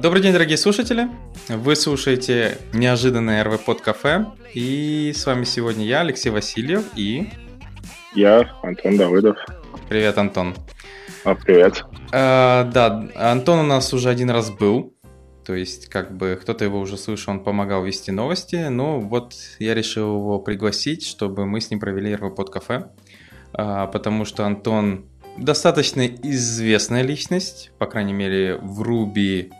добрый 0.00 0.22
день, 0.22 0.32
дорогие 0.32 0.56
слушатели. 0.56 1.08
Вы 1.48 1.76
слушаете 1.76 2.56
неожиданное 2.72 3.44
РВ 3.44 3.62
под 3.64 3.82
кафе. 3.82 4.26
И 4.54 5.12
с 5.14 5.26
вами 5.26 5.44
сегодня 5.44 5.84
я, 5.84 6.00
Алексей 6.00 6.30
Васильев 6.30 6.84
и... 6.96 7.28
Я, 8.14 8.50
Антон 8.62 8.96
Давыдов. 8.96 9.36
Привет, 9.90 10.16
Антон. 10.16 10.54
А, 11.24 11.34
привет. 11.34 11.84
А, 12.12 12.64
да, 12.72 13.08
Антон 13.14 13.58
у 13.58 13.62
нас 13.62 13.92
уже 13.92 14.08
один 14.08 14.30
раз 14.30 14.50
был. 14.50 14.94
То 15.44 15.54
есть, 15.54 15.88
как 15.88 16.16
бы, 16.16 16.38
кто-то 16.40 16.64
его 16.64 16.80
уже 16.80 16.96
слышал, 16.96 17.34
он 17.34 17.44
помогал 17.44 17.84
вести 17.84 18.10
новости. 18.10 18.68
Но 18.68 19.00
вот 19.00 19.34
я 19.58 19.74
решил 19.74 20.16
его 20.16 20.38
пригласить, 20.38 21.06
чтобы 21.06 21.44
мы 21.44 21.60
с 21.60 21.70
ним 21.70 21.78
провели 21.78 22.14
РВ 22.14 22.34
под 22.34 22.48
кафе. 22.48 22.90
А, 23.52 23.86
потому 23.86 24.24
что 24.24 24.46
Антон 24.46 25.04
достаточно 25.36 26.06
известная 26.06 27.02
личность, 27.02 27.70
по 27.78 27.86
крайней 27.86 28.14
мере, 28.14 28.56
в 28.56 28.82
Ruby 28.82 29.50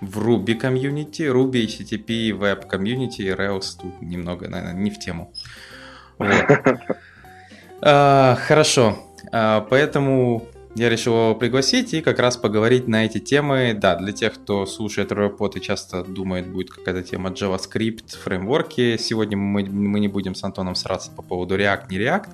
в 0.00 0.18
Ruby 0.18 0.54
комьюнити, 0.54 1.22
Ruby, 1.22 1.66
HTTP, 1.66 2.38
Web 2.38 2.66
комьюнити, 2.66 3.22
Rails 3.22 3.80
тут 3.80 4.02
немного, 4.02 4.48
наверное, 4.48 4.74
не 4.74 4.90
в 4.90 4.98
тему. 4.98 5.32
А, 7.82 8.36
хорошо, 8.46 8.98
а, 9.32 9.62
поэтому 9.62 10.46
я 10.74 10.88
решил 10.88 11.14
его 11.14 11.34
пригласить 11.34 11.94
и 11.94 12.00
как 12.00 12.18
раз 12.18 12.36
поговорить 12.36 12.86
на 12.88 13.06
эти 13.06 13.18
темы. 13.18 13.74
Да, 13.74 13.96
для 13.96 14.12
тех, 14.12 14.34
кто 14.34 14.66
слушает 14.66 15.10
RoyPod 15.10 15.56
и 15.56 15.60
часто 15.60 16.04
думает, 16.04 16.46
будет 16.46 16.70
какая-то 16.70 17.02
тема 17.02 17.30
JavaScript, 17.30 18.18
фреймворки. 18.22 18.98
Сегодня 18.98 19.36
мы, 19.36 19.64
мы 19.64 19.98
не 19.98 20.08
будем 20.08 20.34
с 20.34 20.44
Антоном 20.44 20.74
сраться 20.74 21.10
по 21.10 21.22
поводу 21.22 21.56
React, 21.56 21.86
не 21.90 21.98
React. 21.98 22.28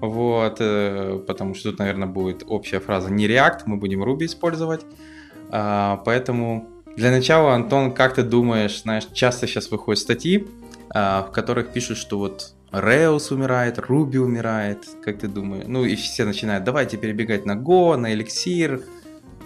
Вот, 0.00 0.56
э, 0.60 1.24
потому 1.26 1.54
что 1.54 1.70
тут, 1.70 1.80
наверное, 1.80 2.08
будет 2.08 2.44
общая 2.46 2.78
фраза 2.78 3.10
не 3.10 3.26
React, 3.26 3.62
мы 3.66 3.76
будем 3.76 4.02
Ruby 4.02 4.26
использовать. 4.26 4.82
А, 5.50 6.00
поэтому 6.04 6.68
для 6.98 7.12
начала, 7.12 7.54
Антон, 7.54 7.92
как 7.92 8.14
ты 8.14 8.24
думаешь, 8.24 8.82
знаешь, 8.82 9.06
часто 9.12 9.46
сейчас 9.46 9.70
выходят 9.70 10.00
статьи, 10.00 10.48
а, 10.90 11.22
в 11.22 11.30
которых 11.30 11.68
пишут, 11.68 11.96
что 11.96 12.18
вот 12.18 12.54
Rails 12.72 13.32
умирает, 13.32 13.78
Ruby 13.78 14.16
умирает, 14.16 14.84
как 15.04 15.20
ты 15.20 15.28
думаешь? 15.28 15.64
Ну 15.68 15.84
и 15.84 15.94
все 15.94 16.24
начинают, 16.24 16.64
давайте 16.64 16.96
перебегать 16.96 17.46
на 17.46 17.52
Go, 17.52 17.96
на 17.96 18.12
Elixir, 18.12 18.82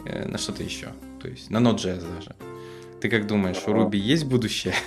э, 0.07 0.29
на 0.29 0.39
что-то 0.39 0.63
еще, 0.63 0.87
то 1.21 1.29
есть 1.29 1.51
на 1.51 1.59
Node.js 1.59 2.03
даже. 2.17 2.35
Ты 3.03 3.11
как 3.11 3.27
думаешь, 3.27 3.63
у 3.67 3.71
Ruby 3.71 3.97
есть 3.97 4.25
будущее? 4.25 4.75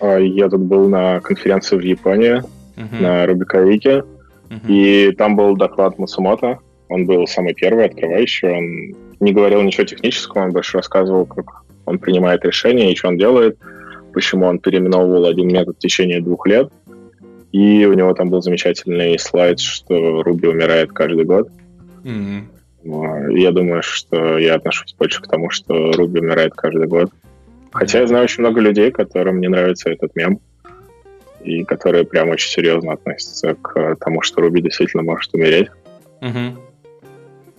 А, 0.00 0.18
я 0.18 0.48
тут 0.48 0.62
был 0.62 0.88
на 0.88 1.20
конференции 1.20 1.76
в 1.76 1.80
Японии, 1.80 2.42
uh-huh. 2.76 3.00
на 3.00 3.26
Рубиковике, 3.26 4.04
uh-huh. 4.50 4.66
и 4.66 5.12
там 5.12 5.36
был 5.36 5.56
доклад 5.56 5.96
Мусумото, 5.98 6.58
он 6.88 7.06
был 7.06 7.26
самый 7.26 7.54
первый, 7.54 7.86
открывающий, 7.86 8.48
он 8.48 8.94
не 9.20 9.32
говорил 9.32 9.62
ничего 9.62 9.84
технического, 9.84 10.42
он 10.42 10.52
больше 10.52 10.76
рассказывал, 10.76 11.26
как 11.26 11.62
он 11.86 11.98
принимает 11.98 12.44
решения 12.44 12.92
и 12.92 12.96
что 12.96 13.08
он 13.08 13.18
делает, 13.18 13.58
почему 14.12 14.46
он 14.46 14.58
переименовывал 14.58 15.26
один 15.26 15.48
метод 15.48 15.76
в 15.76 15.80
течение 15.80 16.20
двух 16.20 16.46
лет. 16.46 16.70
И 17.52 17.84
у 17.86 17.92
него 17.92 18.12
там 18.14 18.30
был 18.30 18.42
замечательный 18.42 19.18
слайд, 19.18 19.60
что 19.60 20.22
Руби 20.22 20.48
умирает 20.48 20.92
каждый 20.92 21.24
год. 21.24 21.48
Mm-hmm. 22.02 23.38
Я 23.38 23.52
думаю, 23.52 23.82
что 23.82 24.38
я 24.38 24.56
отношусь 24.56 24.94
больше 24.98 25.22
к 25.22 25.28
тому, 25.28 25.50
что 25.50 25.92
Руби 25.92 26.20
умирает 26.20 26.52
каждый 26.54 26.86
год. 26.86 27.10
Хотя 27.72 28.00
я 28.00 28.06
знаю 28.06 28.24
очень 28.24 28.40
много 28.42 28.60
людей, 28.60 28.90
которым 28.90 29.40
не 29.40 29.48
нравится 29.48 29.90
этот 29.90 30.14
мем, 30.16 30.40
и 31.42 31.64
которые 31.64 32.04
прям 32.04 32.30
очень 32.30 32.50
серьезно 32.50 32.92
относятся 32.92 33.54
к 33.54 33.96
тому, 33.96 34.22
что 34.22 34.40
Руби 34.40 34.60
действительно 34.60 35.02
может 35.02 35.32
умереть. 35.32 35.68
Mm-hmm. 36.20 36.56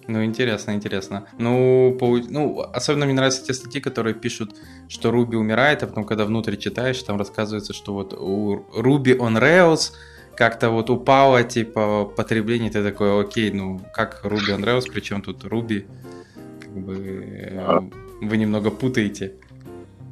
Ну, 0.08 0.24
интересно, 0.24 0.72
интересно. 0.72 1.28
Ну, 1.40 1.96
по, 2.00 2.18
ну, 2.18 2.62
особенно 2.74 3.06
мне 3.06 3.16
нравятся 3.16 3.44
те 3.44 3.54
статьи, 3.54 3.82
которые 3.82 4.14
пишут, 4.14 4.56
что 4.88 5.10
Ruby 5.10 5.36
умирает, 5.36 5.82
а 5.84 5.88
потом, 5.88 6.04
когда 6.04 6.26
внутрь 6.26 6.58
читаешь, 6.58 7.02
там 7.02 7.18
рассказывается, 7.18 7.74
что 7.74 7.94
вот 7.94 8.14
у 8.14 8.66
Ruby 8.78 9.18
on 9.18 9.40
Rails 9.40 9.94
как-то 10.36 10.70
вот 10.70 10.90
упало, 10.90 11.44
типа, 11.44 12.06
потребление, 12.06 12.70
ты 12.70 12.84
такой, 12.84 13.22
окей, 13.22 13.52
ну, 13.52 13.82
как 13.94 14.22
Ruby 14.24 14.56
on 14.56 14.64
Rails, 14.64 14.84
причем 14.94 15.22
тут 15.22 15.44
Ruby, 15.44 15.86
как 16.60 16.72
бы, 16.72 17.26
а. 17.58 17.84
вы 18.22 18.38
немного 18.38 18.70
путаете. 18.70 19.34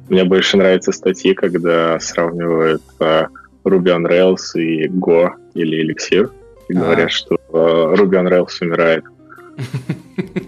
Мне 0.08 0.24
больше 0.24 0.56
нравятся 0.56 0.92
статьи, 0.92 1.34
когда 1.34 2.00
сравнивают 2.00 2.82
uh, 2.98 3.28
Ruby 3.64 3.96
on 3.96 4.06
Rails 4.08 4.54
и 4.54 4.88
Go 4.88 5.30
или 5.54 5.84
Elixir, 5.84 6.30
и 6.68 6.76
а. 6.76 6.80
говорят, 6.80 7.12
что 7.12 7.36
uh, 7.52 7.94
Ruby 7.94 8.20
on 8.20 8.28
Rails 8.28 8.58
умирает. 8.60 9.04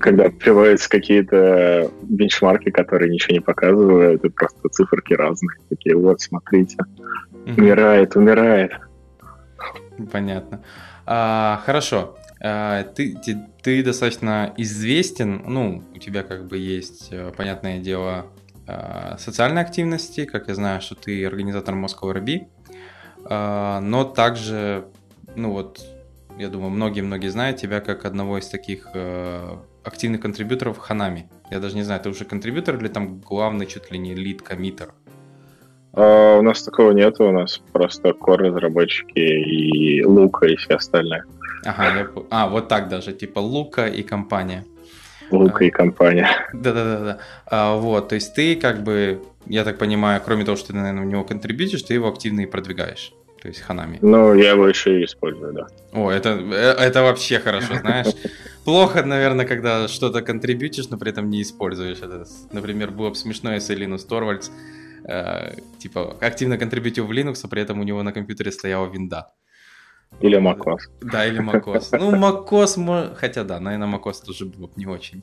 Когда 0.01 0.31
приводятся 0.31 0.89
какие-то 0.89 1.91
бенчмарки, 2.03 2.71
которые 2.71 3.11
ничего 3.11 3.35
не 3.35 3.41
показывают, 3.41 4.25
и 4.25 4.29
просто 4.29 4.69
циферки 4.71 5.15
разные. 5.15 5.57
Такие, 5.69 5.97
вот, 5.97 6.21
смотрите, 6.21 6.79
умирает, 7.47 8.17
умирает. 8.17 8.73
Понятно. 10.13 10.63
А, 11.07 11.63
хорошо. 11.65 12.17
А, 12.41 12.85
ты, 12.85 13.17
ты, 13.25 13.39
ты 13.63 13.83
достаточно 13.83 14.53
известен, 14.57 15.43
ну, 15.47 15.83
у 15.95 15.99
тебя 15.99 16.23
как 16.23 16.47
бы 16.47 16.59
есть, 16.59 17.09
э, 17.11 17.33
понятное 17.37 17.79
дело, 17.79 18.27
а, 18.67 19.17
социальной 19.19 19.63
активности, 19.63 20.25
как 20.25 20.49
я 20.49 20.55
знаю, 20.55 20.81
что 20.81 20.95
ты 20.95 21.25
организатор 21.25 21.75
Moscow 21.75 22.13
RB, 22.13 22.47
а, 23.25 23.81
но 23.81 24.05
также, 24.05 24.87
ну 25.35 25.53
вот, 25.53 25.81
я 26.39 26.49
думаю, 26.49 26.71
многие-многие 26.71 27.29
знают 27.29 27.57
тебя 27.57 27.81
как 27.81 28.05
одного 28.05 28.39
из 28.39 28.49
таких 28.49 28.89
э, 28.95 29.57
активных 29.85 30.21
контрибьюторов 30.21 30.79
Ханами. 30.79 31.31
Я 31.51 31.61
даже 31.61 31.77
не 31.77 31.83
знаю, 31.83 32.01
ты 32.01 32.11
уже 32.11 32.25
контрибьютор 32.25 32.77
или 32.77 32.89
там 32.89 33.21
главный 33.21 33.67
чуть 33.67 33.91
ли 33.91 33.99
не 33.99 34.15
лид 34.15 34.43
коммитер? 34.43 34.93
Uh, 35.93 36.39
у 36.39 36.43
нас 36.43 36.63
такого 36.63 36.93
нет, 36.93 37.19
у 37.21 37.33
нас 37.33 37.59
просто 37.73 38.11
core 38.11 38.49
разработчики 38.49 39.19
и 39.19 40.05
Лука 40.05 40.47
и 40.47 40.57
все 40.57 40.75
остальные. 40.75 41.25
Ага, 41.65 42.01
я... 42.01 42.09
а, 42.31 42.49
вот 42.49 42.69
так 42.69 42.89
даже, 42.91 43.15
типа 43.15 43.39
Лука 43.39 43.87
и 43.87 44.03
компания. 44.03 44.67
Лука 45.31 45.65
и 45.65 45.71
компания. 45.71 46.29
Да-да-да. 46.53 47.19
Uh, 47.51 47.81
вот, 47.81 48.11
то 48.11 48.15
есть 48.15 48.35
ты 48.35 48.57
как 48.57 48.83
бы, 48.83 49.23
я 49.47 49.65
так 49.65 49.79
понимаю, 49.79 50.21
кроме 50.23 50.45
того, 50.45 50.59
что 50.59 50.69
ты, 50.69 50.75
наверное, 50.75 51.05
в 51.05 51.07
него 51.07 51.25
контрибьютишь, 51.25 51.83
ты 51.83 51.95
его 51.95 52.09
активно 52.09 52.41
и 52.41 52.47
продвигаешь 52.47 53.15
то 53.47 53.51
есть 53.51 53.61
Ханами. 53.61 53.99
Ну, 54.03 54.35
я 54.35 54.51
его 54.51 54.67
еще 54.67 55.01
и 55.01 55.05
использую, 55.05 55.53
да. 55.53 55.69
О, 55.93 56.11
это, 56.11 56.31
э, 56.31 56.75
это 56.89 57.03
вообще 57.03 57.39
хорошо, 57.39 57.77
знаешь. 57.77 58.09
Плохо, 58.65 59.05
наверное, 59.05 59.47
когда 59.47 59.87
что-то 59.87 60.21
контрибьютишь, 60.21 60.89
но 60.89 60.99
при 60.99 61.13
этом 61.13 61.31
не 61.31 61.43
используешь 61.43 61.99
это. 61.99 62.25
Например, 62.51 62.91
было 62.91 63.11
бы 63.11 63.15
смешно, 63.15 63.55
если 63.55 63.77
Линус 63.77 64.05
Торвальдс 64.05 64.51
э, 65.05 65.61
типа 65.79 66.17
активно 66.21 66.59
контрибьютил 66.59 67.07
в 67.07 67.13
Linux, 67.13 67.39
а 67.45 67.49
при 67.49 67.63
этом 67.63 67.79
у 67.79 67.85
него 67.85 68.03
на 68.03 68.13
компьютере 68.13 68.51
стояла 68.51 68.89
винда. 68.91 69.29
Или 70.21 70.39
macOS. 70.41 70.81
Да, 71.03 71.25
или 71.25 71.41
macOS. 71.41 71.97
Ну, 72.01 72.17
macOS, 72.17 73.15
хотя 73.15 73.45
да, 73.45 73.61
наверное, 73.61 73.97
macOS 73.97 74.25
тоже 74.27 74.47
было 74.47 74.67
бы 74.67 74.73
не 74.75 74.87
очень. 74.87 75.23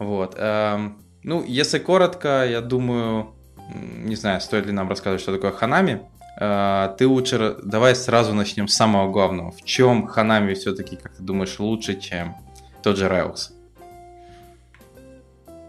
Вот. 0.00 0.34
Эм, 0.36 0.98
ну, 1.22 1.44
если 1.46 1.78
коротко, 1.78 2.44
я 2.44 2.60
думаю, 2.60 3.36
не 3.74 4.16
знаю, 4.16 4.40
стоит 4.40 4.66
ли 4.66 4.72
нам 4.72 4.88
рассказывать, 4.88 5.22
что 5.22 5.32
такое 5.32 5.52
Ханами. 5.52 6.02
А, 6.38 6.94
ты 6.98 7.06
лучше, 7.06 7.56
давай 7.62 7.94
сразу 7.94 8.34
начнем 8.34 8.68
с 8.68 8.74
самого 8.74 9.10
главного. 9.10 9.50
В 9.50 9.62
чем 9.62 10.06
Ханами 10.06 10.54
все-таки, 10.54 10.96
как 10.96 11.14
ты 11.16 11.22
думаешь, 11.22 11.58
лучше, 11.58 11.98
чем 11.98 12.36
тот 12.82 12.96
же 12.96 13.06
Rails? 13.06 13.52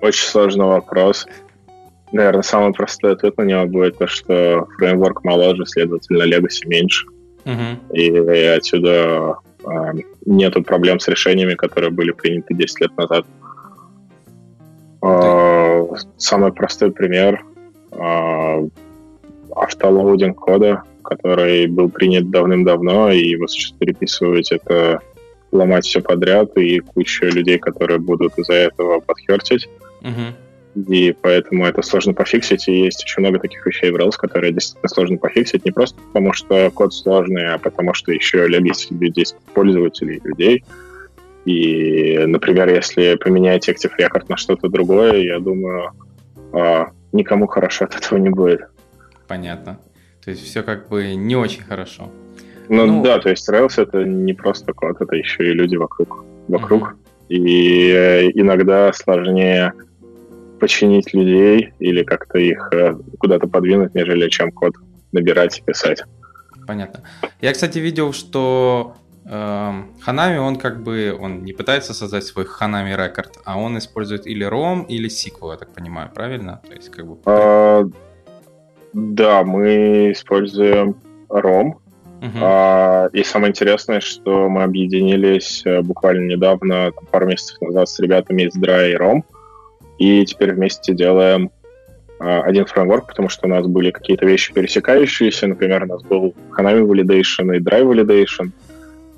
Очень 0.01 0.27
сложный 0.27 0.65
вопрос. 0.65 1.27
Наверное, 2.11 2.43
самый 2.43 2.73
простой 2.73 3.13
ответ 3.13 3.37
на 3.37 3.43
него 3.43 3.65
будет 3.65 3.97
то, 3.97 4.07
что 4.07 4.67
фреймворк 4.77 5.23
моложе, 5.23 5.65
следовательно, 5.65 6.23
Legacy 6.23 6.67
меньше. 6.67 7.07
Uh-huh. 7.45 7.77
И, 7.93 8.07
и 8.07 8.45
отсюда 8.45 9.37
э, 9.65 9.69
нету 10.25 10.63
проблем 10.63 10.99
с 10.99 11.07
решениями, 11.07 11.55
которые 11.55 11.91
были 11.91 12.11
приняты 12.11 12.53
10 12.53 12.81
лет 12.81 12.97
назад. 12.97 13.25
Э, 15.01 15.87
самый 16.17 16.53
простой 16.53 16.91
пример. 16.91 17.43
Э, 17.91 18.67
автолоудинг 19.55 20.39
кода, 20.39 20.83
который 21.03 21.67
был 21.67 21.89
принят 21.89 22.29
давным-давно, 22.29 23.11
и 23.11 23.27
его 23.27 23.47
сейчас 23.47 23.71
переписывать 23.71 24.51
это 24.51 24.99
ломать 25.51 25.85
все 25.85 26.01
подряд, 26.01 26.57
и 26.57 26.79
куча 26.79 27.25
людей, 27.27 27.59
которые 27.59 27.99
будут 27.99 28.37
из-за 28.37 28.53
этого 28.53 28.99
подхертить. 28.99 29.69
Uh-huh. 30.01 30.33
И 30.89 31.15
поэтому 31.21 31.67
это 31.67 31.83
сложно 31.83 32.13
пофиксить, 32.13 32.67
и 32.67 32.85
есть 32.85 33.03
очень 33.03 33.21
много 33.21 33.39
таких 33.39 33.63
вещей 33.65 33.91
в 33.91 33.95
Rails, 33.95 34.17
которые 34.17 34.51
действительно 34.51 34.89
сложно 34.89 35.17
пофиксить, 35.17 35.65
не 35.65 35.71
просто 35.71 36.01
потому, 36.01 36.33
что 36.33 36.71
код 36.71 36.93
сложный, 36.93 37.53
а 37.53 37.59
потому 37.59 37.93
что 37.93 38.11
еще 38.11 38.47
legacy 38.47 38.97
людей, 38.99 39.25
пользователей, 39.53 40.19
людей. 40.23 40.63
И, 41.45 42.17
например, 42.25 42.69
если 42.69 43.15
поменять 43.15 43.69
Active 43.69 43.91
Record 43.99 44.25
на 44.29 44.37
что-то 44.37 44.69
другое, 44.69 45.17
я 45.17 45.39
думаю, 45.39 45.91
а, 46.53 46.87
никому 47.11 47.45
хорошо 47.45 47.85
от 47.85 47.95
этого 47.95 48.17
не 48.17 48.29
будет 48.29 48.61
понятно. 49.27 49.79
То 50.23 50.31
есть 50.31 50.43
все 50.43 50.63
как 50.63 50.89
бы 50.89 51.15
не 51.15 51.35
очень 51.35 51.63
хорошо. 51.63 52.11
Ну, 52.69 52.85
ну 52.85 53.03
да, 53.03 53.19
то 53.19 53.29
есть 53.29 53.47
Rails 53.49 53.81
это 53.81 54.03
не 54.03 54.33
просто 54.33 54.73
код, 54.73 55.01
это 55.01 55.15
еще 55.15 55.49
и 55.49 55.53
люди 55.53 55.75
вокруг. 55.75 56.23
вокруг. 56.47 56.83
Mm-hmm. 56.83 57.27
И 57.29 57.89
э, 57.91 58.31
иногда 58.33 58.93
сложнее 58.93 59.73
починить 60.59 61.13
людей 61.13 61.73
или 61.79 62.03
как-то 62.03 62.37
их 62.37 62.69
э, 62.71 62.95
куда-то 63.19 63.47
подвинуть, 63.47 63.93
нежели 63.95 64.29
чем 64.29 64.51
код 64.51 64.73
набирать 65.11 65.59
и 65.59 65.61
писать. 65.61 66.03
Понятно. 66.65 67.03
Я, 67.41 67.51
кстати, 67.51 67.79
видел, 67.79 68.13
что 68.13 68.95
Ханами, 69.25 70.37
он 70.37 70.57
как 70.57 70.83
бы, 70.83 71.17
он 71.17 71.43
не 71.45 71.53
пытается 71.53 71.93
создать 71.93 72.25
свой 72.25 72.45
Ханами 72.45 72.91
рекорд, 72.91 73.39
а 73.45 73.57
он 73.57 73.77
использует 73.77 74.27
или 74.27 74.45
ROM, 74.45 74.85
или 74.87 75.09
SQL, 75.09 75.51
я 75.51 75.57
так 75.57 75.73
понимаю, 75.73 76.11
правильно? 76.13 76.61
То 76.67 76.73
есть, 76.73 76.89
как 76.89 77.07
бы... 77.07 77.91
Да, 78.93 79.43
мы 79.43 80.11
используем 80.11 80.95
ROM. 81.29 81.73
Uh-huh. 82.21 82.39
А, 82.41 83.09
и 83.11 83.23
самое 83.23 83.51
интересное, 83.51 83.99
что 83.99 84.47
мы 84.47 84.63
объединились 84.63 85.63
э, 85.65 85.81
буквально 85.81 86.31
недавно, 86.31 86.91
пару 87.11 87.25
месяцев 87.25 87.59
назад, 87.59 87.89
с 87.89 87.99
ребятами 87.99 88.43
из 88.43 88.55
Dry 88.55 88.91
и 88.91 88.95
ROM, 88.95 89.23
и 89.97 90.25
теперь 90.25 90.53
вместе 90.53 90.93
делаем 90.93 91.51
а, 92.19 92.41
один 92.43 92.65
фреймворк, 92.65 93.07
потому 93.07 93.27
что 93.27 93.47
у 93.47 93.49
нас 93.49 93.67
были 93.67 93.91
какие-то 93.91 94.25
вещи 94.25 94.53
пересекающиеся. 94.53 95.47
Например, 95.47 95.83
у 95.83 95.87
нас 95.87 96.03
был 96.03 96.33
Hanami 96.57 96.87
Validation 96.87 97.55
и 97.55 97.59
Dry 97.59 97.83
Validation. 97.83 98.51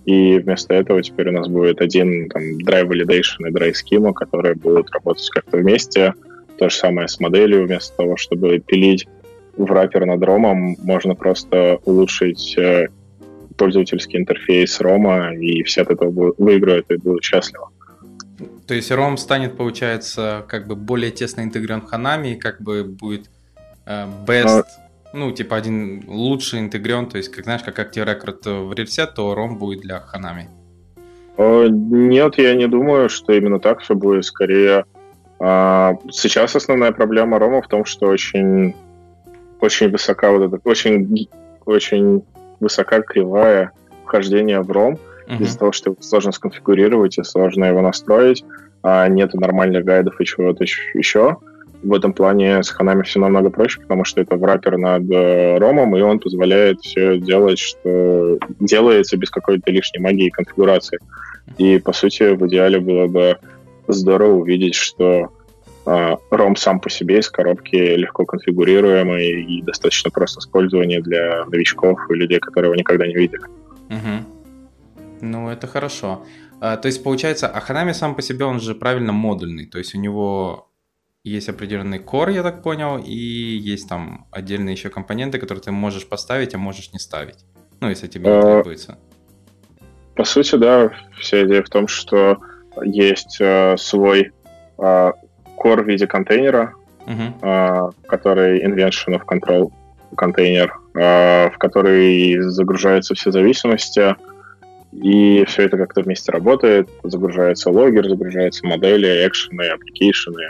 И 0.06 0.39
вместо 0.39 0.74
этого 0.74 1.01
теперь 1.04 1.30
у 1.30 1.31
нас 1.31 1.48
будет 1.48 1.81
один 1.81 2.30
там, 2.30 2.42
Dry 2.60 2.83
Validation 2.83 3.48
и 3.48 3.51
Dry 3.51 3.74
Schema, 3.74 4.13
которые 4.13 4.56
будут 4.56 4.89
работать 4.92 5.30
как-то 5.30 5.57
вместе. 5.57 6.13
То 6.57 6.69
же 6.69 6.75
самое 6.75 7.07
с 7.07 7.19
моделью. 7.19 7.66
Вместо 7.66 7.95
того, 7.95 8.18
чтобы 8.18 8.60
пилить 8.60 9.07
в 9.57 9.71
раппер 9.71 10.05
над 10.05 10.23
ромом, 10.23 10.75
можно 10.83 11.15
просто 11.15 11.79
улучшить 11.85 12.57
э, 12.57 12.87
пользовательский 13.57 14.19
интерфейс 14.19 14.79
рома, 14.81 15.33
и 15.35 15.63
все 15.63 15.81
от 15.81 15.91
этого 15.91 16.33
выиграют 16.37 16.91
и 16.91 16.97
будут 16.97 17.23
счастливы. 17.23 17.65
То 18.67 18.73
есть 18.73 18.91
ROM 18.91 19.17
станет, 19.17 19.55
получается, 19.57 20.43
как 20.47 20.67
бы 20.67 20.75
более 20.75 21.11
тесно 21.11 21.41
интегрирован 21.41 21.81
в 21.81 21.93
Hanami, 21.93 22.33
и 22.33 22.35
как 22.35 22.61
бы 22.61 22.83
будет 22.83 23.29
э, 23.85 24.07
best, 24.27 24.63
а... 24.63 24.63
ну, 25.13 25.31
типа 25.31 25.55
один 25.55 26.03
лучший 26.07 26.59
интегрирован, 26.59 27.07
то 27.07 27.17
есть, 27.17 27.29
как 27.29 27.45
знаешь, 27.45 27.61
как 27.63 27.79
Active 27.79 28.05
Record 28.05 28.67
в 28.67 28.73
рельсе, 28.73 29.05
то 29.05 29.33
ROM 29.33 29.55
будет 29.57 29.81
для 29.81 30.03
Hanami. 30.13 30.47
А, 31.37 31.67
нет, 31.67 32.37
я 32.37 32.55
не 32.55 32.67
думаю, 32.67 33.09
что 33.09 33.33
именно 33.33 33.59
так 33.59 33.81
все 33.81 33.95
будет. 33.95 34.25
Скорее, 34.25 34.85
а, 35.39 35.93
сейчас 36.11 36.55
основная 36.55 36.91
проблема 36.91 37.39
рома 37.39 37.61
в 37.61 37.67
том, 37.67 37.85
что 37.85 38.07
очень, 38.07 38.75
очень 39.65 39.89
высока 39.89 40.31
вот 40.31 40.44
эта, 40.44 40.69
очень, 40.69 41.27
очень 41.65 42.23
высока 42.59 43.01
кривая 43.01 43.71
вхождения 44.06 44.62
в 44.62 44.71
ROM, 44.71 44.97
uh-huh. 45.27 45.41
из-за 45.41 45.59
того, 45.59 45.71
что 45.71 45.91
его 45.91 46.01
сложно 46.01 46.31
сконфигурировать 46.31 47.17
и 47.17 47.23
сложно 47.23 47.65
его 47.65 47.81
настроить, 47.81 48.45
а 48.83 49.07
нет 49.07 49.33
нормальных 49.33 49.83
гайдов 49.83 50.19
и 50.21 50.25
чего-то 50.25 50.63
еще. 50.94 51.38
В 51.83 51.94
этом 51.94 52.13
плане 52.13 52.63
с 52.63 52.69
ханами 52.69 53.03
все 53.03 53.19
намного 53.19 53.50
проще, 53.50 53.79
потому 53.81 54.06
что 54.06 54.21
это 54.21 54.38
враппер 54.38 54.77
над 54.77 55.03
э, 55.12 55.57
ромом, 55.57 55.95
и 55.95 56.01
он 56.01 56.19
позволяет 56.19 56.81
все 56.81 57.19
делать, 57.19 57.59
что 57.59 58.39
делается 58.59 59.17
без 59.17 59.29
какой-то 59.29 59.69
лишней 59.71 60.01
магии 60.01 60.27
и 60.27 60.31
конфигурации. 60.31 60.97
И, 61.57 61.77
по 61.77 61.94
сути, 61.94 62.33
в 62.33 62.47
идеале 62.47 62.79
было 62.79 63.06
бы 63.07 63.38
здорово 63.88 64.33
увидеть, 64.33 64.73
что 64.73 65.29
ROM 65.85 66.55
сам 66.55 66.79
по 66.79 66.89
себе 66.89 67.19
из 67.19 67.29
коробки 67.29 67.75
легко 67.75 68.25
конфигурируемый 68.25 69.43
и 69.43 69.61
достаточно 69.61 70.09
просто 70.09 70.39
использование 70.39 71.01
для 71.01 71.45
новичков 71.45 71.99
и 72.09 72.15
людей, 72.15 72.39
которые 72.39 72.69
его 72.69 72.75
никогда 72.75 73.05
не 73.05 73.13
видели. 73.13 73.43
Угу. 73.89 75.21
Ну, 75.21 75.49
это 75.49 75.67
хорошо. 75.67 76.25
А, 76.59 76.77
то 76.77 76.87
есть, 76.87 77.03
получается, 77.03 77.47
Аханами 77.47 77.91
сам 77.91 78.15
по 78.15 78.21
себе, 78.21 78.45
он 78.45 78.59
же 78.59 78.75
правильно 78.75 79.11
модульный. 79.11 79.67
То 79.67 79.77
есть, 79.77 79.95
у 79.95 79.99
него 79.99 80.71
есть 81.23 81.49
определенный 81.49 81.99
core, 81.99 82.33
я 82.33 82.43
так 82.43 82.63
понял, 82.63 82.97
и 82.97 83.13
есть 83.13 83.89
там 83.89 84.27
отдельные 84.31 84.73
еще 84.73 84.89
компоненты, 84.89 85.39
которые 85.39 85.61
ты 85.61 85.71
можешь 85.71 86.07
поставить, 86.07 86.53
а 86.55 86.57
можешь 86.57 86.93
не 86.93 86.99
ставить. 86.99 87.45
Ну, 87.79 87.89
если 87.89 88.07
тебе 88.07 88.29
не 88.29 88.38
а, 88.38 88.41
требуется. 88.41 88.97
По 90.15 90.23
сути, 90.23 90.55
да, 90.55 90.91
вся 91.19 91.43
идея 91.45 91.63
в 91.63 91.69
том, 91.69 91.88
что 91.88 92.38
есть 92.83 93.38
э, 93.39 93.75
свой 93.77 94.31
э, 94.77 95.11
core 95.65 95.81
в 95.81 95.88
виде 95.88 96.06
контейнера, 96.06 96.73
uh-huh. 97.07 97.94
который 98.07 98.63
inversion 98.63 99.19
of 99.19 99.21
control 99.25 99.71
контейнер, 100.15 100.73
э, 100.95 101.50
в 101.50 101.57
который 101.57 102.39
загружаются 102.41 103.15
все 103.15 103.31
зависимости, 103.31 104.15
и 104.94 105.44
все 105.45 105.63
это 105.63 105.77
как-то 105.77 106.01
вместе 106.01 106.31
работает, 106.31 106.88
загружаются 107.03 107.69
логер, 107.69 108.07
загружаются 108.07 108.65
модели, 108.65 109.27
экшены, 109.27 109.63
аппликейшены, 109.63 110.44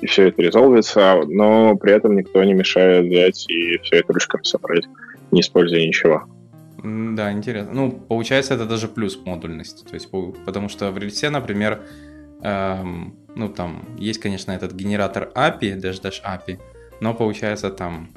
и 0.00 0.06
все 0.06 0.28
это 0.28 0.42
резолвится, 0.42 1.20
но 1.26 1.76
при 1.76 1.92
этом 1.92 2.16
никто 2.16 2.42
не 2.42 2.54
мешает 2.54 3.06
взять 3.06 3.46
и 3.48 3.78
все 3.78 3.96
это 4.00 4.12
ручками 4.12 4.42
собрать, 4.42 4.84
не 5.30 5.40
используя 5.40 5.86
ничего. 5.86 6.24
Да, 6.82 7.32
интересно. 7.32 7.72
Ну, 7.72 7.92
получается, 7.92 8.54
это 8.54 8.66
даже 8.66 8.88
плюс 8.88 9.18
модульность. 9.24 9.86
То 9.86 9.94
есть, 9.94 10.10
потому 10.44 10.68
что 10.68 10.90
в 10.90 10.98
рельсе, 10.98 11.30
например, 11.30 11.80
эм, 12.44 13.16
ну, 13.34 13.48
там 13.48 13.84
есть, 13.98 14.20
конечно, 14.20 14.52
этот 14.52 14.72
генератор 14.72 15.30
API, 15.34 15.80
Dash 15.80 16.00
Dash 16.00 16.22
API, 16.24 16.58
но 17.00 17.14
получается 17.14 17.70
там 17.70 18.10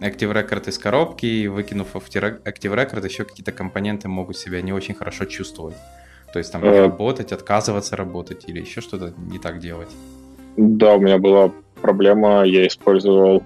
Active 0.00 0.32
Record 0.32 0.68
из 0.68 0.78
коробки, 0.78 1.26
и 1.26 1.48
выкинув 1.48 1.94
Active 1.94 2.42
Record, 2.44 3.04
еще 3.04 3.24
какие-то 3.24 3.52
компоненты 3.52 4.08
могут 4.08 4.36
себя 4.36 4.62
не 4.62 4.72
очень 4.72 4.94
хорошо 4.94 5.24
чувствовать. 5.26 5.76
То 6.32 6.40
есть 6.40 6.50
там 6.50 6.62
не 6.62 6.68
э. 6.68 6.80
работать, 6.80 7.32
отказываться 7.32 7.96
работать 7.96 8.48
или 8.48 8.60
еще 8.60 8.80
что-то 8.80 9.14
не 9.30 9.38
так 9.38 9.60
делать. 9.60 9.90
Да, 10.56 10.94
у 10.94 11.00
меня 11.00 11.18
была 11.18 11.52
проблема, 11.80 12.42
я 12.44 12.66
использовал 12.66 13.44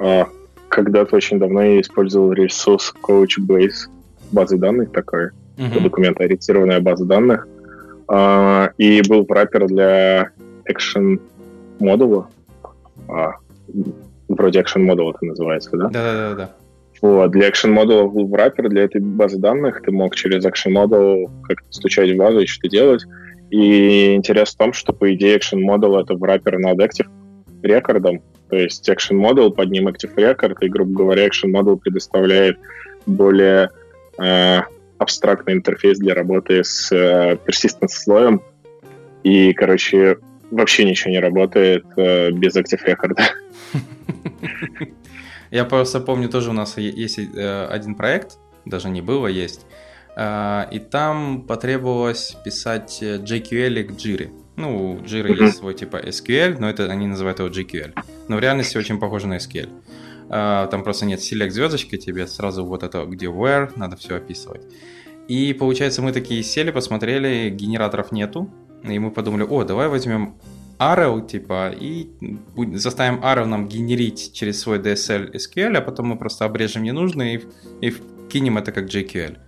а, 0.00 0.26
когда-то 0.70 1.16
очень 1.16 1.38
давно 1.38 1.62
я 1.62 1.80
использовал 1.80 2.32
ресурс 2.32 2.94
Coachbase 3.02 3.90
базы 4.32 4.56
данных 4.56 4.92
такой, 4.92 5.30
uh-huh. 5.56 5.82
документоориентированная 5.82 6.80
база 6.80 7.04
данных, 7.04 7.46
и 8.78 9.02
был 9.08 9.24
враппер 9.24 9.66
для 9.66 10.30
Action 10.68 11.20
модула, 11.78 12.28
а, 13.08 13.36
вроде 14.28 14.60
Action 14.60 14.86
Model 14.86 15.10
это 15.10 15.24
называется, 15.24 15.70
да? 15.76 15.88
Да-да-да. 15.88 16.50
Вот. 17.02 17.30
Для 17.30 17.48
Action 17.48 17.74
Model 17.74 18.08
был 18.08 18.26
враппер, 18.26 18.68
для 18.68 18.84
этой 18.84 19.00
базы 19.00 19.38
данных 19.38 19.82
ты 19.82 19.90
мог 19.90 20.14
через 20.14 20.44
Action 20.44 20.72
Model 20.72 21.30
как-то 21.44 21.66
стучать 21.70 22.10
в 22.10 22.16
базу 22.16 22.40
и 22.40 22.46
что-то 22.46 22.68
делать. 22.68 23.04
И 23.50 24.14
интерес 24.14 24.50
в 24.50 24.56
том, 24.56 24.72
что, 24.72 24.92
по 24.92 25.12
идее, 25.14 25.38
Action 25.38 25.60
Model— 25.66 26.00
это 26.02 26.14
враппер 26.14 26.58
над 26.58 26.78
Active 26.78 27.08
рекордом. 27.62 28.22
То 28.48 28.56
есть 28.56 28.88
Action 28.88 29.16
Model, 29.16 29.50
под 29.50 29.70
ним 29.70 29.88
Active 29.88 30.14
Record, 30.14 30.56
и, 30.60 30.68
грубо 30.68 30.92
говоря, 30.92 31.26
Action 31.26 31.52
Model 31.52 31.78
предоставляет 31.78 32.58
более 33.06 33.70
э, 34.18 34.60
абстрактный 35.00 35.54
интерфейс 35.54 35.98
для 35.98 36.14
работы 36.14 36.62
с 36.62 36.92
э, 36.92 37.36
persistence 37.46 37.88
слоем. 37.88 38.42
И, 39.22 39.52
короче, 39.54 40.18
вообще 40.50 40.84
ничего 40.84 41.10
не 41.10 41.20
работает 41.20 41.84
э, 41.96 42.30
без 42.30 42.56
Active 42.56 42.84
Record. 42.86 43.18
Я 45.50 45.64
просто 45.64 46.00
помню, 46.00 46.28
тоже 46.28 46.50
у 46.50 46.52
нас 46.52 46.76
есть 46.76 47.18
э, 47.18 47.66
один 47.66 47.94
проект, 47.94 48.38
даже 48.66 48.90
не 48.90 49.00
было, 49.00 49.26
есть, 49.26 49.66
э, 50.16 50.64
и 50.70 50.78
там 50.78 51.42
потребовалось 51.42 52.36
писать 52.44 52.98
JQL 53.02 53.84
к 53.84 53.92
Jira. 53.92 54.30
Ну, 54.56 54.92
у 54.92 54.96
Jira 54.98 55.32
есть 55.44 55.56
свой 55.56 55.74
типа 55.74 55.96
SQL, 55.96 56.58
но 56.58 56.68
это 56.68 56.84
они 56.92 57.06
называют 57.06 57.38
его 57.38 57.48
JQL. 57.48 57.94
Но 58.28 58.36
в 58.36 58.40
реальности 58.40 58.76
очень 58.76 59.00
похоже 59.00 59.26
на 59.28 59.38
SQL. 59.38 59.70
Э, 60.30 60.68
там 60.70 60.82
просто 60.82 61.06
нет 61.06 61.20
select 61.20 61.50
звездочки, 61.50 61.96
тебе 61.96 62.26
сразу 62.26 62.64
вот 62.64 62.82
это, 62.82 63.04
где 63.04 63.26
where, 63.26 63.72
надо 63.76 63.96
все 63.96 64.16
описывать. 64.16 64.62
И 65.28 65.52
получается, 65.52 66.02
мы 66.02 66.12
такие 66.12 66.42
сели, 66.42 66.70
посмотрели, 66.70 67.50
генераторов 67.50 68.12
нету, 68.12 68.50
и 68.82 68.98
мы 68.98 69.10
подумали, 69.10 69.44
о, 69.48 69.64
давай 69.64 69.88
возьмем 69.88 70.36
Arrow, 70.78 71.26
типа, 71.26 71.74
и 71.78 72.10
заставим 72.74 73.20
Arrow 73.20 73.44
нам 73.44 73.68
генерить 73.68 74.32
через 74.32 74.60
свой 74.60 74.78
DSL 74.78 75.34
SQL, 75.34 75.76
а 75.76 75.80
потом 75.82 76.06
мы 76.06 76.16
просто 76.16 76.44
обрежем 76.44 76.84
ненужные 76.84 77.42
и, 77.80 77.88
и 77.88 77.94
кинем 78.30 78.58
это 78.58 78.72
как 78.72 78.84
JQL. 78.84 79.38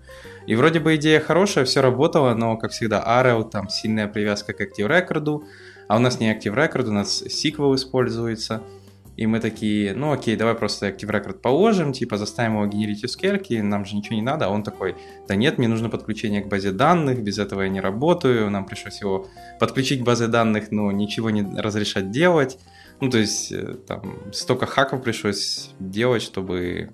И 0.47 0.57
вроде 0.57 0.81
бы 0.81 0.97
идея 0.97 1.21
хорошая, 1.21 1.65
все 1.65 1.81
работало, 1.81 2.35
но, 2.35 2.57
как 2.57 2.73
всегда, 2.73 3.03
Arrow, 3.07 3.49
там 3.49 3.69
сильная 3.69 4.09
привязка 4.09 4.53
к 4.53 4.61
Active 4.61 4.89
Record, 4.89 5.45
а 5.89 5.97
у 5.97 6.01
нас 6.01 6.19
не 6.21 6.33
Active 6.33 6.55
Record, 6.55 6.89
у 6.89 6.93
нас 6.93 7.23
SQL 7.23 7.77
используется– 7.77 8.63
и 9.17 9.27
мы 9.27 9.41
такие, 9.41 9.95
ну 9.95 10.13
окей, 10.13 10.37
давай 10.37 10.55
просто 10.55 10.89
Active 10.89 11.11
Record 11.11 11.41
положим, 11.41 11.93
типа 11.93 12.17
заставим 12.17 12.55
его 12.55 12.67
генерить 12.67 13.05
SQL, 13.05 13.63
нам 13.63 13.85
же 13.85 13.97
ничего 13.97 14.17
не 14.17 14.23
надо. 14.23 14.47
А 14.47 14.49
он 14.49 14.63
такой, 14.63 14.97
да 15.29 15.35
нет, 15.35 15.59
мне 15.59 15.69
нужно 15.69 15.91
подключение 15.91 16.41
к 16.41 16.49
базе 16.49 16.73
данных, 16.73 17.23
без 17.23 17.39
этого 17.39 17.63
я 17.63 17.69
не 17.69 17.81
работаю. 17.81 18.51
Нам 18.51 18.65
пришлось 18.65 19.01
его 19.01 19.27
подключить 19.61 20.01
к 20.01 20.05
базе 20.05 20.29
данных, 20.29 20.71
но 20.71 20.91
ничего 20.93 21.31
не 21.31 21.43
разрешать 21.61 22.11
делать. 22.11 22.59
Ну, 23.01 23.11
то 23.11 23.19
есть 23.19 23.53
э, 23.53 23.75
там 23.87 24.33
столько 24.33 24.67
хаков 24.67 25.03
пришлось 25.03 25.71
делать, 25.79 26.23
чтобы 26.23 26.91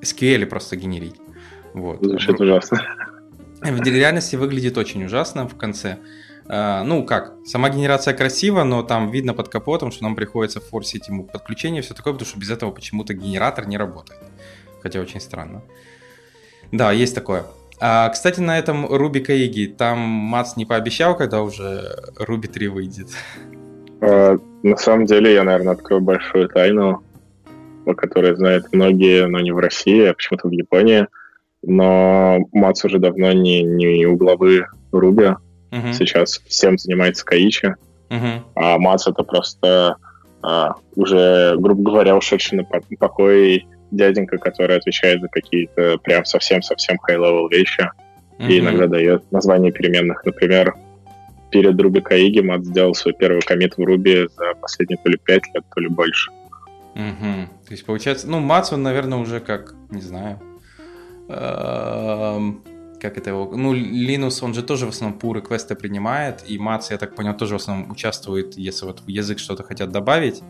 SQL 0.00 0.46
просто 0.46 0.76
генерить. 0.76 1.16
Вот. 1.74 2.02
Звучит 2.02 2.40
ужасно. 2.40 2.80
В 3.60 3.82
реальности 3.82 4.36
выглядит 4.36 4.78
очень 4.78 5.04
ужасно 5.04 5.48
в 5.48 5.56
конце. 5.56 5.98
Uh, 6.48 6.82
ну 6.82 7.04
как, 7.04 7.34
сама 7.44 7.68
генерация 7.68 8.14
красива, 8.14 8.64
но 8.64 8.82
там 8.82 9.10
видно 9.10 9.34
под 9.34 9.50
капотом, 9.50 9.90
что 9.90 10.04
нам 10.04 10.16
приходится 10.16 10.60
форсить 10.60 11.08
ему 11.08 11.24
подключение 11.24 11.82
все 11.82 11.92
такое, 11.92 12.14
потому 12.14 12.26
что 12.26 12.38
без 12.38 12.50
этого 12.50 12.70
почему-то 12.70 13.12
генератор 13.12 13.68
не 13.68 13.76
работает. 13.76 14.20
Хотя 14.82 15.00
очень 15.00 15.20
странно. 15.20 15.62
Да, 16.72 16.90
есть 16.90 17.14
такое. 17.14 17.44
А, 17.80 18.08
кстати, 18.08 18.40
на 18.40 18.58
этом 18.58 18.86
Руби 18.86 19.20
Каиги, 19.20 19.66
там 19.66 19.98
Мац 19.98 20.56
не 20.56 20.64
пообещал, 20.64 21.16
когда 21.16 21.42
уже 21.42 21.96
Руби 22.18 22.48
3 22.48 22.68
выйдет? 22.68 23.08
А, 24.00 24.36
на 24.62 24.76
самом 24.76 25.06
деле, 25.06 25.34
я, 25.34 25.44
наверное, 25.44 25.74
открою 25.74 26.02
большую 26.02 26.48
тайну, 26.48 27.02
о 27.86 27.94
которой 27.94 28.34
знают 28.34 28.72
многие, 28.72 29.26
но 29.26 29.40
не 29.40 29.52
в 29.52 29.58
России, 29.58 30.06
а 30.06 30.14
почему-то 30.14 30.48
в 30.48 30.52
Японии. 30.52 31.06
Но 31.62 32.38
Мац 32.52 32.84
уже 32.84 32.98
давно 32.98 33.32
не, 33.32 33.62
не 33.62 34.06
у 34.06 34.16
главы 34.16 34.66
Руби. 34.92 35.34
Uh-huh. 35.70 35.92
Сейчас 35.92 36.40
всем 36.46 36.78
занимается 36.78 37.24
Каичи. 37.24 37.74
Uh-huh. 38.08 38.42
А 38.54 38.78
Мац 38.78 39.06
это 39.06 39.22
просто 39.22 39.96
а, 40.42 40.74
уже, 40.96 41.56
грубо 41.58 41.82
говоря, 41.82 42.16
ушедший 42.16 42.58
на 42.58 42.64
покой 42.96 43.66
дяденька, 43.90 44.38
который 44.38 44.76
отвечает 44.76 45.20
за 45.20 45.28
какие-то 45.28 45.98
прям 45.98 46.24
совсем-совсем 46.24 46.98
high-level 47.08 47.50
вещи. 47.50 47.90
Uh-huh. 48.38 48.48
И 48.48 48.60
иногда 48.60 48.86
дает 48.86 49.30
название 49.30 49.72
переменных. 49.72 50.24
Например, 50.24 50.74
перед 51.50 51.80
Руби 51.80 52.00
Каиги 52.00 52.40
Мат 52.40 52.64
сделал 52.64 52.94
свой 52.94 53.14
первый 53.14 53.42
комит 53.42 53.76
в 53.76 53.84
Руби 53.84 54.28
за 54.36 54.54
последние 54.60 54.98
то 55.02 55.10
ли 55.10 55.18
5 55.18 55.42
лет, 55.54 55.64
то 55.74 55.80
ли 55.80 55.88
больше. 55.88 56.30
Угу. 56.94 57.48
То 57.66 57.70
есть, 57.70 57.84
получается, 57.84 58.28
ну, 58.28 58.40
Мац, 58.40 58.72
он, 58.72 58.82
наверное, 58.82 59.18
уже 59.18 59.40
как, 59.40 59.74
не 59.90 60.00
знаю, 60.00 60.40
эм, 61.28 62.64
как 63.00 63.18
это 63.18 63.30
его, 63.30 63.50
ну, 63.56 63.72
Линус, 63.74 64.42
он 64.42 64.54
же 64.54 64.62
тоже 64.62 64.86
в 64.86 64.90
основном 64.90 65.18
пуры 65.18 65.40
квесты 65.40 65.74
принимает, 65.74 66.44
и 66.46 66.58
Мац, 66.58 66.90
я 66.90 66.98
так 66.98 67.14
понял, 67.14 67.36
тоже 67.36 67.54
в 67.54 67.56
основном 67.56 67.90
участвует, 67.90 68.58
если 68.58 68.86
вот 68.86 69.00
в 69.00 69.08
язык 69.08 69.38
что-то 69.38 69.62
хотят 69.62 69.90
добавить, 69.90 70.42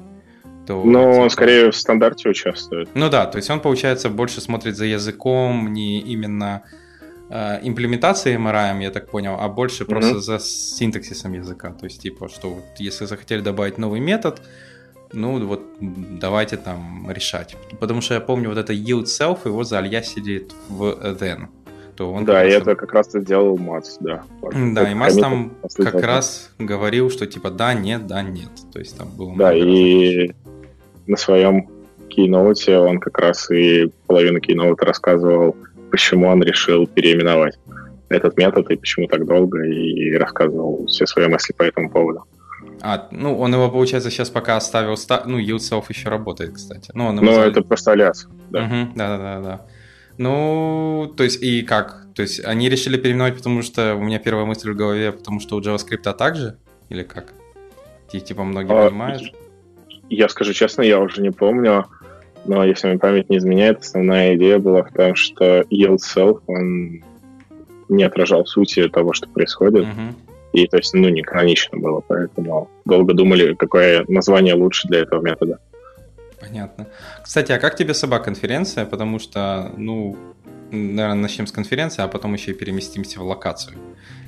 то... 0.67 0.85
Ну, 0.85 1.21
он 1.21 1.31
скорее 1.31 1.71
в 1.71 1.77
стандарте 1.77 2.29
участвует. 2.29 2.89
Ну 2.95 3.09
да, 3.09 3.27
то 3.27 3.39
есть 3.39 3.51
он, 3.51 3.61
получается, 3.61 4.11
больше 4.11 4.41
смотрит 4.41 4.77
за 4.77 4.85
языком, 4.85 5.73
не 5.73 6.01
именно 6.01 6.63
э, 7.31 7.61
имплементацией 7.63 8.37
MRI, 8.37 8.83
я 8.83 8.91
так 8.91 9.11
понял, 9.11 9.37
а 9.41 9.49
больше 9.49 9.85
mm-hmm. 9.85 9.87
просто 9.87 10.21
за 10.21 10.39
синтаксисом 10.39 11.33
языка. 11.33 11.71
То 11.71 11.87
есть, 11.87 12.03
типа, 12.03 12.29
что 12.29 12.51
вот 12.51 12.65
если 12.79 13.07
захотели 13.07 13.41
добавить 13.41 13.79
новый 13.79 14.01
метод, 14.01 14.43
ну 15.13 15.47
вот 15.47 15.63
давайте 15.81 16.57
там 16.57 17.11
решать. 17.11 17.57
Потому 17.81 18.01
что 18.01 18.15
я 18.15 18.21
помню 18.21 18.49
вот 18.49 18.59
это 18.59 18.73
yield 18.73 19.05
self, 19.05 19.41
его 19.47 19.65
за 19.65 19.79
алья 19.79 20.03
сидит 20.03 20.53
в 20.69 20.83
then. 21.19 21.49
То 21.99 22.13
он 22.13 22.25
да, 22.25 22.47
и 22.47 22.53
это 22.53 22.77
как 22.77 22.93
раз 22.93 23.13
и 23.17 23.21
сделал 23.21 23.59
Мац, 23.59 23.97
да. 23.99 24.23
Да, 24.73 24.89
и 24.89 24.95
Мац 24.95 25.17
там 25.17 25.57
как 25.77 26.01
раз 26.01 26.53
говорил, 26.57 27.11
что 27.11 27.27
типа 27.27 27.51
да, 27.51 27.75
нет, 27.75 28.07
да, 28.07 28.23
нет. 28.23 28.51
То 28.73 28.79
есть 28.79 28.97
там 28.97 29.09
было 29.17 29.35
Да, 29.37 29.53
и 29.53 30.31
на 31.09 31.17
своем 31.17 31.69
кейноуте 32.09 32.79
он 32.79 33.01
как 33.01 33.19
раз 33.19 33.51
и 33.51 33.91
половину 34.07 34.39
кейноута 34.39 34.87
рассказывал, 34.87 35.57
почему 35.91 36.29
он 36.29 36.41
решил 36.41 36.87
переименовать 36.87 37.59
этот 38.09 38.37
метод 38.37 38.71
и 38.71 38.77
почему 38.77 39.09
так 39.09 39.27
долго, 39.27 39.65
и 39.65 40.13
рассказывал 40.13 40.87
все 40.87 41.05
свои 41.05 41.27
мысли 41.27 41.53
по 41.53 41.65
этому 41.65 41.91
поводу. 41.91 42.27
А, 42.81 43.09
ну, 43.11 43.37
он 43.37 43.53
его, 43.53 43.69
получается, 43.73 44.09
сейчас 44.09 44.31
пока 44.31 44.57
оставил... 44.57 44.97
Ста... 44.97 45.25
Ну, 45.27 45.41
yield 45.41 45.85
еще 45.89 46.09
работает, 46.09 46.55
кстати. 46.55 46.93
Ну, 46.95 47.07
он 47.07 47.17
ну 47.17 47.23
называет... 47.23 47.57
это 47.57 47.63
просто 47.63 47.91
алиас, 47.91 48.29
да. 48.51 48.67
Угу, 48.67 48.93
да-да-да. 48.95 49.67
Ну, 50.19 51.13
то 51.17 51.25
есть, 51.25 51.43
и 51.43 51.63
как? 51.63 52.07
То 52.15 52.23
есть, 52.23 52.45
они 52.45 52.69
решили 52.69 52.97
переименовать, 52.97 53.37
потому 53.37 53.63
что 53.63 53.95
у 53.95 54.01
меня 54.01 54.19
первая 54.19 54.45
мысль 54.45 54.73
в 54.73 54.77
голове, 54.77 55.13
потому 55.13 55.41
что 55.41 55.57
у 55.57 55.61
JavaScript 55.61 56.13
также? 56.15 56.59
Или 56.89 57.05
как? 57.05 57.33
Типа 58.11 58.43
многие 58.43 58.73
а, 58.73 58.89
понимают? 58.89 59.23
Я 60.11 60.29
скажу 60.29 60.53
честно, 60.53 60.83
я 60.83 60.99
уже 60.99 61.21
не 61.23 61.31
помню, 61.31 61.87
но 62.47 62.65
если 62.65 62.89
мне 62.89 62.99
память 62.99 63.29
не 63.29 63.37
изменяет, 63.37 63.81
основная 63.81 64.35
идея 64.37 64.59
была 64.59 64.83
в 64.83 64.93
том, 64.93 65.15
что 65.15 65.61
yield 65.71 65.99
self, 65.99 66.41
он 66.47 67.05
не 67.89 68.03
отражал 68.03 68.47
сути 68.47 68.89
того, 68.89 69.13
что 69.13 69.29
происходит. 69.29 69.85
Uh-huh. 69.85 70.15
И 70.53 70.67
то 70.67 70.79
есть, 70.79 70.95
ну, 70.95 71.09
не 71.09 71.23
канонично 71.23 71.79
было, 71.79 72.01
поэтому 72.07 72.71
долго 72.87 73.13
думали, 73.13 73.55
какое 73.55 74.05
название 74.09 74.55
лучше 74.55 74.89
для 74.89 75.01
этого 75.01 75.23
метода. 75.23 75.59
Понятно. 76.41 76.87
Кстати, 77.23 77.53
а 77.53 77.59
как 77.59 77.77
тебе 77.77 77.95
собак-конференция? 77.95 78.87
Потому 78.87 79.19
что, 79.19 79.73
ну, 79.77 80.17
наверное, 80.71 81.15
начнем 81.23 81.47
с 81.47 81.53
конференции, 81.53 82.03
а 82.03 82.09
потом 82.09 82.35
еще 82.35 82.53
и 82.53 82.55
переместимся 82.55 83.21
в 83.21 83.25
локацию. 83.25 83.77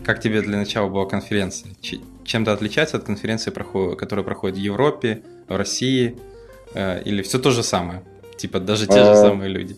Как 0.04 0.20
тебе 0.20 0.42
для 0.42 0.58
начала 0.58 0.88
была 0.88 1.06
конференция? 1.06 1.72
Чем-то 2.24 2.52
отличается 2.52 2.96
от 2.96 3.04
конференции, 3.04 3.50
которая 3.50 4.24
проходит 4.24 4.56
в 4.56 4.60
Европе, 4.60 5.22
в 5.48 5.56
России? 5.56 6.16
Э, 6.74 7.02
или 7.02 7.22
все 7.22 7.38
то 7.38 7.50
же 7.50 7.62
самое? 7.62 8.02
Типа 8.36 8.58
даже 8.58 8.86
те 8.86 9.04
же 9.04 9.10
а. 9.10 9.16
самые 9.16 9.50
люди? 9.50 9.76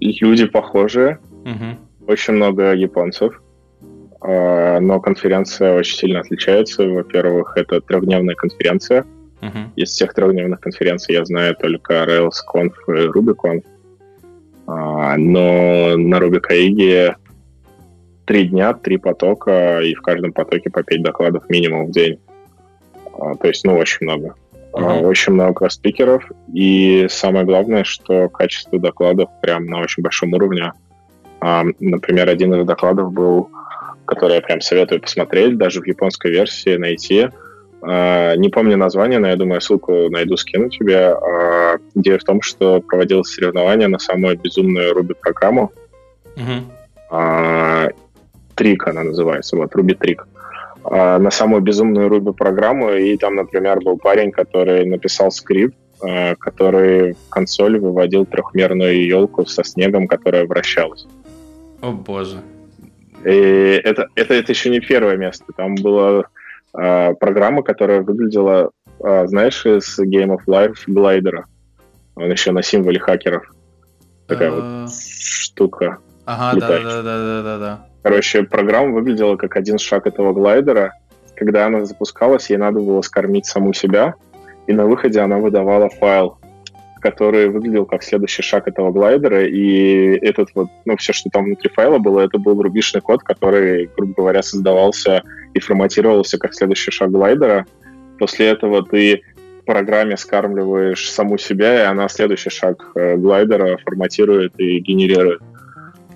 Люди 0.00 0.46
похожие. 0.46 1.18
Угу. 1.44 2.10
Очень 2.12 2.34
много 2.34 2.74
японцев. 2.74 3.40
А, 4.20 4.80
но 4.80 5.00
конференция 5.00 5.74
очень 5.74 5.96
сильно 5.96 6.20
отличается. 6.20 6.86
Во-первых, 6.86 7.56
это 7.56 7.80
трехдневная 7.80 8.34
конференция. 8.34 9.04
Uh-huh. 9.44 9.68
Из 9.76 9.90
всех 9.90 10.14
трехдневных 10.14 10.60
конференций 10.60 11.14
я 11.14 11.24
знаю 11.24 11.54
только 11.54 12.04
RailsConf 12.04 12.72
и 12.88 13.08
RubyConf. 13.08 13.64
А, 14.66 15.16
но 15.16 15.96
на 15.96 16.16
RubyCaig 16.16 17.14
три 18.24 18.44
дня, 18.48 18.72
три 18.72 18.96
потока, 18.96 19.80
и 19.80 19.94
в 19.94 20.00
каждом 20.00 20.32
потоке 20.32 20.70
по 20.70 20.82
пять 20.82 21.02
докладов 21.02 21.48
минимум 21.50 21.86
в 21.86 21.90
день. 21.90 22.18
А, 23.18 23.34
то 23.34 23.48
есть, 23.48 23.64
ну, 23.64 23.76
очень 23.76 24.06
много. 24.06 24.34
Uh-huh. 24.72 25.06
Очень 25.06 25.34
много 25.34 25.68
спикеров. 25.68 26.24
И 26.52 27.06
самое 27.10 27.44
главное, 27.44 27.84
что 27.84 28.28
качество 28.28 28.78
докладов 28.78 29.28
прям 29.42 29.66
на 29.66 29.80
очень 29.80 30.02
большом 30.02 30.32
уровне. 30.32 30.72
Например, 31.40 32.28
один 32.30 32.54
из 32.54 32.66
докладов 32.66 33.12
был 33.12 33.50
который 34.06 34.36
я 34.36 34.42
прям 34.42 34.60
советую 34.60 35.00
посмотреть, 35.00 35.56
даже 35.56 35.80
в 35.80 35.86
японской 35.86 36.30
версии 36.30 36.76
найти. 36.76 37.28
Uh, 37.84 38.36
не 38.38 38.48
помню 38.48 38.76
название, 38.78 39.18
но 39.18 39.28
я 39.28 39.36
думаю, 39.36 39.60
ссылку 39.60 40.08
найду, 40.08 40.36
скину 40.38 40.70
тебе. 40.70 40.94
Uh, 40.94 41.78
идея 41.94 42.18
в 42.18 42.24
том, 42.24 42.40
что 42.40 42.80
проводилось 42.80 43.28
соревнование 43.28 43.88
на 43.88 43.98
самую 43.98 44.38
безумную. 44.38 44.94
Uh-huh. 44.94 46.62
Uh, 47.10 47.94
Трик 48.54 48.88
она 48.88 49.02
называется, 49.02 49.56
вот, 49.56 49.74
Ruby 49.74 49.94
Трик. 49.94 50.26
На 50.84 51.30
самую 51.30 51.62
безумную 51.62 52.08
Ruby-программу, 52.08 52.92
и 52.92 53.16
там, 53.16 53.36
например, 53.36 53.80
был 53.80 53.96
парень, 53.96 54.30
который 54.30 54.84
написал 54.84 55.30
скрипт, 55.30 55.76
который 56.38 57.14
в 57.14 57.28
консоль 57.30 57.78
выводил 57.78 58.26
трехмерную 58.26 59.06
елку 59.06 59.46
со 59.46 59.64
снегом, 59.64 60.06
которая 60.06 60.46
вращалась. 60.46 61.06
О 61.80 61.90
боже. 61.90 62.42
И 63.24 63.80
это, 63.82 64.08
это, 64.14 64.34
это 64.34 64.52
еще 64.52 64.68
не 64.70 64.80
первое 64.80 65.16
место. 65.16 65.46
Там 65.56 65.74
была 65.76 66.20
э, 66.20 66.22
программа, 66.74 67.62
которая 67.62 68.02
выглядела, 68.02 68.70
э, 69.00 69.26
знаешь, 69.26 69.64
из 69.64 69.98
Game 69.98 70.36
of 70.36 70.40
Life 70.46 70.78
глайдера. 70.86 71.46
Он 72.16 72.30
еще 72.30 72.52
на 72.52 72.62
символе 72.62 72.98
хакеров. 72.98 73.44
Такая 74.26 74.50
вот 74.50 74.64
а. 74.64 74.86
штука. 74.88 75.98
Ага, 76.24 76.58
да, 76.58 76.68
да, 76.68 76.82
да, 76.82 77.02
да, 77.02 77.42
да, 77.42 77.58
да. 77.58 77.86
Короче, 78.02 78.44
программа 78.44 78.92
выглядела 78.92 79.36
как 79.36 79.56
один 79.56 79.78
шаг 79.78 80.06
этого 80.06 80.32
глайдера. 80.32 80.92
Когда 81.36 81.66
она 81.66 81.84
запускалась, 81.84 82.50
ей 82.50 82.56
надо 82.56 82.80
было 82.80 83.02
скормить 83.02 83.46
саму 83.46 83.72
себя, 83.72 84.14
и 84.66 84.72
на 84.72 84.86
выходе 84.86 85.20
она 85.20 85.38
выдавала 85.38 85.88
файл 85.88 86.38
который 87.04 87.50
выглядел 87.50 87.84
как 87.84 88.02
следующий 88.02 88.40
шаг 88.40 88.66
этого 88.66 88.90
глайдера, 88.90 89.44
и 89.44 90.16
этот 90.26 90.48
вот, 90.54 90.68
ну, 90.86 90.96
все, 90.96 91.12
что 91.12 91.28
там 91.28 91.44
внутри 91.44 91.68
файла 91.68 91.98
было, 91.98 92.20
это 92.20 92.38
был 92.38 92.62
рубишный 92.62 93.02
код, 93.02 93.22
который, 93.22 93.90
грубо 93.94 94.14
говоря, 94.16 94.42
создавался 94.42 95.22
и 95.54 95.60
форматировался 95.60 96.38
как 96.38 96.54
следующий 96.54 96.90
шаг 96.90 97.10
глайдера. 97.10 97.66
После 98.18 98.46
этого 98.46 98.84
ты 98.84 99.22
в 99.62 99.64
программе 99.64 100.16
скармливаешь 100.16 101.10
саму 101.10 101.38
себя, 101.38 101.82
и 101.82 101.86
она 101.86 102.08
следующий 102.08 102.50
шаг 102.50 102.92
э, 102.94 103.16
глайдера 103.16 103.78
форматирует 103.78 104.58
и 104.58 104.78
генерирует. 104.80 105.40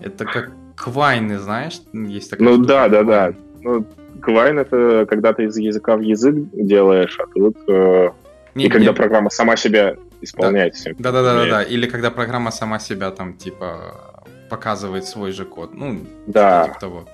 Это 0.03 0.25
как 0.25 0.51
квайны, 0.77 1.39
знаешь? 1.39 1.81
Есть 1.93 2.31
такая 2.31 2.49
ну 2.49 2.59
да, 2.59 2.89
да, 2.89 3.03
да. 3.03 3.33
Ну, 3.63 3.87
квайн 4.21 4.59
это 4.59 5.07
когда 5.09 5.33
ты 5.33 5.45
из 5.45 5.57
языка 5.57 5.97
в 5.97 6.01
язык 6.01 6.35
делаешь, 6.53 7.19
а 7.19 7.27
тут... 7.33 7.57
Э, 7.69 8.11
не, 8.55 8.67
и 8.67 8.69
когда 8.69 8.89
не... 8.89 8.95
программа 8.95 9.31
сама 9.31 9.57
себя 9.57 9.97
все. 10.23 10.95
Да, 10.99 11.13
да, 11.13 11.23
да, 11.23 11.35
да, 11.35 11.51
да. 11.51 11.63
Или 11.63 11.87
когда 11.87 12.11
программа 12.11 12.51
сама 12.51 12.79
себя 12.79 13.11
там 13.11 13.35
типа 13.35 14.25
показывает 14.51 15.05
свой 15.05 15.33
же 15.33 15.45
код. 15.45 15.75
Ну, 15.75 16.01
да. 16.27 16.65
типа 16.65 16.81
того. 16.81 17.09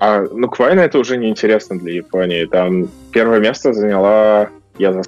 А, 0.00 0.26
ну, 0.30 0.48
Квайна 0.48 0.80
это 0.80 0.98
уже 0.98 1.16
неинтересно 1.16 1.78
для 1.78 1.94
Японии. 1.94 2.44
Там 2.46 2.88
первое 3.12 3.40
место 3.40 3.72
заняла 3.72 4.48
я 4.78 4.92
за 4.92 5.02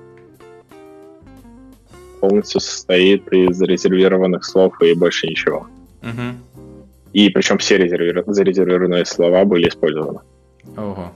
полностью 2.21 2.61
состоит 2.61 3.33
из 3.33 3.61
резервированных 3.61 4.45
слов 4.45 4.81
и 4.83 4.95
больше 4.95 5.27
ничего. 5.27 5.67
Угу. 6.03 6.71
И 7.13 7.31
причем 7.31 7.59
все 7.59 7.79
резервир... 7.79 8.25
зарезервированные 8.27 9.07
слова 9.07 9.45
были 9.45 9.69
использованы. 9.69 10.21
Ого. 10.77 11.13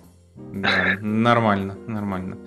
Да, 0.52 0.97
нормально, 1.00 1.76
нормально. 1.87 2.38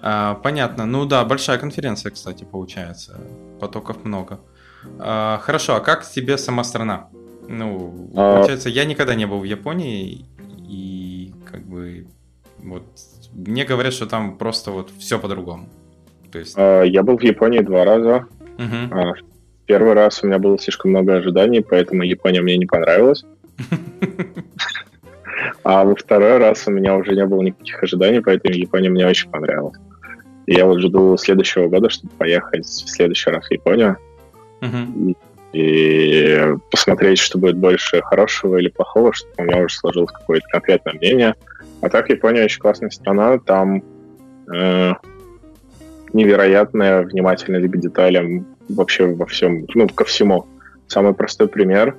А, 0.00 0.34
понятно. 0.34 0.86
Ну 0.86 1.04
да, 1.04 1.24
большая 1.24 1.58
конференция, 1.58 2.10
кстати, 2.10 2.44
получается. 2.44 3.20
Потоков 3.60 4.04
много. 4.04 4.40
А, 4.98 5.38
хорошо, 5.42 5.74
а 5.76 5.80
как 5.80 6.08
тебе 6.08 6.38
сама 6.38 6.64
страна? 6.64 7.08
Ну, 7.48 8.10
а... 8.16 8.36
получается, 8.36 8.68
я 8.68 8.84
никогда 8.84 9.14
не 9.14 9.26
был 9.26 9.40
в 9.40 9.44
Японии, 9.44 10.24
и 10.68 11.32
как 11.50 11.62
бы 11.66 12.06
вот 12.58 12.84
мне 13.32 13.64
говорят, 13.64 13.92
что 13.92 14.06
там 14.06 14.36
просто 14.36 14.70
вот 14.70 14.90
все 14.98 15.18
по-другому. 15.18 15.68
То 16.30 16.38
есть... 16.38 16.54
А, 16.56 16.82
я 16.82 17.02
был 17.02 17.16
в 17.18 17.22
Японии 17.22 17.60
два 17.60 17.84
раза. 17.84 18.26
Угу. 18.58 19.14
Первый 19.66 19.94
раз 19.94 20.22
у 20.22 20.26
меня 20.26 20.38
было 20.38 20.58
слишком 20.58 20.90
много 20.90 21.16
ожиданий, 21.16 21.60
поэтому 21.60 22.02
Япония 22.02 22.40
мне 22.40 22.56
не 22.56 22.66
понравилась. 22.66 23.24
А 25.62 25.84
во 25.84 25.94
второй 25.94 26.38
раз 26.38 26.66
у 26.66 26.70
меня 26.70 26.96
уже 26.96 27.14
не 27.14 27.24
было 27.26 27.42
никаких 27.42 27.82
ожиданий, 27.82 28.20
поэтому 28.20 28.54
Япония 28.54 28.90
мне 28.90 29.06
очень 29.06 29.30
понравилась. 29.30 29.78
И 30.46 30.54
я 30.54 30.64
вот 30.64 30.80
жду 30.80 31.16
следующего 31.16 31.68
года, 31.68 31.90
чтобы 31.90 32.12
поехать 32.14 32.64
в 32.64 32.88
следующий 32.88 33.30
раз 33.30 33.46
в 33.46 33.52
Японию. 33.52 33.98
Uh-huh. 34.60 35.10
И 35.10 35.16
посмотреть, 35.52 37.18
что 37.18 37.38
будет 37.38 37.56
больше 37.56 38.02
хорошего 38.02 38.58
или 38.58 38.68
плохого, 38.68 39.12
чтобы 39.12 39.32
у 39.38 39.42
меня 39.42 39.64
уже 39.64 39.74
сложилось 39.74 40.12
какое-то 40.12 40.46
конкретное 40.48 40.94
мнение. 40.94 41.34
А 41.80 41.88
так 41.88 42.10
Япония 42.10 42.44
очень 42.44 42.60
классная 42.60 42.90
страна, 42.90 43.38
там 43.38 43.82
э, 44.52 44.92
невероятная 46.12 47.02
внимательность 47.02 47.70
к 47.70 47.76
деталям 47.76 48.46
вообще 48.68 49.06
во 49.06 49.26
всем, 49.26 49.64
ну, 49.74 49.88
ко 49.88 50.04
всему. 50.04 50.46
Самый 50.86 51.14
простой 51.14 51.48
пример. 51.48 51.96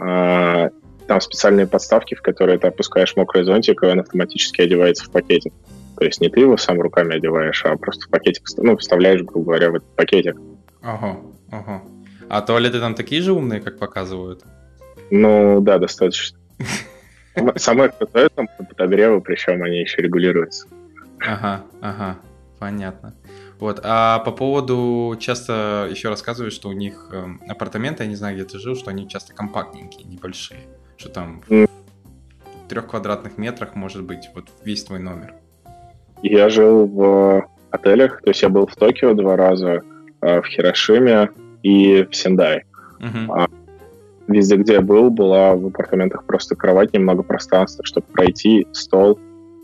Э, 0.00 0.70
там 1.06 1.20
специальные 1.20 1.66
подставки, 1.66 2.14
в 2.14 2.22
которые 2.22 2.58
ты 2.58 2.68
опускаешь 2.68 3.16
мокрый 3.16 3.44
зонтик, 3.44 3.82
и 3.82 3.86
он 3.86 4.00
автоматически 4.00 4.62
одевается 4.62 5.04
в 5.04 5.10
пакетик. 5.10 5.52
То 5.96 6.04
есть 6.04 6.20
не 6.20 6.28
ты 6.28 6.40
его 6.40 6.56
сам 6.56 6.80
руками 6.80 7.16
одеваешь, 7.16 7.64
а 7.64 7.76
просто 7.76 8.06
в 8.06 8.10
пакетик, 8.10 8.44
ну, 8.58 8.76
вставляешь, 8.76 9.22
грубо 9.22 9.46
говоря, 9.46 9.70
в 9.70 9.74
этот 9.76 9.96
пакетик. 9.96 10.36
Ага, 10.82 11.18
ага. 11.50 11.82
А 12.30 12.40
туалеты 12.40 12.80
там 12.80 12.94
такие 12.94 13.20
же 13.20 13.32
умные, 13.32 13.60
как 13.60 13.78
показывают? 13.78 14.44
Ну, 15.10 15.60
да, 15.60 15.78
достаточно. 15.78 16.38
Самое 17.56 17.90
крутое 17.90 18.28
там 18.28 18.48
подогревы, 18.56 19.20
причем 19.20 19.62
они 19.62 19.80
еще 19.80 20.00
регулируются. 20.00 20.66
Ага, 21.18 21.64
ага, 21.82 22.18
понятно. 22.58 23.14
Вот, 23.58 23.80
а 23.82 24.20
по 24.20 24.30
поводу, 24.30 25.16
часто 25.20 25.88
еще 25.90 26.08
рассказывают, 26.08 26.54
что 26.54 26.68
у 26.70 26.72
них 26.72 27.10
э, 27.12 27.26
апартаменты, 27.48 28.04
я 28.04 28.08
не 28.08 28.16
знаю, 28.16 28.36
где 28.36 28.44
ты 28.44 28.58
жил, 28.58 28.74
что 28.74 28.90
они 28.90 29.06
часто 29.06 29.34
компактненькие, 29.34 30.06
небольшие 30.06 30.60
что 31.00 31.08
там 31.08 31.40
в 31.48 32.68
трех 32.68 32.86
квадратных 32.86 33.38
метрах 33.38 33.74
может 33.74 34.02
быть 34.02 34.28
вот 34.34 34.48
весь 34.64 34.84
твой 34.84 34.98
номер? 34.98 35.34
Я 36.22 36.50
жил 36.50 36.86
в 36.86 37.48
отелях, 37.70 38.20
то 38.20 38.28
есть 38.28 38.42
я 38.42 38.50
был 38.50 38.66
в 38.66 38.76
Токио 38.76 39.14
два 39.14 39.36
раза, 39.36 39.80
а, 40.20 40.42
в 40.42 40.46
Хирошиме 40.46 41.30
и 41.62 42.06
в 42.10 42.14
Сендай. 42.14 42.64
Uh-huh. 43.00 43.50
Везде, 44.28 44.56
где 44.56 44.74
я 44.74 44.80
был, 44.80 45.10
была 45.10 45.54
в 45.54 45.66
апартаментах 45.66 46.24
просто 46.24 46.54
кровать, 46.54 46.92
немного 46.92 47.22
пространства, 47.22 47.84
чтобы 47.84 48.06
пройти, 48.12 48.66
стол 48.72 49.18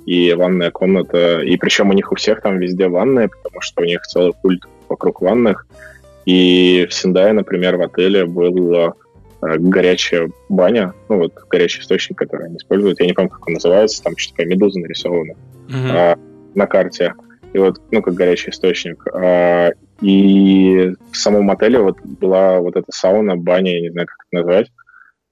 и 0.07 0.33
ванная 0.33 0.71
комната. 0.71 1.41
И 1.41 1.57
причем 1.57 1.91
у 1.91 1.93
них 1.93 2.11
у 2.11 2.17
всех 2.17 2.41
там 2.43 2.59
везде 2.59 2.89
ванная, 2.89 3.29
потому 3.29 3.61
что 3.61 3.83
у 3.83 3.85
них 3.85 4.03
целый 4.03 4.33
культ 4.43 4.63
вокруг 4.89 5.21
ванных. 5.21 5.67
И 6.25 6.87
в 6.91 6.95
Сендае, 6.95 7.33
например, 7.33 7.77
в 7.77 7.83
отеле 7.83 8.27
был 8.27 8.95
Э, 9.43 9.57
горячая 9.59 10.31
баня, 10.49 10.95
ну 11.09 11.19
вот 11.19 11.35
горячий 11.51 11.81
источник, 11.81 12.19
который 12.19 12.47
они 12.47 12.57
используют, 12.57 13.01
я 13.01 13.07
не 13.07 13.13
помню, 13.13 13.31
как 13.31 13.47
он 13.47 13.55
называется, 13.55 14.03
там 14.03 14.17
что-то 14.17 14.37
такая 14.37 14.47
медуза 14.47 14.81
нарисована 14.81 15.35
uh-huh. 15.69 15.91
а, 15.93 16.19
на 16.55 16.67
карте, 16.67 17.15
и 17.53 17.59
вот, 17.59 17.81
ну, 17.91 18.03
как 18.03 18.15
горячий 18.15 18.51
источник. 18.51 19.07
А, 19.13 19.73
и 20.01 20.95
в 21.11 21.17
самом 21.17 21.51
отеле 21.51 21.81
вот 21.81 22.01
была 22.01 22.61
вот 22.61 22.77
эта 22.77 22.91
сауна, 22.91 23.37
баня, 23.37 23.75
я 23.75 23.81
не 23.81 23.91
знаю, 23.91 24.07
как 24.07 24.17
это 24.27 24.43
назвать, 24.43 24.73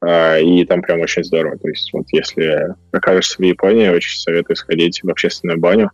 а, 0.00 0.38
и 0.38 0.64
там 0.64 0.82
прям 0.82 1.00
очень 1.00 1.24
здорово. 1.24 1.58
То 1.58 1.68
есть 1.68 1.92
вот 1.92 2.06
если 2.12 2.74
окажешься 2.92 3.36
в 3.38 3.42
Японии, 3.42 3.88
очень 3.88 4.18
советую 4.18 4.56
сходить 4.56 5.02
в 5.02 5.10
общественную 5.10 5.60
баню. 5.60 5.90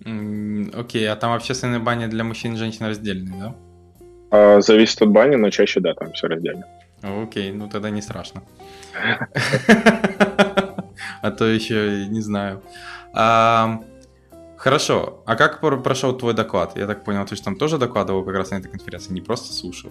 Окей, 0.00 1.04
okay, 1.04 1.06
а 1.06 1.16
там 1.16 1.32
общественная 1.32 1.80
баня 1.80 2.08
для 2.08 2.24
мужчин 2.24 2.54
и 2.54 2.56
женщин 2.56 2.86
раздельная, 2.86 3.38
да? 3.38 3.54
А, 4.30 4.60
зависит 4.60 5.02
от 5.02 5.10
бани, 5.10 5.36
но 5.36 5.50
чаще, 5.50 5.80
да, 5.80 5.94
там 5.94 6.12
все 6.12 6.28
раздельно. 6.28 6.64
Окей, 7.02 7.52
ну 7.52 7.68
тогда 7.68 7.90
не 7.90 8.02
страшно. 8.02 8.42
А 11.22 11.30
то 11.30 11.44
еще 11.44 12.06
не 12.06 12.20
знаю. 12.20 12.62
Хорошо, 14.58 15.22
а 15.24 15.36
как 15.36 15.60
прошел 15.60 16.12
твой 16.12 16.34
доклад? 16.34 16.72
Я 16.76 16.86
так 16.86 17.04
понял, 17.04 17.24
ты 17.24 17.36
же 17.36 17.42
там 17.42 17.54
тоже 17.54 17.78
докладывал 17.78 18.24
как 18.24 18.34
раз 18.34 18.50
на 18.50 18.56
этой 18.56 18.68
конференции, 18.68 19.12
не 19.12 19.20
просто 19.20 19.52
слушал? 19.52 19.90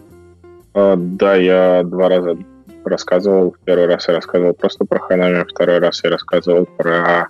А, 0.73 0.95
да, 0.97 1.36
я 1.36 1.84
два 1.84 2.10
раза 2.10 2.38
рассказывал. 2.84 3.56
Первый 3.63 3.88
раз 3.88 4.08
я 4.08 4.15
рассказывал 4.15 4.53
просто 4.53 4.84
про 4.86 4.99
Ханами, 4.99 5.45
второй 5.47 5.80
раз 5.80 6.03
я 6.03 6.10
рассказывал 6.10 6.65
про 6.65 7.30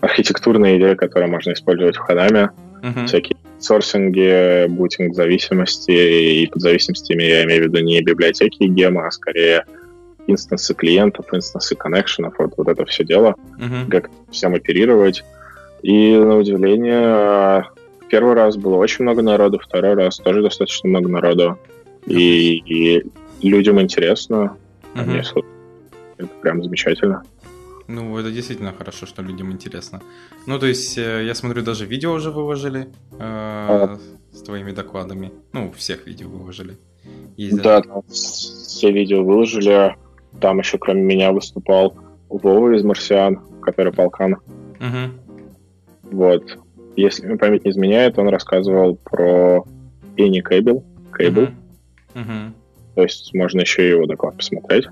архитектурные 0.00 0.78
идеи, 0.78 0.94
которые 0.94 1.30
можно 1.30 1.52
использовать 1.52 1.96
в 1.96 2.00
Ханами. 2.00 2.50
Uh-huh. 2.82 3.06
Всякие 3.06 3.36
сорсинге, 3.58 4.66
бутинг 4.68 5.14
зависимости, 5.14 5.90
и 5.90 6.46
под 6.46 6.62
зависимостями 6.62 7.24
я 7.24 7.44
имею 7.44 7.64
в 7.64 7.66
виду 7.66 7.84
не 7.84 8.00
библиотеки 8.02 8.64
гема, 8.64 9.06
а 9.06 9.10
скорее 9.10 9.66
инстансы 10.26 10.72
клиентов, 10.74 11.26
инстансы 11.32 11.74
коннекшенов, 11.74 12.34
вот, 12.38 12.54
вот 12.56 12.68
это 12.68 12.86
все 12.86 13.04
дело, 13.04 13.34
uh-huh. 13.58 13.90
как 13.90 14.10
всем 14.30 14.54
оперировать. 14.54 15.22
И 15.82 16.16
на 16.16 16.36
удивление, 16.36 17.66
первый 18.08 18.34
раз 18.34 18.56
было 18.56 18.76
очень 18.76 19.04
много 19.04 19.22
народу, 19.22 19.58
второй 19.58 19.94
раз 19.94 20.18
тоже 20.18 20.42
достаточно 20.42 20.88
много 20.88 21.08
народу. 21.08 21.58
И, 22.06 22.56
и 22.58 23.10
людям 23.42 23.80
интересно. 23.80 24.56
Uh-huh. 24.94 25.44
Это 26.18 26.28
прям 26.42 26.62
замечательно. 26.62 27.22
Ну, 27.90 28.16
это 28.18 28.30
действительно 28.30 28.72
хорошо, 28.72 29.06
что 29.06 29.22
людям 29.22 29.50
интересно. 29.50 30.00
Ну, 30.46 30.58
то 30.58 30.66
есть, 30.66 30.96
э, 30.96 31.24
я 31.24 31.34
смотрю, 31.34 31.62
даже 31.62 31.86
видео 31.86 32.12
уже 32.12 32.30
выложили 32.30 32.82
э, 32.82 32.86
а. 33.18 33.98
с 34.32 34.42
твоими 34.42 34.70
докладами. 34.70 35.32
Ну, 35.52 35.72
всех 35.72 36.06
видео 36.06 36.28
выложили. 36.28 36.76
Есть 37.36 37.60
да, 37.62 37.80
даже... 37.80 38.02
все 38.12 38.92
видео 38.92 39.24
выложили. 39.24 39.96
Там 40.40 40.60
еще 40.60 40.78
кроме 40.78 41.02
меня 41.02 41.32
выступал 41.32 41.96
Вова 42.28 42.76
из 42.76 42.84
«Марсиан», 42.84 43.40
который 43.62 43.92
полкан. 43.92 44.34
Угу. 44.34 45.19
Вот. 46.10 46.58
Если 46.96 47.26
мне 47.26 47.36
память 47.36 47.64
не 47.64 47.70
изменяет, 47.70 48.18
он 48.18 48.28
рассказывал 48.28 48.96
про 48.96 49.64
Cable. 50.16 50.84
Cable. 51.18 51.52
Угу. 52.14 52.20
Угу. 52.20 52.54
То 52.96 53.02
есть 53.02 53.32
можно 53.34 53.60
еще 53.60 53.86
и 53.86 53.90
его 53.90 54.06
доклад 54.06 54.36
посмотреть. 54.36 54.86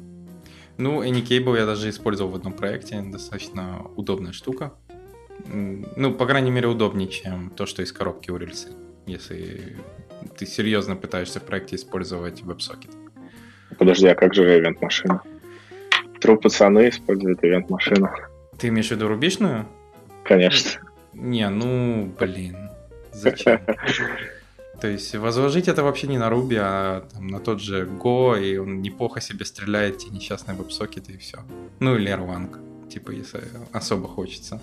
Ну, 0.77 1.03
Anycable 1.03 1.57
я 1.57 1.67
даже 1.67 1.91
использовал 1.91 2.31
в 2.31 2.37
одном 2.37 2.53
проекте, 2.53 3.03
достаточно 3.03 3.83
удобная 3.97 4.33
штука. 4.33 4.73
Ну, 5.53 6.13
по 6.13 6.27
крайней 6.27 6.51
мере, 6.51 6.69
удобнее, 6.69 7.09
чем 7.09 7.51
то, 7.51 7.67
что 7.67 7.83
из 7.83 7.93
коробки 7.93 8.31
у 8.31 8.37
рельсы, 8.37 8.69
если 9.07 9.77
ты 10.37 10.47
серьезно 10.47 10.97
пытаешься 10.97 11.41
в 11.41 11.45
проекте 11.45 11.77
использовать 11.77 12.43
WebSocket. 12.43 12.91
Подожди, 13.77 14.07
а 14.09 14.15
как 14.15 14.35
же 14.35 14.43
ивент-машина? 14.43 15.23
Тру 16.21 16.37
пацаны 16.39 16.89
используют 16.89 17.43
ивент-машину. 17.43 18.11
Ты 18.59 18.69
имеешь 18.69 18.89
в 18.89 18.91
виду 18.93 19.09
рубишную? 19.09 19.67
Конечно. 20.25 20.81
Не, 21.19 21.49
ну, 21.51 22.15
блин, 22.19 22.71
зачем? 23.13 23.61
То 24.81 24.87
есть 24.87 25.15
возложить 25.17 25.67
это 25.67 25.83
вообще 25.83 26.07
не 26.07 26.19
на 26.19 26.29
Ruby, 26.29 26.57
а 26.61 27.01
там, 27.13 27.27
на 27.27 27.41
тот 27.41 27.61
же 27.61 27.85
Go, 27.85 28.41
и 28.41 28.57
он 28.59 28.81
неплохо 28.81 29.21
себе 29.21 29.45
стреляет 29.45 29.99
те 29.99 30.11
несчастные 30.11 30.57
веб-сокеты 30.57 31.13
и 31.13 31.17
все. 31.17 31.39
Ну 31.81 31.97
или 31.97 32.13
Erlang, 32.13 32.89
типа 32.89 33.11
если 33.11 33.41
особо 33.73 34.07
хочется. 34.07 34.61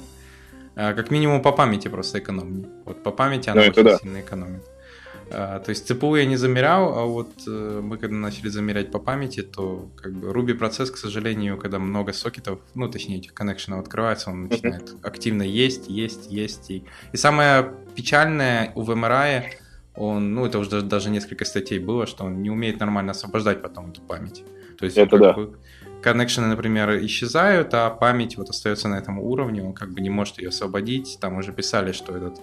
А, 0.78 0.94
как 0.94 1.12
минимум 1.12 1.42
по 1.42 1.52
памяти 1.52 1.90
просто 1.90 2.20
экономнее. 2.20 2.70
Вот 2.86 3.04
по 3.04 3.12
памяти 3.12 3.50
она 3.50 3.62
ну, 3.62 3.68
очень 3.68 3.84
да. 3.84 3.98
сильно 3.98 4.22
экономит. 4.22 4.64
А, 5.32 5.60
то 5.60 5.70
есть 5.70 5.90
CPU 5.90 6.18
я 6.18 6.26
не 6.26 6.38
замерял, 6.38 6.98
а 6.98 7.06
вот 7.06 7.32
э, 7.48 7.82
мы 7.84 7.98
когда 7.98 8.16
начали 8.16 8.50
замерять 8.50 8.92
по 8.92 9.00
памяти, 9.00 9.42
то 9.42 9.90
как 9.96 10.14
бы 10.14 10.28
Ruby 10.28 10.54
процесс, 10.54 10.92
к 10.92 10.98
сожалению, 10.98 11.58
когда 11.58 11.80
много 11.80 12.14
сокетов, 12.14 12.60
ну 12.76 12.90
точнее 12.90 13.18
этих 13.18 13.34
коннекшенов 13.34 13.80
открывается, 13.80 14.30
он 14.30 14.44
начинает 14.44 14.84
mm-hmm. 14.84 15.08
активно 15.08 15.44
есть, 15.44 15.88
есть, 15.88 16.32
есть. 16.32 16.70
И, 16.70 16.84
и 17.12 17.18
самое 17.18 17.72
печальное 17.96 18.72
у 18.76 18.84
VMRI 18.84 19.46
он, 19.96 20.34
ну, 20.34 20.46
это 20.46 20.60
уже 20.60 20.82
даже 20.82 21.10
несколько 21.10 21.46
статей 21.46 21.80
было, 21.80 22.06
что 22.06 22.26
он 22.26 22.42
не 22.42 22.50
умеет 22.50 22.80
нормально 22.80 23.12
освобождать 23.12 23.62
потом 23.62 23.92
эту 23.92 24.02
память. 24.02 24.44
То 24.78 24.86
есть, 24.86 24.98
это 24.98 25.18
да. 25.18 25.34
Бы, 25.34 25.56
коннекшены, 26.02 26.48
например, 26.48 27.04
исчезают, 27.06 27.74
а 27.74 27.90
память 27.90 28.38
вот 28.38 28.50
остается 28.50 28.90
на 28.90 28.96
этом 28.96 29.20
уровне, 29.20 29.64
он 29.64 29.74
как 29.74 29.92
бы 29.92 30.02
не 30.02 30.10
может 30.10 30.38
ее 30.38 30.50
освободить. 30.50 31.18
Там 31.22 31.38
уже 31.38 31.54
писали, 31.54 31.94
что 31.94 32.16
этот 32.16 32.42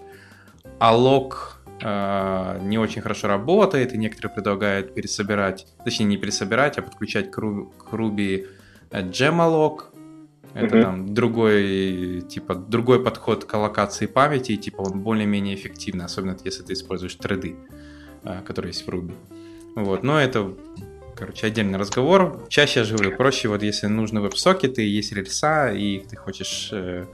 алог 0.78 1.61
э, 1.82 2.58
не 2.62 2.78
очень 2.78 3.02
хорошо 3.02 3.28
работает, 3.28 3.92
и 3.92 3.98
некоторые 3.98 4.34
предлагают 4.34 4.94
пересобирать, 4.94 5.66
точнее 5.84 6.06
не 6.06 6.16
пересобирать, 6.16 6.78
а 6.78 6.82
подключать 6.82 7.30
к, 7.30 7.38
Ruby, 7.38 7.70
к 7.76 7.92
Ruby 7.92 8.46
Gemalog, 8.90 9.84
Это 10.54 10.76
угу. 10.76 10.82
там 10.82 11.14
другой, 11.14 12.22
типа, 12.28 12.54
другой 12.54 13.02
подход 13.02 13.44
к 13.44 13.54
аллокации 13.54 14.06
памяти, 14.06 14.52
и 14.52 14.56
типа 14.58 14.82
он 14.82 15.00
более-менее 15.00 15.54
эффективный, 15.54 16.04
особенно 16.04 16.36
если 16.44 16.62
ты 16.62 16.74
используешь 16.74 17.14
треды, 17.14 17.56
а, 18.22 18.42
которые 18.42 18.70
есть 18.70 18.86
в 18.86 18.90
Ruby. 18.90 19.14
Вот, 19.74 20.02
но 20.02 20.20
это, 20.20 20.54
короче, 21.16 21.46
отдельный 21.46 21.78
разговор. 21.78 22.44
Чаще 22.50 22.80
я 22.80 22.84
же 22.84 22.96
говорю, 22.96 23.16
проще 23.16 23.48
вот 23.48 23.62
если 23.62 23.86
нужны 23.86 24.20
веб-сокеты, 24.20 24.82
есть 24.82 25.12
рельса, 25.12 25.72
и 25.72 26.00
ты 26.00 26.16
хочешь 26.16 26.68
э, 26.72 27.06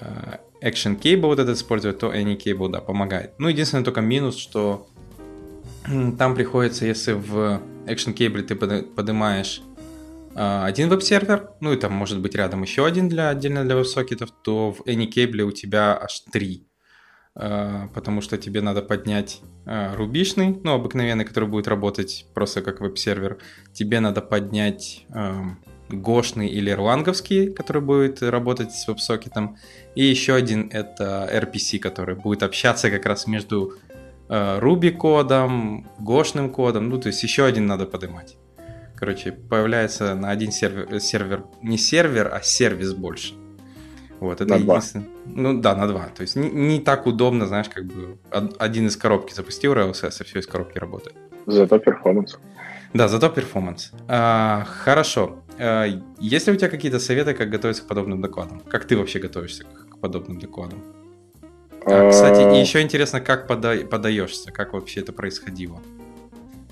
э, 0.00 0.36
Action 0.62 0.98
Cable 1.00 1.26
вот 1.26 1.38
этот 1.38 1.56
использовать, 1.56 1.98
то 1.98 2.12
Any 2.12 2.36
Cable, 2.36 2.70
да, 2.70 2.80
помогает. 2.80 3.32
Ну, 3.38 3.48
единственное 3.48 3.84
только 3.84 4.00
минус, 4.00 4.36
что 4.36 4.86
там 6.18 6.34
приходится, 6.34 6.86
если 6.86 7.12
в 7.12 7.60
Action 7.86 8.14
Cable 8.14 8.42
ты 8.42 8.54
поднимаешь 8.54 9.62
а, 10.34 10.64
один 10.64 10.88
веб-сервер, 10.88 11.50
ну 11.60 11.72
и 11.72 11.76
там 11.76 11.92
может 11.92 12.20
быть 12.20 12.34
рядом 12.34 12.62
еще 12.62 12.86
один 12.86 13.08
для 13.08 13.28
отдельно 13.28 13.64
для 13.64 13.76
веб-сокетов, 13.76 14.30
то 14.42 14.72
в 14.72 14.80
AnyCable 14.86 15.42
у 15.42 15.52
тебя 15.52 15.98
аж 16.00 16.20
три. 16.32 16.66
А, 17.34 17.88
потому 17.94 18.20
что 18.20 18.38
тебе 18.38 18.60
надо 18.60 18.82
поднять 18.82 19.40
а, 19.66 19.94
рубишный, 19.96 20.60
ну, 20.62 20.74
обыкновенный, 20.74 21.24
который 21.24 21.48
будет 21.48 21.68
работать 21.68 22.26
просто 22.34 22.62
как 22.62 22.80
веб-сервер. 22.80 23.38
Тебе 23.72 24.00
надо 24.00 24.20
поднять 24.20 25.06
гошный 25.92 26.48
или 26.48 26.70
руанговский, 26.70 27.52
который 27.52 27.82
будет 27.82 28.22
работать 28.22 28.72
с 28.72 28.88
веб-сокетом. 28.88 29.56
И 29.94 30.04
еще 30.04 30.34
один 30.34 30.68
это 30.72 31.28
RPC, 31.32 31.78
который 31.78 32.16
будет 32.16 32.42
общаться 32.42 32.90
как 32.90 33.06
раз 33.06 33.26
между 33.26 33.74
Ruby 34.28 34.90
кодом, 34.90 35.88
гошным 35.98 36.50
кодом. 36.50 36.88
Ну, 36.88 36.98
то 36.98 37.08
есть 37.08 37.22
еще 37.22 37.44
один 37.44 37.66
надо 37.66 37.86
поднимать 37.86 38.36
короче, 39.02 39.32
появляется 39.32 40.14
на 40.14 40.30
один 40.30 40.52
сервер, 40.52 41.00
сервер 41.00 41.42
не 41.60 41.76
сервер, 41.76 42.32
а 42.32 42.40
сервис 42.40 42.94
больше. 42.94 43.34
Вот, 44.20 44.40
это 44.40 44.46
на 44.46 44.60
два. 44.60 44.80
Ну 45.26 45.60
да, 45.60 45.74
на 45.74 45.88
два. 45.88 46.06
То 46.14 46.22
есть 46.22 46.36
не, 46.36 46.48
не 46.48 46.78
так 46.78 47.08
удобно, 47.08 47.46
знаешь, 47.46 47.68
как 47.68 47.84
бы 47.86 48.16
один 48.60 48.86
из 48.86 48.96
коробки 48.96 49.34
запустил 49.34 49.74
RLSS, 49.74 50.20
и 50.20 50.24
все 50.24 50.38
из 50.38 50.46
коробки 50.46 50.78
работает. 50.78 51.16
Зато 51.46 51.80
performance. 51.80 52.38
Да, 52.94 53.08
зато 53.08 53.30
performance. 53.30 53.92
А, 54.08 54.64
хорошо. 54.64 55.38
А, 55.58 55.86
есть 56.20 56.46
ли 56.46 56.52
у 56.52 56.56
тебя 56.56 56.68
какие-то 56.68 56.98
советы, 56.98 57.34
как 57.34 57.50
готовиться 57.50 57.82
к 57.82 57.86
подобным 57.86 58.20
докладам? 58.20 58.60
Как 58.68 58.84
ты 58.84 58.96
вообще 58.96 59.18
готовишься 59.18 59.64
к 59.64 59.98
подобным 59.98 60.38
докладам? 60.38 60.82
А, 61.84 62.10
кстати, 62.10 62.56
и 62.56 62.60
еще 62.60 62.80
интересно, 62.80 63.20
как 63.20 63.46
пода 63.46 63.74
подаешься, 63.90 64.52
как 64.52 64.72
вообще 64.72 65.00
это 65.00 65.12
происходило? 65.12 65.80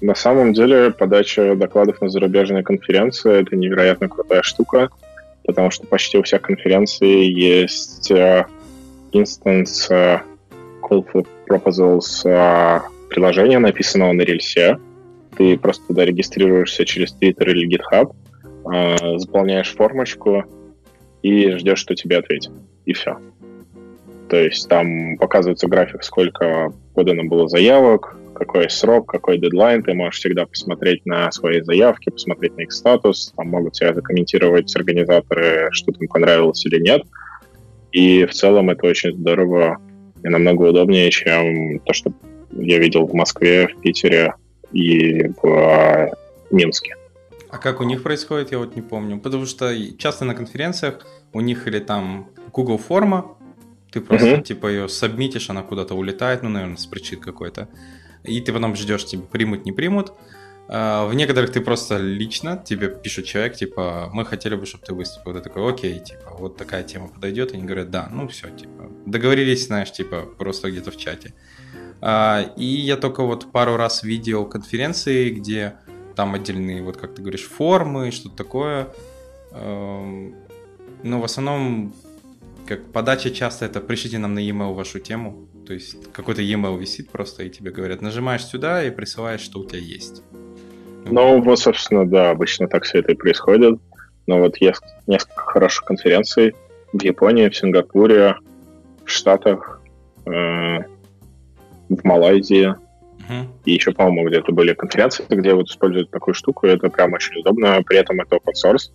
На 0.01 0.15
самом 0.15 0.53
деле 0.55 0.91
подача 0.91 1.55
докладов 1.55 2.01
на 2.01 2.09
зарубежные 2.09 2.63
конференции— 2.63 3.41
это 3.43 3.57
невероятно 3.57 4.09
крутая 4.09 4.43
штука, 4.43 4.89
потому 5.45 5.71
что 5.71 5.87
почти 5.87 6.17
у 6.17 6.23
всех 6.23 6.41
конференций 6.43 7.31
есть 7.31 8.11
uh, 8.11 8.47
instance 9.13 9.91
uh, 9.91 10.21
call 10.83 11.05
for 11.13 11.27
proposals 11.49 12.25
uh, 12.25 12.81
приложения, 13.11 13.59
написанного 13.59 14.13
на 14.13 14.23
рельсе. 14.23 14.79
Ты 15.41 15.57
просто 15.57 15.87
туда 15.87 16.05
регистрируешься 16.05 16.85
через 16.85 17.17
Twitter 17.19 17.51
или 17.51 17.67
GitHub, 17.67 18.15
uh, 18.65 19.19
заполняешь 19.19 19.75
формочку 19.75 20.45
и 21.23 21.53
ждешь, 21.53 21.79
что 21.79 21.95
тебе 21.95 22.19
ответят. 22.19 22.53
И 22.85 22.93
все. 22.93 23.17
То 24.29 24.37
есть 24.37 24.69
там 24.69 25.17
показывается 25.17 25.67
график, 25.67 26.05
сколько 26.05 26.75
подано 26.95 27.25
было 27.25 27.49
заявок, 27.49 28.19
какой 28.35 28.69
срок, 28.69 29.09
какой 29.11 29.39
дедлайн, 29.39 29.83
ты 29.83 29.95
можешь 29.95 30.21
всегда 30.21 30.45
посмотреть 30.45 31.07
на 31.07 31.33
свои 31.33 31.63
заявки, 31.63 32.11
посмотреть 32.11 32.59
на 32.59 32.61
их 32.61 32.73
статус, 32.73 33.33
там 33.35 33.49
могут 33.49 33.73
тебя 33.73 33.95
закомментировать 33.95 34.77
организаторы, 34.77 35.71
что 35.73 35.93
там 35.93 36.07
понравилось 36.09 36.67
или 36.67 36.83
нет. 36.83 37.05
И 37.93 38.27
в 38.27 38.35
целом 38.35 38.69
это 38.69 38.87
очень 38.87 39.17
здорово 39.17 39.79
и 40.23 40.29
намного 40.29 40.65
удобнее, 40.65 41.11
чем 41.11 41.79
то, 41.79 41.95
что 41.95 42.13
я 42.53 42.79
видел 42.79 43.07
в 43.07 43.15
Москве, 43.15 43.69
в 43.69 43.81
Питере 43.81 44.35
и 44.73 45.29
в 45.43 45.45
а. 45.45 46.11
А 47.51 47.59
как 47.59 47.81
у 47.81 47.85
них 47.85 48.03
происходит, 48.03 48.53
я 48.53 48.59
вот 48.59 48.77
не 48.77 48.83
помню. 48.83 49.19
Потому 49.19 49.47
что 49.47 49.75
часто 49.97 50.25
на 50.25 50.35
конференциях 50.35 51.07
у 51.33 51.41
них 51.41 51.67
или 51.67 51.81
там 51.81 52.29
Google 52.53 52.79
форма, 52.79 53.37
ты 53.91 54.01
просто 54.01 54.29
uh-huh. 54.29 54.43
типа 54.43 54.69
ее 54.69 54.89
сабмитишь, 54.89 55.51
она 55.51 55.63
куда-то 55.63 55.95
улетает, 55.95 56.43
ну, 56.43 56.49
наверное, 56.49 56.77
с 56.77 56.87
причин 56.87 57.21
какой-то 57.21 57.69
и 58.25 58.41
ты 58.41 58.53
потом 58.53 58.77
ждешь, 58.77 59.07
типа, 59.07 59.27
примут, 59.27 59.65
не 59.65 59.73
примут. 59.73 60.13
А, 60.69 61.07
в 61.07 61.15
некоторых 61.15 61.51
ты 61.51 61.61
просто 61.61 61.97
лично, 61.99 62.63
тебе 62.65 62.89
пишет 62.89 63.25
человек, 63.25 63.57
типа, 63.57 64.11
мы 64.13 64.25
хотели 64.25 64.55
бы, 64.55 64.67
чтобы 64.67 64.85
ты 64.85 64.95
выступил. 64.95 65.33
Ты 65.35 65.41
такой, 65.41 65.69
окей, 65.69 65.99
типа, 65.99 66.37
вот 66.39 66.57
такая 66.57 66.83
тема 66.83 67.09
подойдет. 67.09 67.53
И 67.53 67.57
они 67.57 67.65
говорят, 67.65 67.91
да, 67.91 68.09
ну 68.11 68.29
все, 68.29 68.51
типа, 68.51 68.91
договорились, 69.07 69.67
знаешь, 69.67 69.93
типа, 69.93 70.23
просто 70.39 70.71
где-то 70.71 70.91
в 70.91 70.97
чате. 70.97 71.35
А, 71.35 71.60
и 72.03 72.65
я 72.65 72.97
только 72.97 73.23
вот 73.23 73.53
пару 73.53 73.77
раз 73.77 74.03
видел 74.03 74.47
конференции, 74.47 75.31
где 75.31 75.75
там 76.17 76.35
отдельные, 76.35 76.83
вот 76.83 76.97
как 76.97 77.15
ты 77.15 77.23
говоришь, 77.23 77.47
формы, 77.49 78.11
что-то 78.11 78.37
такое. 78.37 78.89
Но 79.53 80.33
в 81.21 81.25
основном, 81.25 81.93
как 82.67 82.91
подача 82.93 83.31
часто 83.31 83.67
это 83.67 83.81
пришлите 83.81 84.19
нам 84.19 84.35
на 84.35 84.39
e-mail 84.39 84.75
вашу 84.75 84.99
тему, 84.99 85.49
то 85.67 85.75
есть 85.75 86.13
какой-то 86.13 86.43
e-mail 86.43 86.79
висит 86.79 87.11
просто, 87.11 87.45
и 87.45 87.51
тебе 87.51 87.71
говорят, 87.71 88.03
нажимаешь 88.03 88.45
сюда 88.45 88.83
и 88.85 88.91
присылаешь, 88.91 89.41
что 89.41 89.61
у 89.61 89.65
тебя 89.65 89.79
есть. 89.79 90.23
Ну, 91.05 91.41
вот, 91.43 91.59
собственно, 91.59 92.07
да, 92.09 92.31
обычно 92.31 92.69
так 92.69 92.85
все 92.85 92.99
это 92.99 93.13
и 93.13 93.15
происходит. 93.15 93.79
Но 94.27 94.39
вот 94.41 94.57
есть 94.59 94.83
несколько 95.07 95.43
хороших 95.43 95.85
конференций 95.85 96.55
в 96.93 97.03
Японии, 97.03 97.49
в 97.49 97.57
Сингапуре, 97.57 98.37
в 99.05 99.11
Штатах, 99.11 99.81
э, 100.27 100.79
в 101.91 102.05
Малайзии. 102.05 102.69
Uh-huh. 102.69 103.47
И 103.67 103.73
еще, 103.73 103.93
по-моему, 103.93 104.29
где-то 104.29 104.53
были 104.53 104.73
конференции, 104.73 105.25
где 105.29 105.53
вот 105.53 105.69
используют 105.69 106.11
такую 106.11 106.35
штуку, 106.35 106.67
и 106.67 106.71
это 106.71 106.89
прям 106.89 107.13
очень 107.13 107.39
удобно. 107.41 107.83
При 107.87 107.99
этом 107.99 108.21
это 108.21 108.37
open 108.37 108.55
source. 108.55 108.91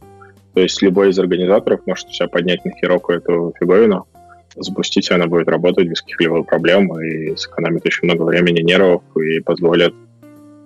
То 0.54 0.62
есть 0.62 0.82
любой 0.82 1.10
из 1.10 1.20
организаторов 1.20 1.82
может 1.86 2.10
себя 2.10 2.28
поднять 2.28 2.66
на 2.66 2.72
хироку 2.72 3.12
эту 3.12 3.54
фиговину 3.60 4.08
запустить, 4.56 5.12
она 5.12 5.28
будет 5.28 5.50
работать 5.50 5.88
без 5.88 6.02
каких-либо 6.02 6.44
проблем 6.44 6.98
и 7.00 7.36
сэкономит 7.36 7.86
очень 7.86 8.06
много 8.06 8.24
времени, 8.24 8.62
нервов 8.62 9.04
и 9.18 9.40
позволит 9.42 9.94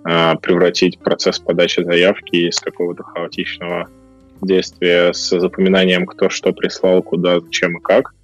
э, 0.08 0.34
превратить 0.40 0.98
процесс 0.98 1.38
подачи 1.38 1.82
заявки 1.82 2.48
из 2.48 2.60
какого-то 2.60 3.02
хаотичного 3.02 3.88
действия 4.42 5.12
с 5.12 5.38
запоминанием, 5.38 6.06
кто 6.06 6.30
что 6.30 6.52
прислал, 6.52 7.02
куда, 7.02 7.40
зачем 7.40 7.78
и 7.78 7.80
как, 7.80 8.14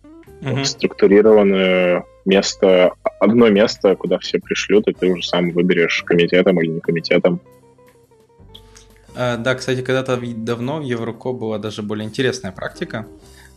в 0.40 0.64
структурированное 0.64 2.04
место, 2.24 2.92
одно 3.20 3.48
место, 3.48 3.94
куда 3.96 4.18
все 4.18 4.38
пришлют, 4.38 4.88
и 4.88 4.92
ты 4.92 5.08
уже 5.12 5.22
сам 5.22 5.50
выберешь 5.50 6.02
комитетом 6.04 6.60
или 6.60 6.72
не 6.72 6.80
комитетом. 6.80 7.40
Uh, 9.14 9.38
да, 9.38 9.54
кстати, 9.54 9.80
когда-то 9.80 10.20
давно 10.20 10.78
в 10.78 10.82
Евроко 10.82 11.32
была 11.32 11.56
даже 11.58 11.82
более 11.82 12.06
интересная 12.06 12.52
практика. 12.52 13.06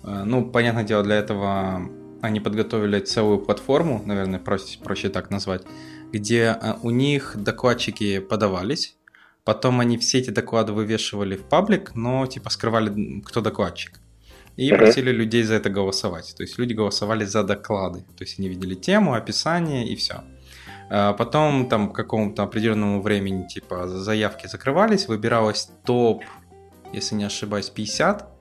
Uh, 0.04 0.24
ну, 0.24 0.46
понятное 0.46 0.86
дело, 0.86 1.04
для 1.04 1.18
этого 1.18 1.90
они 2.22 2.40
подготовили 2.40 3.00
целую 3.00 3.40
платформу, 3.40 4.02
наверное, 4.06 4.40
проще, 4.40 4.80
проще 4.80 5.10
так 5.10 5.30
назвать, 5.30 5.64
где 6.12 6.58
э, 6.62 6.74
у 6.82 6.90
них 6.90 7.36
докладчики 7.38 8.20
подавались, 8.20 8.96
потом 9.44 9.80
они 9.80 9.98
все 9.98 10.20
эти 10.20 10.30
доклады 10.30 10.74
вывешивали 10.74 11.36
в 11.36 11.44
паблик, 11.44 11.96
но 11.96 12.26
типа 12.26 12.50
скрывали, 12.50 13.22
кто 13.22 13.42
докладчик. 13.42 14.00
И 14.60 14.74
просили 14.74 15.12
людей 15.12 15.44
за 15.44 15.56
это 15.56 15.70
голосовать. 15.70 16.34
То 16.36 16.44
есть 16.44 16.60
люди 16.60 16.74
голосовали 16.74 17.26
за 17.26 17.44
доклады. 17.44 18.00
То 18.18 18.24
есть 18.24 18.40
они 18.40 18.50
видели 18.50 18.76
тему, 18.76 19.14
описание 19.14 19.88
и 19.88 19.96
все. 19.96 20.24
А 20.90 21.14
потом 21.14 21.70
там 21.70 21.92
к 21.92 21.96
какому-то 21.96 22.44
определенному 22.44 23.02
времени 23.02 23.48
типа 23.48 23.88
заявки 23.88 24.48
закрывались, 24.48 25.08
выбиралось 25.08 25.70
топ, 25.86 26.24
если 26.94 27.16
не 27.16 27.26
ошибаюсь, 27.26 27.70
50 27.70 28.40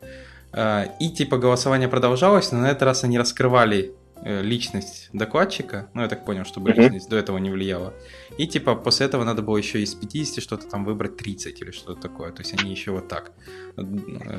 Э, 0.52 0.87
и 0.98 1.11
типа 1.11 1.38
голосование 1.38 1.88
продолжалось, 1.88 2.52
но 2.52 2.61
на 2.61 2.70
этот 2.70 2.83
раз 2.83 3.04
они 3.04 3.18
раскрывали 3.18 3.94
личность 4.24 5.11
докладчика. 5.12 5.88
Ну, 5.94 6.02
я 6.02 6.09
так 6.09 6.24
понял, 6.24 6.44
чтобы 6.44 6.70
mm-hmm. 6.70 6.83
личность 6.83 7.09
до 7.09 7.16
этого 7.16 7.38
не 7.38 7.50
влияла. 7.50 7.94
И 8.37 8.46
типа 8.46 8.74
после 8.74 9.07
этого 9.07 9.24
надо 9.24 9.42
было 9.42 9.57
еще 9.57 9.81
из 9.81 9.94
50 9.94 10.42
что-то 10.42 10.68
там 10.68 10.85
выбрать 10.85 11.16
30 11.16 11.61
или 11.62 11.70
что-то 11.70 12.00
такое. 12.00 12.33
То 12.33 12.42
есть 12.42 12.54
они 12.61 12.70
еще 12.70 12.90
вот 12.90 13.09
так 13.09 13.33
э, 13.76 13.83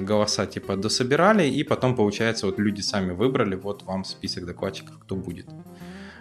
голоса 0.02 0.46
типа 0.46 0.76
дособирали, 0.76 1.48
и 1.48 1.64
потом, 1.64 1.96
получается, 1.96 2.46
вот 2.46 2.60
люди 2.60 2.82
сами 2.82 3.12
выбрали, 3.12 3.56
вот 3.56 3.84
вам 3.84 4.04
список 4.04 4.46
докладчиков, 4.46 4.98
кто 5.00 5.16
будет. 5.16 5.46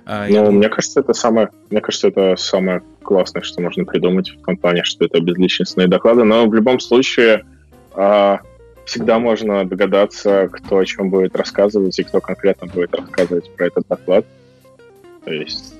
А, 0.05 0.27
ну, 0.27 0.37
думаю... 0.37 0.53
мне 0.53 0.69
кажется, 0.71 1.01
это 1.01 1.13
самое, 1.13 1.51
мне 1.71 1.81
кажется, 1.83 2.09
это 2.09 2.37
самое 2.37 2.83
классное, 3.03 3.43
что 3.43 3.61
можно 3.61 3.85
придумать 3.85 4.31
в 4.31 4.45
том 4.45 4.57
плане, 4.57 4.83
что 4.83 5.05
это 5.05 5.21
безличностные 5.21 5.87
доклады. 5.87 6.25
Но 6.25 6.47
в 6.47 6.55
любом 6.55 6.81
случае, 6.81 7.45
а, 7.93 8.41
всегда 8.89 9.19
можно 9.19 9.65
догадаться, 9.67 10.49
кто 10.49 10.79
о 10.79 10.85
чем 10.87 11.11
будет 11.11 11.37
рассказывать 11.37 11.99
и 11.99 12.05
кто 12.05 12.21
конкретно 12.21 12.67
будет 12.67 12.95
рассказывать 12.95 13.55
про 13.55 13.67
этот 13.67 13.87
доклад. 13.87 14.25
То 15.25 15.33
есть, 15.33 15.75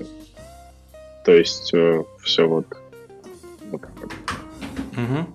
то 1.25 1.33
есть 1.33 1.73
э, 1.73 2.03
все 2.21 2.47
вот, 2.47 2.67
вот 3.71 3.81
так 3.81 3.91
вот. 3.99 4.13
Угу. 4.93 5.27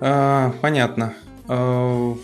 А, 0.00 0.52
понятно. 0.60 1.14
А, 1.46 2.14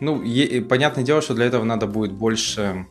ну, 0.00 0.22
е- 0.22 0.60
понятное 0.62 1.04
дело, 1.04 1.22
что 1.22 1.34
для 1.34 1.44
этого 1.44 1.62
надо 1.62 1.86
будет 1.86 2.10
больше, 2.12 2.86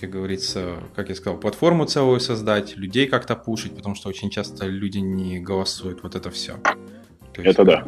как 0.00 0.10
говорится, 0.10 0.78
как 0.96 1.10
я 1.10 1.14
сказал, 1.14 1.38
платформу 1.38 1.84
целую 1.84 2.18
создать, 2.18 2.76
людей 2.76 3.06
как-то 3.06 3.36
пушить, 3.36 3.76
потому 3.76 3.94
что 3.94 4.08
очень 4.08 4.30
часто 4.30 4.66
люди 4.66 4.98
не 4.98 5.38
голосуют, 5.38 6.02
вот 6.02 6.16
это 6.16 6.30
все. 6.30 6.56
есть, 7.36 7.46
это 7.46 7.64
да. 7.64 7.84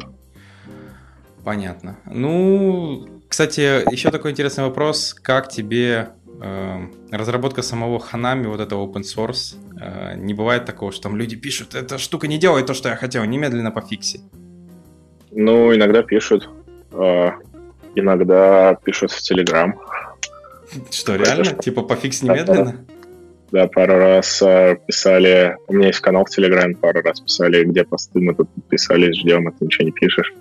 Понятно. 1.45 1.99
Ну, 2.11 3.07
кстати, 3.29 3.61
еще 3.91 4.09
такой 4.09 4.31
интересный 4.31 4.63
вопрос. 4.63 5.13
Как 5.13 5.47
тебе 5.47 6.09
э, 6.41 6.87
разработка 7.11 7.61
самого 7.61 7.99
Ханами, 7.99 8.47
вот 8.47 8.59
этого 8.59 8.87
open 8.87 9.03
source? 9.03 9.55
Э, 9.79 10.15
не 10.17 10.33
бывает 10.33 10.65
такого, 10.65 10.91
что 10.91 11.03
там 11.03 11.15
люди 11.15 11.35
пишут, 11.35 11.75
эта 11.75 11.99
штука 11.99 12.27
не 12.27 12.39
делает 12.39 12.65
то, 12.65 12.73
что 12.73 12.89
я 12.89 12.95
хотел, 12.95 13.23
немедленно 13.25 13.69
пофикси. 13.69 14.21
Ну, 15.31 15.75
иногда 15.75 16.01
пишут. 16.01 16.49
Э, 16.91 17.29
иногда 17.93 18.73
пишут 18.83 19.11
в 19.11 19.31
Telegram. 19.31 19.73
Что, 20.89 21.15
реально? 21.15 21.53
Типа 21.61 21.83
пофикс 21.83 22.23
немедленно? 22.23 22.85
Да, 23.51 23.67
пару 23.67 23.99
раз 23.99 24.41
э, 24.41 24.77
писали, 24.87 25.57
у 25.67 25.73
меня 25.73 25.87
есть 25.87 25.99
канал 25.99 26.25
в 26.25 26.35
Telegram, 26.35 26.73
пару 26.73 27.03
раз 27.03 27.21
писали, 27.21 27.63
где 27.63 27.83
посты 27.83 28.19
мы 28.19 28.33
тут 28.33 28.49
писали, 28.67 29.11
ждем, 29.11 29.47
а 29.47 29.51
ты 29.51 29.65
ничего 29.65 29.85
не 29.85 29.91
пишешь. 29.91 30.33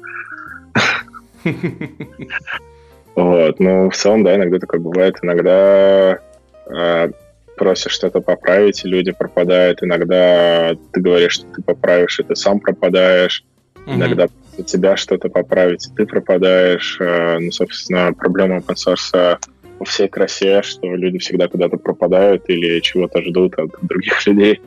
Вот, 3.15 3.61
ну, 3.61 3.91
в 3.91 3.97
целом, 3.97 4.25
да, 4.25 4.35
иногда 4.35 4.59
такое 4.59 4.81
бывает. 4.81 5.17
Иногда 5.23 6.19
э, 6.67 7.11
просишь 7.57 7.93
что-то 7.93 8.21
поправить, 8.21 8.85
и 8.85 8.89
люди 8.89 9.13
пропадают. 9.13 9.83
Иногда 9.83 10.75
ты 10.93 11.01
говоришь, 11.01 11.35
что 11.35 11.47
ты 11.47 11.63
поправишь, 11.63 12.19
и 12.19 12.25
ты 12.25 12.35
сам 12.35 12.59
пропадаешь. 12.59 13.45
Mm-hmm. 13.87 13.95
Иногда 13.95 14.27
у 14.59 14.63
тебя 14.63 14.97
что-то 14.97 15.29
поправить, 15.29 15.87
и 15.87 15.95
ты 15.95 16.07
пропадаешь. 16.07 16.97
Э, 17.01 17.39
ну, 17.39 17.53
собственно, 17.53 18.13
проблема 18.13 18.57
open 18.57 18.75
source 18.75 19.39
во 19.79 19.85
всей 19.85 20.09
красе, 20.09 20.63
что 20.63 20.95
люди 20.95 21.19
всегда 21.19 21.49
куда-то 21.49 21.77
пропадают 21.77 22.49
или 22.49 22.81
чего-то 22.81 23.23
ждут 23.23 23.59
от 23.59 23.71
других 23.83 24.27
людей. 24.27 24.61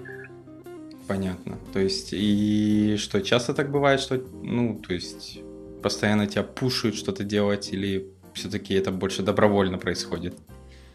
Понятно. 1.07 1.57
То 1.73 1.79
есть, 1.79 2.09
и 2.11 2.97
что, 2.97 3.21
часто 3.21 3.53
так 3.53 3.71
бывает, 3.71 4.01
что, 4.01 4.21
ну, 4.43 4.79
то 4.85 4.93
есть, 4.93 5.41
постоянно 5.81 6.27
тебя 6.27 6.43
пушают 6.43 6.95
что-то 6.95 7.23
делать, 7.23 7.69
или 7.71 8.07
все-таки 8.33 8.73
это 8.73 8.91
больше 8.91 9.23
добровольно 9.23 9.77
происходит? 9.77 10.35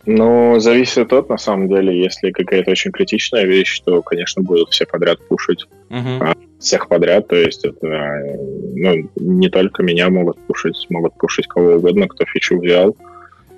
Ну, 0.05 0.59
зависит 0.59 1.13
от, 1.13 1.29
на 1.29 1.39
самом 1.39 1.69
деле, 1.69 2.03
если 2.03 2.33
какая-то 2.33 2.73
очень 2.73 2.91
критичная 2.91 3.45
вещь, 3.45 3.81
то, 3.85 4.03
конечно, 4.03 4.43
будут 4.43 4.71
все 4.71 4.85
подряд 4.85 5.21
пушить. 5.29 5.67
Uh-huh. 5.91 6.37
Всех 6.59 6.89
подряд, 6.89 7.29
то 7.29 7.37
есть 7.37 7.65
это, 7.65 8.37
ну, 8.75 9.09
не 9.17 9.49
только 9.49 9.83
меня 9.83 10.11
могут 10.11 10.39
пушить, 10.47 10.87
могут 10.91 11.15
пушить 11.19 11.47
кого 11.47 11.75
угодно, 11.75 12.09
кто 12.09 12.25
фичу 12.25 12.59
взял. 12.59 12.97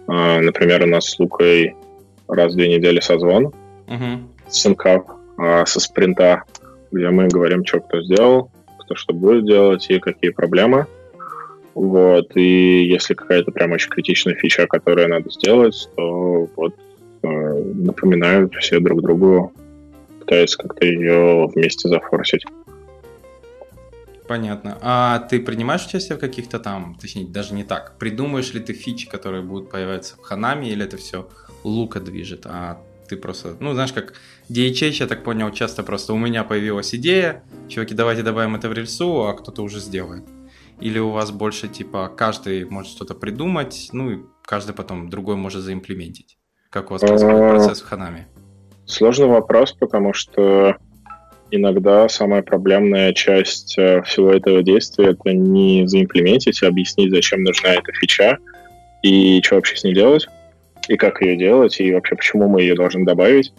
А, 0.06 0.40
например, 0.40 0.84
у 0.84 0.86
нас 0.86 1.06
с 1.06 1.18
Лукой 1.18 1.74
раз 2.28 2.52
в 2.52 2.56
две 2.56 2.76
недели 2.76 3.00
созвон, 3.00 3.54
uh-huh. 3.86 4.18
синкап 4.48 5.10
а, 5.38 5.64
со 5.64 5.80
спринта, 5.80 6.42
где 6.92 7.08
мы 7.08 7.28
говорим, 7.28 7.64
что 7.64 7.80
кто 7.80 8.02
сделал, 8.02 8.50
кто 8.80 8.94
что 8.96 9.14
будет 9.14 9.46
делать 9.46 9.86
и 9.88 9.98
какие 9.98 10.30
проблемы. 10.30 10.86
Вот, 11.74 12.36
и 12.36 12.84
если 12.84 13.14
какая-то 13.14 13.50
прям 13.50 13.72
очень 13.72 13.90
критичная 13.90 14.34
фича, 14.34 14.66
которую 14.66 15.08
надо 15.08 15.28
сделать, 15.30 15.88
то 15.96 16.48
вот 16.54 16.74
э, 17.22 17.26
напоминают 17.26 18.54
все 18.54 18.78
друг 18.78 19.02
другу, 19.02 19.52
пытаются 20.20 20.58
как-то 20.58 20.86
ее 20.86 21.46
вместе 21.48 21.88
зафорсить. 21.88 22.44
Понятно. 24.28 24.78
А 24.80 25.18
ты 25.18 25.40
принимаешь 25.40 25.84
участие 25.84 26.16
в 26.16 26.20
каких-то 26.20 26.58
там, 26.58 26.96
точнее, 26.98 27.26
даже 27.26 27.54
не 27.54 27.64
так, 27.64 27.98
придумаешь 27.98 28.54
ли 28.54 28.60
ты 28.60 28.72
фичи, 28.72 29.08
которые 29.08 29.42
будут 29.42 29.68
появляться 29.68 30.16
в 30.16 30.20
Ханами, 30.20 30.66
или 30.66 30.84
это 30.84 30.96
все 30.96 31.28
Лука 31.62 32.00
движет, 32.00 32.46
а 32.46 32.80
ты 33.08 33.16
просто, 33.16 33.56
ну, 33.60 33.74
знаешь, 33.74 33.92
как 33.92 34.14
DHH, 34.48 35.00
я 35.00 35.06
так 35.06 35.24
понял, 35.24 35.50
часто 35.50 35.82
просто 35.82 36.14
у 36.14 36.18
меня 36.18 36.42
появилась 36.44 36.94
идея, 36.94 37.42
чуваки, 37.68 37.94
давайте 37.94 38.22
добавим 38.22 38.54
это 38.54 38.68
в 38.68 38.72
рельсу, 38.72 39.26
а 39.26 39.34
кто-то 39.34 39.62
уже 39.62 39.80
сделает. 39.80 40.24
Или 40.80 40.98
у 40.98 41.10
вас 41.10 41.30
больше 41.30 41.68
типа 41.68 42.10
каждый 42.14 42.64
может 42.64 42.90
что-то 42.90 43.14
придумать, 43.14 43.88
ну 43.92 44.10
и 44.10 44.18
каждый 44.42 44.74
потом 44.74 45.08
другой 45.08 45.36
может 45.36 45.62
заимплементить? 45.62 46.36
Как 46.70 46.90
у 46.90 46.94
вас 46.94 47.02
происходит 47.02 47.40
а, 47.40 47.50
процесс 47.50 47.80
в 47.80 47.86
Ханами? 47.86 48.26
Сложный 48.86 49.28
вопрос, 49.28 49.72
потому 49.72 50.12
что 50.12 50.76
иногда 51.50 52.08
самая 52.08 52.42
проблемная 52.42 53.12
часть 53.12 53.78
э, 53.78 54.02
всего 54.02 54.32
этого 54.32 54.62
действия 54.62 55.10
это 55.10 55.32
не 55.32 55.86
заимплементить, 55.86 56.62
а 56.62 56.68
объяснить, 56.68 57.10
зачем 57.10 57.42
нужна 57.44 57.70
эта 57.70 57.92
фича 57.92 58.38
и 59.02 59.40
что 59.42 59.56
вообще 59.56 59.76
с 59.76 59.84
ней 59.84 59.94
делать, 59.94 60.26
и 60.88 60.96
как 60.96 61.22
ее 61.22 61.36
делать, 61.36 61.80
и 61.80 61.92
вообще 61.92 62.16
почему 62.16 62.48
мы 62.48 62.62
ее 62.62 62.74
должны 62.74 63.04
добавить. 63.04 63.52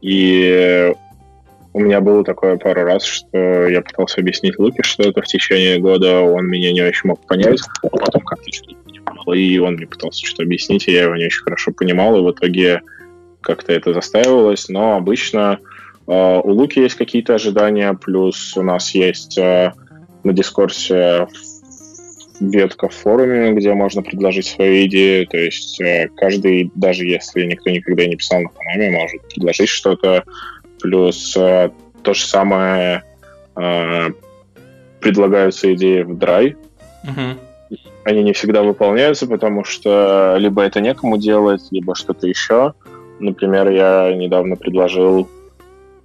И 0.00 0.94
у 1.72 1.80
меня 1.80 2.00
было 2.00 2.24
такое 2.24 2.56
пару 2.56 2.84
раз, 2.84 3.04
что 3.04 3.68
я 3.68 3.80
пытался 3.82 4.20
объяснить 4.20 4.58
Луке 4.58 4.82
что-то 4.82 5.22
в 5.22 5.26
течение 5.26 5.78
года, 5.78 6.20
он 6.20 6.46
меня 6.46 6.72
не 6.72 6.82
очень 6.82 7.08
мог 7.08 7.24
понять, 7.26 7.60
а 7.82 7.88
потом 7.88 8.22
как-то 8.22 8.52
что-то 8.52 8.74
понимал, 8.84 9.32
и 9.34 9.58
он 9.58 9.74
мне 9.74 9.86
пытался 9.86 10.26
что-то 10.26 10.42
объяснить, 10.42 10.88
и 10.88 10.92
я 10.92 11.04
его 11.04 11.16
не 11.16 11.26
очень 11.26 11.42
хорошо 11.42 11.72
понимал, 11.72 12.16
и 12.16 12.22
в 12.22 12.32
итоге 12.32 12.82
как-то 13.40 13.72
это 13.72 13.92
застаивалось, 13.92 14.68
но 14.68 14.96
обычно 14.96 15.58
э, 16.06 16.40
у 16.42 16.50
Луки 16.50 16.80
есть 16.80 16.96
какие-то 16.96 17.34
ожидания, 17.34 17.94
плюс 17.94 18.56
у 18.56 18.62
нас 18.62 18.94
есть 18.94 19.38
э, 19.38 19.72
на 20.24 20.32
дискорсе 20.32 21.28
ветка 22.40 22.88
в 22.88 22.94
форуме, 22.94 23.52
где 23.52 23.74
можно 23.74 24.02
предложить 24.02 24.46
свою 24.46 24.86
идею, 24.86 25.26
то 25.26 25.36
есть 25.36 25.80
э, 25.80 26.08
каждый, 26.16 26.72
даже 26.74 27.04
если 27.04 27.44
никто 27.44 27.70
никогда 27.70 28.06
не 28.06 28.16
писал 28.16 28.40
на 28.40 28.48
форуме, 28.48 28.90
может 28.90 29.22
предложить 29.28 29.68
что-то, 29.68 30.24
Плюс 30.80 31.36
э, 31.36 31.70
то 32.02 32.14
же 32.14 32.24
самое 32.24 33.04
э, 33.56 34.08
предлагаются 35.00 35.72
идеи 35.74 36.02
в 36.02 36.16
драй. 36.16 36.56
Угу. 37.04 37.78
Они 38.04 38.22
не 38.22 38.32
всегда 38.32 38.62
выполняются, 38.62 39.26
потому 39.26 39.64
что 39.64 40.36
либо 40.38 40.62
это 40.62 40.80
некому 40.80 41.18
делать, 41.18 41.62
либо 41.70 41.94
что-то 41.94 42.26
еще. 42.26 42.74
Например, 43.18 43.68
я 43.68 44.14
недавно 44.14 44.56
предложил 44.56 45.28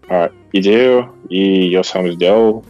а, 0.10 0.30
идею, 0.52 1.12
и 1.30 1.38
ее 1.38 1.84
сам 1.84 2.12
сделал. 2.12 2.66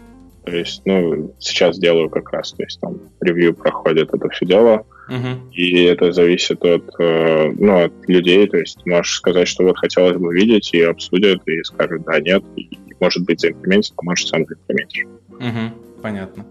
То 0.45 0.55
есть, 0.55 0.83
ну, 0.85 1.33
сейчас 1.39 1.79
делаю 1.79 2.09
как 2.09 2.31
раз. 2.31 2.51
То 2.51 2.63
есть 2.63 2.79
там 2.79 2.99
ревью 3.19 3.55
проходит 3.55 4.13
это 4.13 4.29
все 4.29 4.45
дело. 4.45 4.85
Uh-huh. 5.09 5.51
И 5.51 5.83
это 5.83 6.11
зависит 6.11 6.63
от, 6.63 6.83
э, 6.99 7.51
ну, 7.57 7.85
от 7.85 7.93
людей. 8.07 8.47
То 8.47 8.57
есть 8.57 8.85
можешь 8.85 9.17
сказать, 9.17 9.47
что 9.47 9.63
вот 9.63 9.77
хотелось 9.77 10.17
бы 10.17 10.33
видеть, 10.33 10.73
и 10.73 10.81
обсудят, 10.81 11.47
и 11.47 11.63
скажут 11.63 12.03
да, 12.05 12.19
нет. 12.19 12.43
И, 12.55 12.69
может 12.99 13.23
быть, 13.25 13.41
заимплементить, 13.41 13.93
а 13.97 14.03
может, 14.03 14.27
сам 14.27 14.45
заимплементишь. 14.45 15.05
Угу, 15.29 16.01
понятно. 16.01 16.45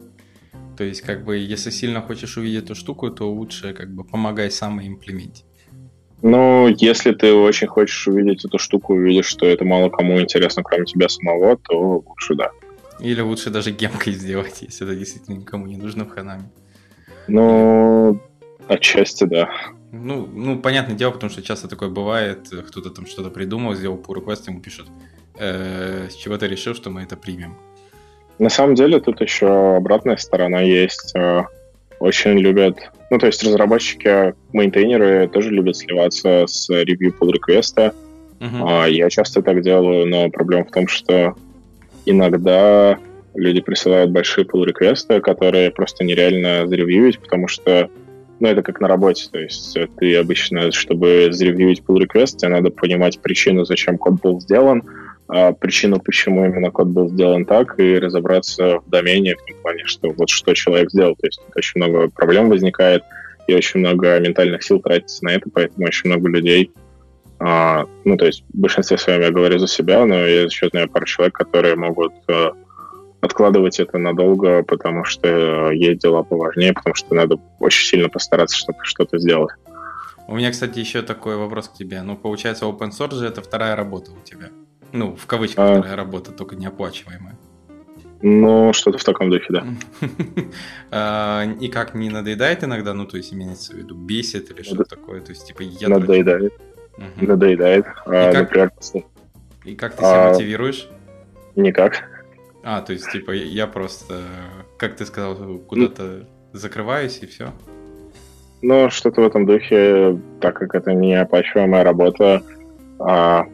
То 0.77 0.85
есть, 0.85 1.03
как 1.03 1.25
бы, 1.25 1.37
если 1.37 1.71
сильно 1.71 2.01
хочешь 2.01 2.37
увидеть 2.37 2.65
эту 2.65 2.75
штуку, 2.75 3.11
то 3.11 3.31
лучше, 3.31 3.73
как 3.73 3.93
бы, 3.93 4.05
помогай 4.05 4.51
сам 4.51 4.81
имплементить. 4.81 5.45
Ну, 6.23 6.69
если 6.69 7.13
ты 7.13 7.33
очень 7.35 7.67
хочешь 7.67 8.09
увидеть 8.09 8.45
эту 8.45 8.59
штуку, 8.59 8.95
увидишь, 8.95 9.27
что 9.27 9.47
это 9.47 9.65
мало 9.65 9.91
кому 9.91 10.21
интересно, 10.21 10.63
кроме 10.63 10.87
тебя 10.87 11.09
самого, 11.09 11.57
то 11.57 12.03
лучше 12.07 12.35
да. 12.35 12.51
Или 12.99 13.21
лучше 13.21 13.51
даже 13.51 13.73
гемкой 13.73 14.15
сделать, 14.15 14.59
если 14.63 14.87
это 14.87 14.97
действительно 14.97 15.37
никому 15.37 15.67
не 15.67 15.77
нужно 15.77 16.05
в 16.05 16.11
ханами. 16.11 16.49
Ну, 17.29 18.21
отчасти 18.69 19.25
да. 19.25 19.49
Ну, 19.93 20.27
ну, 20.27 20.59
понятное 20.59 20.97
дело, 20.97 21.13
потому 21.13 21.31
что 21.31 21.43
часто 21.43 21.69
такое 21.69 21.89
бывает, 21.89 22.49
кто-то 22.69 22.91
там 22.91 23.07
что-то 23.07 23.31
придумал, 23.31 23.75
сделал 23.75 23.97
pull 23.97 24.17
request, 24.17 24.43
ему 24.47 24.61
пишут, 24.61 24.89
э, 25.39 26.09
с 26.11 26.15
чего 26.15 26.37
ты 26.37 26.49
решил, 26.49 26.75
что 26.75 26.91
мы 26.91 27.03
это 27.03 27.17
примем. 27.17 27.57
На 28.39 28.51
самом 28.51 28.75
деле 28.75 29.01
тут 29.01 29.21
еще 29.21 29.77
обратная 29.77 30.17
сторона 30.17 30.61
есть. 30.61 31.15
Э, 31.15 31.45
очень 32.01 32.39
любят, 32.39 32.91
ну, 33.11 33.19
то 33.19 33.27
есть 33.27 33.43
разработчики, 33.45 34.35
мейнтейнеры 34.53 35.29
тоже 35.29 35.51
любят 35.51 35.77
сливаться 35.77 36.45
с 36.47 36.69
ревью 36.69 37.15
pull 37.19 37.33
request. 37.33 37.95
Uh-huh. 38.41 38.91
Я 38.91 39.09
часто 39.09 39.43
так 39.43 39.63
делаю, 39.63 40.07
но 40.07 40.29
проблема 40.29 40.65
в 40.65 40.71
том, 40.71 40.89
что 40.89 41.35
иногда 42.05 42.99
люди 43.35 43.61
присылают 43.61 44.11
большие 44.11 44.45
pull 44.45 44.65
реквесты 44.65 45.21
которые 45.21 45.71
просто 45.71 46.05
нереально 46.05 46.67
заревьюить, 46.67 47.19
потому 47.21 47.49
что 47.49 47.89
ну, 48.41 48.49
это 48.49 48.63
как 48.63 48.81
на 48.81 48.89
работе, 48.89 49.29
то 49.31 49.39
есть 49.39 49.77
ты 49.99 50.17
обычно, 50.17 50.73
чтобы 50.73 51.29
заревьюить 51.31 51.83
pull 51.87 51.99
request, 51.99 52.39
тебе 52.39 52.51
надо 52.51 52.71
понимать 52.71 53.21
причину, 53.21 53.65
зачем 53.65 53.99
код 53.99 54.21
был 54.21 54.41
сделан, 54.41 54.83
а 55.29 55.53
причину, 55.53 56.01
почему 56.01 56.45
именно 56.45 56.71
код 56.71 56.89
был 56.89 57.09
сделан 57.09 57.45
так, 57.45 57.79
и 57.79 57.99
разобраться 57.99 58.81
в 58.81 58.91
домене 58.91 59.37
в 59.37 59.45
том 59.45 59.57
плане, 59.63 59.85
что 59.87 60.11
вот 60.11 60.29
что 60.29 60.53
человек 60.55 60.91
сделал. 60.91 61.17
То 61.17 61.27
есть 61.27 61.41
очень 61.55 61.81
много 61.81 62.09
проблем 62.09 62.51
возникает, 62.51 63.03
и 63.47 63.55
очень 63.55 63.81
много 63.81 64.19
ментальных 64.21 64.63
сил 64.63 64.81
тратится 64.81 65.25
на 65.25 65.31
это, 65.31 65.49
поэтому 65.53 65.87
очень 65.87 66.11
много 66.11 66.29
людей 66.29 66.71
а, 67.41 67.85
ну, 68.05 68.17
то 68.17 68.27
есть 68.27 68.45
в 68.53 68.59
большинстве 68.59 68.97
своем 68.97 69.21
я 69.21 69.31
говорю 69.31 69.59
за 69.59 69.67
себя, 69.67 70.05
но 70.07 70.15
я 70.15 70.43
еще 70.43 70.69
знаю 70.69 70.89
пару 70.89 71.05
человек, 71.05 71.35
которые 71.35 71.77
могут 71.77 72.15
а, 72.29 72.53
откладывать 73.25 73.81
это 73.81 73.99
надолго, 73.99 74.63
потому 74.63 75.05
что 75.05 75.71
есть 75.71 76.01
дела 76.01 76.23
поважнее, 76.23 76.73
потому 76.73 76.95
что 76.95 77.15
надо 77.15 77.39
очень 77.59 77.87
сильно 77.87 78.09
постараться, 78.09 78.57
чтобы 78.57 78.79
что-то 78.83 79.19
сделать. 79.19 79.55
У 80.27 80.37
меня, 80.37 80.51
кстати, 80.51 80.79
еще 80.79 81.03
такой 81.03 81.37
вопрос 81.37 81.69
к 81.69 81.75
тебе. 81.75 82.03
Ну, 82.03 82.17
получается, 82.17 82.65
open 82.65 82.91
source 82.91 83.17
же 83.17 83.27
это 83.27 83.43
вторая 83.43 83.77
работа 83.77 84.13
у 84.13 84.21
тебя. 84.25 84.49
Ну, 84.93 85.17
в 85.17 85.27
кавычках 85.27 85.59
а... 85.59 85.79
вторая 85.79 85.97
работа, 85.97 86.33
только 86.33 86.57
неоплачиваемая. 86.57 87.37
Ну, 88.23 88.73
что-то 88.73 88.97
в 88.97 89.05
таком 89.05 89.31
духе, 89.31 89.47
да. 89.51 89.67
А, 90.91 91.45
и 91.61 91.69
как 91.69 91.95
не 91.95 92.09
надоедает 92.09 92.65
иногда, 92.65 92.95
ну, 92.95 93.05
то 93.05 93.17
есть 93.17 93.35
имеется 93.35 93.75
в 93.75 93.77
виду 93.77 93.95
бесит 93.97 94.51
или 94.51 94.63
что-то 94.63 94.85
такое, 94.85 95.21
то 95.21 95.31
есть 95.31 95.47
типа 95.47 95.63
я 95.63 95.89
Надоедает. 95.89 96.55
Надоедает. 97.17 97.85
А, 98.07 98.31
И 99.65 99.75
как 99.75 99.97
ты 99.97 100.03
себя 100.03 100.31
мотивируешь? 100.31 100.89
Никак. 101.57 102.14
А, 102.65 102.81
то 102.81 102.95
есть, 102.95 103.11
типа, 103.13 103.33
я 103.33 103.67
просто, 103.67 104.23
как 104.79 104.97
ты 104.97 105.05
сказал, 105.05 105.37
куда-то 105.67 106.27
закрываюсь 106.53 107.19
и 107.21 107.27
все? 107.27 107.53
Ну, 108.63 108.89
что-то 108.89 109.21
в 109.21 109.27
этом 109.27 109.45
духе, 109.45 110.19
так 110.41 110.57
как 110.57 110.75
это 110.75 110.95
не 110.95 111.15
оплачиваемая 111.15 111.85
работа, 111.85 112.43
а 112.99 113.45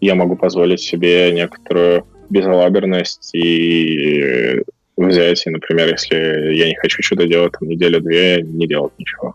я 0.00 0.14
могу 0.14 0.36
позволить 0.36 0.80
себе 0.80 1.32
некоторую 1.32 2.06
безалаберность 2.28 3.34
и 3.34 4.62
взять, 4.98 5.46
и, 5.46 5.50
например, 5.50 5.88
если 5.88 6.54
я 6.54 6.68
не 6.68 6.74
хочу 6.74 7.02
что-то 7.02 7.26
делать, 7.26 7.54
там, 7.58 7.68
неделю-две, 7.68 8.42
не 8.42 8.66
делать 8.66 8.92
ничего. 8.98 9.34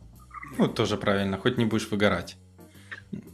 Ну, 0.60 0.68
тоже 0.68 0.98
правильно, 0.98 1.40
хоть 1.40 1.58
не 1.58 1.66
будешь 1.66 1.90
выгорать. 1.90 2.38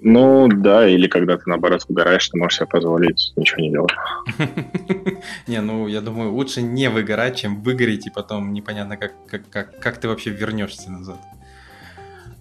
Ну, 0.02 0.48
да, 0.48 0.88
или 0.88 1.08
когда 1.08 1.38
ты, 1.38 1.44
наоборот, 1.46 1.86
выгораешь, 1.88 2.30
ты 2.30 2.38
можешь 2.38 2.58
себе 2.58 2.68
позволить 2.68 3.34
ничего 3.36 3.62
не 3.62 3.72
делать. 3.72 3.92
Не, 5.48 5.62
ну, 5.62 5.88
я 5.88 6.02
думаю, 6.02 6.32
лучше 6.34 6.62
не 6.62 6.90
выгорать, 6.90 7.38
чем 7.38 7.62
выгореть, 7.62 8.08
и 8.08 8.10
потом 8.10 8.54
непонятно, 8.54 8.98
как, 8.98 9.14
как, 9.28 9.50
как, 9.50 9.80
как 9.80 9.98
ты 9.98 10.08
вообще 10.08 10.30
вернешься 10.30 10.92
назад. 10.92 11.20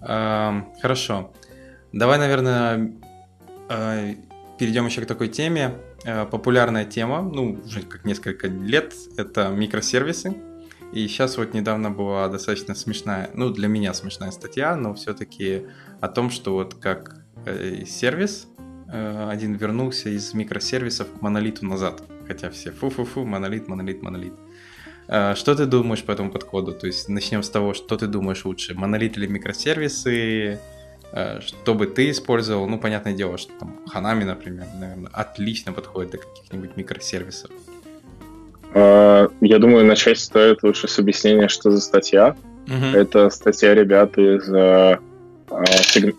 Хорошо. 0.01 1.31
Давай, 1.91 2.19
наверное, 2.19 2.93
а, 3.67 4.13
перейдем 4.57 4.85
еще 4.85 5.01
к 5.01 5.05
такой 5.05 5.27
теме. 5.27 5.75
А, 6.05 6.25
популярная 6.25 6.85
тема, 6.85 7.21
ну, 7.21 7.59
уже 7.65 7.81
как 7.81 8.05
несколько 8.05 8.47
лет, 8.47 8.93
это 9.17 9.49
микросервисы. 9.49 10.35
И 10.91 11.07
сейчас 11.07 11.37
вот 11.37 11.53
недавно 11.53 11.91
была 11.91 12.27
достаточно 12.29 12.73
смешная, 12.73 13.29
ну, 13.33 13.51
для 13.51 13.67
меня 13.67 13.93
смешная 13.93 14.31
статья, 14.31 14.75
но 14.75 14.95
все-таки 14.95 15.67
о 16.01 16.07
том, 16.07 16.31
что 16.31 16.53
вот 16.53 16.75
как 16.75 17.15
э, 17.15 17.18
сервис 17.85 18.47
э, 18.91 19.29
один 19.29 19.53
вернулся 19.55 20.09
из 20.09 20.33
микросервисов 20.33 21.07
к 21.11 21.21
монолиту 21.21 21.65
назад. 21.65 22.01
Хотя 22.27 22.49
все 22.49 22.71
фу-фу-фу, 22.71 23.25
монолит, 23.25 23.67
монолит, 23.67 24.01
монолит. 24.01 24.33
Э, 25.07 25.35
что 25.35 25.55
ты 25.55 25.65
думаешь 25.65 26.03
по 26.03 26.11
этому 26.11 26.31
подходу? 26.31 26.73
То 26.73 26.87
есть 26.87 27.09
начнем 27.09 27.43
с 27.43 27.49
того, 27.49 27.73
что 27.73 27.97
ты 27.97 28.07
думаешь 28.07 28.45
лучше, 28.45 28.73
монолит 28.73 29.17
или 29.17 29.27
микросервисы? 29.27 30.59
Что 31.11 31.73
бы 31.73 31.87
ты 31.87 32.11
использовал? 32.11 32.67
Ну, 32.67 32.77
понятное 32.77 33.13
дело, 33.13 33.39
что 33.39 33.51
там 33.59 33.79
Ханами, 33.87 34.25
например, 34.25 34.67
наверное, 34.79 35.09
отлично 35.11 35.73
подходит 35.73 36.11
до 36.11 36.17
каких-нибудь 36.19 36.77
микросервисов. 36.77 37.49
Я 38.75 39.29
думаю, 39.41 39.87
начать 39.87 40.19
стоит 40.19 40.61
лучше 40.61 40.87
с 40.87 40.99
объяснения, 40.99 41.47
что 41.47 41.71
за 41.71 41.81
статья. 41.81 42.35
Uh-huh. 42.67 42.95
Это 42.95 43.31
статья 43.31 43.73
ребят 43.73 44.19
из 44.19 44.47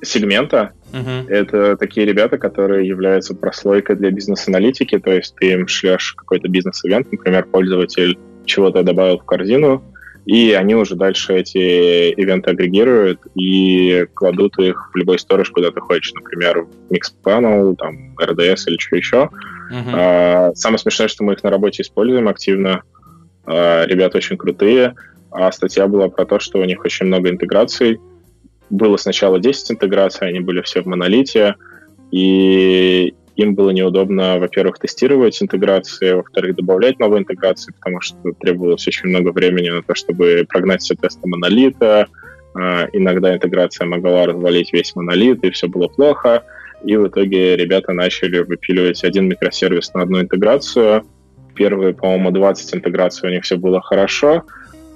сегмента. 0.03 0.73
Uh-huh. 0.93 1.29
Это 1.29 1.77
такие 1.77 2.07
ребята, 2.07 2.39
которые 2.39 2.87
являются 2.87 3.35
прослойкой 3.35 3.97
для 3.97 4.11
бизнес-аналитики, 4.11 4.99
то 4.99 5.13
есть 5.13 5.35
ты 5.37 5.53
им 5.53 5.69
шлешь 5.69 6.15
какой-то 6.17 6.49
бизнес-ивент, 6.49 7.11
например, 7.13 7.47
пользователь 7.47 8.19
чего-то 8.45 8.83
добавил 8.83 9.19
в 9.19 9.25
корзину, 9.25 9.83
и 10.27 10.53
они 10.53 10.75
уже 10.75 10.97
дальше 10.97 11.35
эти 11.35 12.11
ивенты 12.13 12.51
агрегируют 12.51 13.21
и 13.35 14.07
кладут 14.15 14.59
их 14.59 14.91
в 14.93 14.97
любой 14.97 15.19
сторож, 15.19 15.51
куда 15.51 15.71
ты 15.71 15.81
хочешь, 15.81 16.13
например, 16.13 16.67
в 16.67 16.93
Mixpanel, 16.93 17.75
там, 17.77 18.17
RDS 18.19 18.65
или 18.67 18.79
что 18.79 18.97
еще. 18.97 19.31
Uh-huh. 19.73 19.91
А, 19.95 20.53
самое 20.55 20.79
смешное, 20.79 21.09
что 21.09 21.25
мы 21.25 21.35
их 21.35 21.43
на 21.43 21.51
работе 21.51 21.83
используем 21.83 22.29
активно. 22.29 22.83
А, 23.47 23.87
ребята 23.87 24.19
очень 24.19 24.37
крутые. 24.37 24.95
А 25.33 25.53
статья 25.53 25.87
была 25.87 26.09
про 26.09 26.27
то, 26.27 26.41
что 26.41 26.59
у 26.59 26.65
них 26.65 26.85
очень 26.85 27.07
много 27.07 27.31
интеграций, 27.31 28.01
было 28.71 28.97
сначала 28.97 29.39
10 29.39 29.73
интеграций, 29.73 30.29
они 30.29 30.41
были 30.41 30.63
все 30.63 30.83
в 30.83 30.87
монолите, 30.87 31.57
и 32.11 33.15
им 33.37 33.55
было 33.55 33.71
неудобно, 33.71 34.39
во-первых, 34.39 34.79
тестировать 34.79 35.41
интеграции, 35.43 36.13
во-вторых, 36.13 36.57
добавлять 36.57 36.99
новые 36.99 37.21
интеграции, 37.21 37.73
потому 37.73 38.01
что 38.01 38.17
требовалось 38.39 38.87
очень 38.87 39.09
много 39.09 39.31
времени 39.31 39.71
на 39.71 39.83
то, 39.83 39.95
чтобы 39.95 40.45
прогнать 40.49 40.83
все 40.83 40.95
тесты 40.95 41.27
монолита. 41.27 42.07
А, 42.55 42.87
иногда 42.93 43.35
интеграция 43.35 43.87
могла 43.87 44.27
развалить 44.27 44.73
весь 44.73 44.95
монолит, 44.95 45.43
и 45.45 45.51
все 45.51 45.69
было 45.69 45.89
плохо. 45.89 46.45
И 46.85 46.97
в 46.97 47.09
итоге 47.09 47.57
ребята 47.57 47.93
начали 47.93 48.39
выпиливать 48.41 49.05
один 49.05 49.29
микросервис 49.29 49.93
на 49.95 50.03
одну 50.03 50.21
интеграцию. 50.21 51.05
Первые, 51.55 51.95
по-моему, 51.95 52.31
20 52.31 52.75
интеграций 52.77 53.29
у 53.29 53.33
них 53.33 53.45
все 53.45 53.57
было 53.57 53.81
хорошо, 53.81 54.45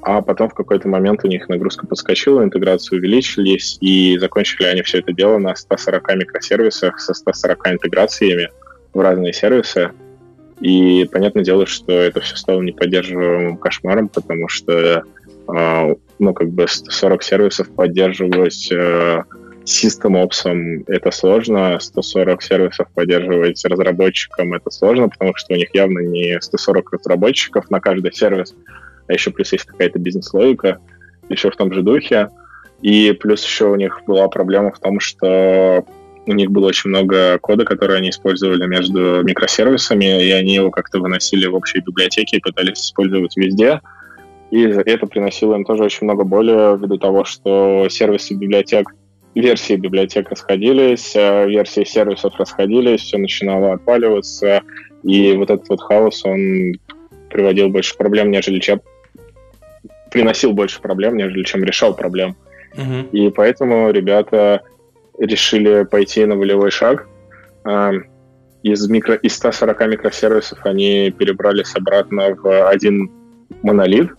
а 0.05 0.21
потом 0.21 0.51
в 0.51 0.55
какой-то 0.55 0.87
момент 0.87 1.25
у 1.25 1.29
них 1.29 1.49
нагрузка 1.49 1.87
подскочила, 1.87 2.45
интеграции 2.45 2.97
увеличились, 2.97 3.79
и 3.81 4.19
закончили 4.19 4.67
они 4.67 4.83
все 4.83 4.99
это 4.99 5.15
дело 5.15 5.39
на 5.39 5.55
140 5.55 6.17
микросервисах 6.17 7.01
со 7.01 7.15
140 7.15 7.69
интеграциями 7.69 8.51
в 8.93 9.01
разные 9.01 9.33
сервисы. 9.33 9.93
И 10.61 11.09
понятное 11.11 11.43
дело, 11.43 11.65
что 11.65 11.93
это 11.93 12.21
все 12.21 12.37
стало 12.37 12.61
неподдерживаемым 12.61 13.57
кошмаром, 13.57 14.09
потому 14.11 14.47
что 14.49 15.05
э, 15.49 15.95
ну, 16.19 16.35
как 16.35 16.51
бы 16.51 16.69
140 16.69 17.23
сервисов 17.23 17.71
поддерживать 17.71 18.71
э, 18.71 19.23
System 19.65 20.23
Ops 20.23 20.85
это 20.89 21.11
сложно, 21.11 21.79
140 21.81 22.43
сервисов 22.43 22.89
поддерживать 22.95 23.65
разработчикам 23.65 24.53
это 24.53 24.71
сложно, 24.71 25.09
потому 25.09 25.35
что 25.35 25.55
у 25.55 25.57
них 25.57 25.75
явно 25.75 26.01
не 26.01 26.39
140 26.39 26.93
разработчиков 26.93 27.71
на 27.71 27.81
каждый 27.81 28.13
сервис, 28.13 28.55
а 29.07 29.13
еще 29.13 29.31
плюс 29.31 29.53
есть 29.53 29.65
какая-то 29.65 29.99
бизнес-логика, 29.99 30.79
еще 31.29 31.51
в 31.51 31.57
том 31.57 31.73
же 31.73 31.83
духе. 31.83 32.29
И 32.83 33.13
плюс 33.13 33.45
еще 33.45 33.67
у 33.67 33.77
них 33.77 34.03
была 34.07 34.29
проблема 34.29 34.73
в 34.73 34.79
том, 34.79 35.01
что 35.01 35.85
у 36.27 36.33
них 36.33 36.51
было 36.51 36.67
очень 36.69 36.91
много 36.91 37.39
кода, 37.39 37.65
который 37.65 37.97
они 37.97 38.11
использовали 38.11 38.67
между 38.67 39.23
микросервисами, 39.23 40.25
и 40.25 40.31
они 40.31 40.55
его 40.55 40.71
как-то 40.71 40.99
выносили 41.01 41.47
в 41.47 41.55
общие 41.55 41.83
библиотеки 41.83 42.37
и 42.37 42.41
пытались 42.41 42.81
использовать 42.81 43.37
везде. 43.37 43.81
И 44.51 44.63
это 44.63 45.07
приносило 45.07 45.55
им 45.55 45.65
тоже 45.65 45.85
очень 45.85 46.05
много 46.05 46.25
боли 46.25 46.79
ввиду 46.79 46.99
того, 46.99 47.25
что 47.25 47.89
сервисы 47.91 48.35
библиотек, 48.35 48.95
версии 49.35 49.75
библиотек 49.75 50.31
расходились, 50.31 51.15
а 51.17 51.47
версии 51.47 51.85
сервисов 51.85 52.35
расходились, 52.39 53.01
все 53.01 53.19
начинало 53.19 53.75
отваливаться, 53.75 54.63
и 55.03 55.33
вот 55.33 55.51
этот 55.51 55.69
вот 55.69 55.81
хаос, 55.81 56.25
он 56.25 56.75
приводил 57.31 57.69
больше 57.69 57.97
проблем, 57.97 58.31
нежели 58.31 58.61
приносил 60.15 60.53
больше 60.53 60.81
проблем, 60.81 61.17
нежели 61.17 61.43
чем 61.43 61.65
решал 61.65 61.95
проблем. 61.95 62.37
Uh-huh. 62.77 63.11
И 63.11 63.31
поэтому 63.31 63.91
ребята 63.91 64.63
решили 65.19 65.83
пойти 65.83 66.25
на 66.25 66.37
волевой 66.37 66.71
шаг. 66.71 67.09
А, 67.65 67.93
из, 68.63 68.89
микро, 68.89 69.17
из 69.17 69.35
140 69.35 69.89
микросервисов 69.89 70.59
они 70.65 71.11
перебрались 71.11 71.75
обратно 71.75 72.35
в 72.35 72.69
один 72.69 73.11
монолит, 73.63 74.11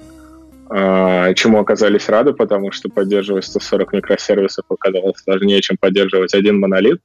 а, 0.70 1.34
чему 1.34 1.60
оказались 1.60 2.10
рады, 2.10 2.34
потому 2.34 2.72
что 2.72 2.90
поддерживать 2.90 3.46
140 3.46 3.94
микросервисов 3.94 4.66
оказалось 4.68 5.18
сложнее, 5.24 5.62
чем 5.62 5.78
поддерживать 5.78 6.34
один 6.34 6.60
монолит. 6.60 7.02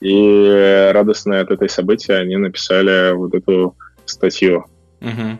И 0.00 0.90
радостные 0.92 1.40
от 1.40 1.50
этой 1.50 1.70
события 1.70 2.16
они 2.16 2.36
написали 2.36 3.14
вот 3.14 3.34
эту 3.34 3.74
статью. 4.04 4.66
Uh-huh. 5.00 5.38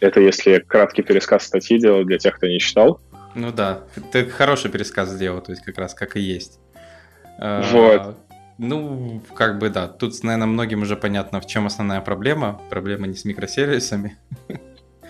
Это 0.00 0.20
если 0.20 0.58
краткий 0.58 1.02
пересказ 1.02 1.44
статьи 1.44 1.78
делать 1.78 2.06
для 2.06 2.18
тех, 2.18 2.36
кто 2.36 2.46
не 2.46 2.60
читал. 2.60 3.00
Ну 3.34 3.52
да, 3.52 3.82
ты 4.12 4.26
хороший 4.26 4.70
пересказ 4.70 5.10
сделал, 5.10 5.40
то 5.40 5.52
есть 5.52 5.62
как 5.64 5.78
раз 5.78 5.94
как 5.94 6.16
и 6.16 6.20
есть. 6.20 6.60
А, 7.38 7.62
вот. 7.72 8.00
А, 8.00 8.16
ну, 8.58 9.22
как 9.34 9.58
бы 9.58 9.70
да, 9.70 9.86
тут, 9.86 10.22
наверное, 10.22 10.46
многим 10.46 10.82
уже 10.82 10.96
понятно, 10.96 11.40
в 11.40 11.46
чем 11.46 11.66
основная 11.66 12.00
проблема. 12.00 12.60
Проблема 12.70 13.06
не 13.06 13.14
с 13.14 13.24
микросервисами. 13.24 14.16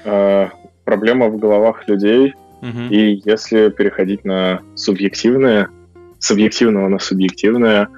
А, 0.05 0.51
проблема 0.85 1.29
в 1.29 1.39
головах 1.39 1.89
людей. 1.89 2.35
Угу. 2.63 2.83
И 2.91 3.21
если 3.25 3.69
переходить 3.71 4.25
на 4.25 4.61
субъективное, 4.75 5.71
субъективного 6.19 6.89
на 6.89 6.99
субъективное, 6.99 7.89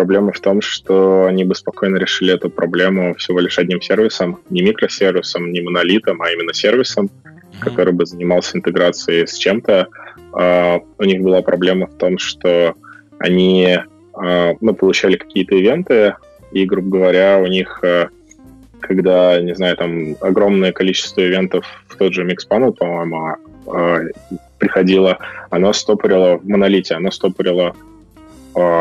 Проблема 0.00 0.32
в 0.32 0.40
том, 0.40 0.62
что 0.62 1.26
они 1.26 1.44
бы 1.44 1.54
спокойно 1.54 1.98
решили 1.98 2.32
эту 2.32 2.48
проблему 2.48 3.14
всего 3.16 3.38
лишь 3.38 3.58
одним 3.58 3.82
сервисом, 3.82 4.40
не 4.48 4.62
микросервисом, 4.62 5.52
не 5.52 5.60
монолитом, 5.60 6.22
а 6.22 6.30
именно 6.30 6.54
сервисом, 6.54 7.10
mm-hmm. 7.10 7.62
который 7.62 7.92
бы 7.92 8.06
занимался 8.06 8.56
интеграцией 8.56 9.26
с 9.26 9.34
чем-то. 9.34 9.88
Uh, 10.32 10.80
у 10.96 11.04
них 11.04 11.20
была 11.20 11.42
проблема 11.42 11.86
в 11.86 11.98
том, 11.98 12.16
что 12.16 12.76
они 13.18 13.78
uh, 14.14 14.56
ну, 14.62 14.74
получали 14.74 15.16
какие-то 15.16 15.54
ивенты, 15.54 16.14
и, 16.50 16.64
грубо 16.64 16.96
говоря, 16.96 17.38
у 17.38 17.46
них 17.46 17.80
uh, 17.82 18.08
когда, 18.80 19.38
не 19.38 19.54
знаю, 19.54 19.76
там 19.76 20.16
огромное 20.22 20.72
количество 20.72 21.20
ивентов 21.20 21.66
в 21.88 21.96
тот 21.96 22.14
же 22.14 22.26
Mixpanel, 22.26 22.72
по-моему, 22.72 23.36
приходило, 24.56 25.18
оно 25.50 25.74
стопорило 25.74 26.38
в 26.38 26.48
монолите, 26.48 26.94
оно 26.94 27.10
стопорило 27.10 27.76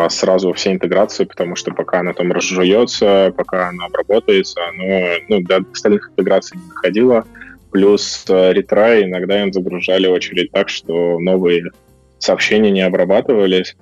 сразу 0.09 0.53
все 0.53 0.71
интеграции, 0.71 1.25
потому 1.25 1.55
что 1.55 1.71
пока 1.71 1.99
оно 1.99 2.13
там 2.13 2.31
разжуется, 2.31 3.33
пока 3.35 3.69
оно 3.69 3.85
обработается, 3.85 4.59
оно 4.69 5.09
ну, 5.27 5.41
до 5.41 5.63
остальных 5.71 6.09
интеграций 6.09 6.57
не 6.57 6.67
доходило. 6.69 7.25
Плюс 7.71 8.25
э, 8.27 8.53
ретрай 8.53 9.03
иногда 9.03 9.43
им 9.43 9.53
загружали 9.53 10.07
очередь 10.07 10.51
так, 10.51 10.69
что 10.69 11.19
новые 11.19 11.71
сообщения 12.17 12.71
не 12.71 12.81
обрабатывались, 12.81 13.75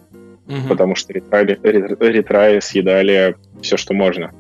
угу. 0.46 0.68
потому 0.68 0.96
что 0.96 1.14
ретраи, 1.14 1.58
ретраи 1.64 2.60
съедали 2.60 3.36
все, 3.62 3.78
что 3.78 3.94
можно. 3.94 4.32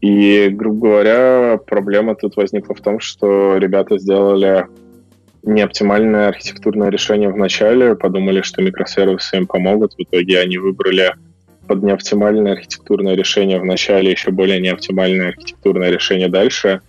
И, 0.00 0.48
грубо 0.50 0.88
говоря, 0.88 1.60
проблема 1.64 2.16
тут 2.16 2.36
возникла 2.36 2.74
в 2.74 2.80
том, 2.80 2.98
что 2.98 3.56
ребята 3.56 3.98
сделали 3.98 4.66
неоптимальное 5.42 6.28
архитектурное 6.28 6.90
решение 6.90 7.28
в 7.28 7.36
начале, 7.36 7.94
подумали, 7.94 8.42
что 8.42 8.62
микросервисы 8.62 9.36
им 9.36 9.46
помогут. 9.46 9.94
В 9.94 10.02
итоге 10.02 10.40
они 10.40 10.58
выбрали 10.58 11.14
под 11.66 11.82
неоптимальное 11.82 12.52
архитектурное 12.52 13.14
решение 13.14 13.58
в 13.58 13.64
начале 13.64 14.10
еще 14.10 14.30
более 14.30 14.60
неоптимальное 14.60 15.28
архитектурное 15.28 15.90
решение 15.90 16.28
дальше. 16.28 16.80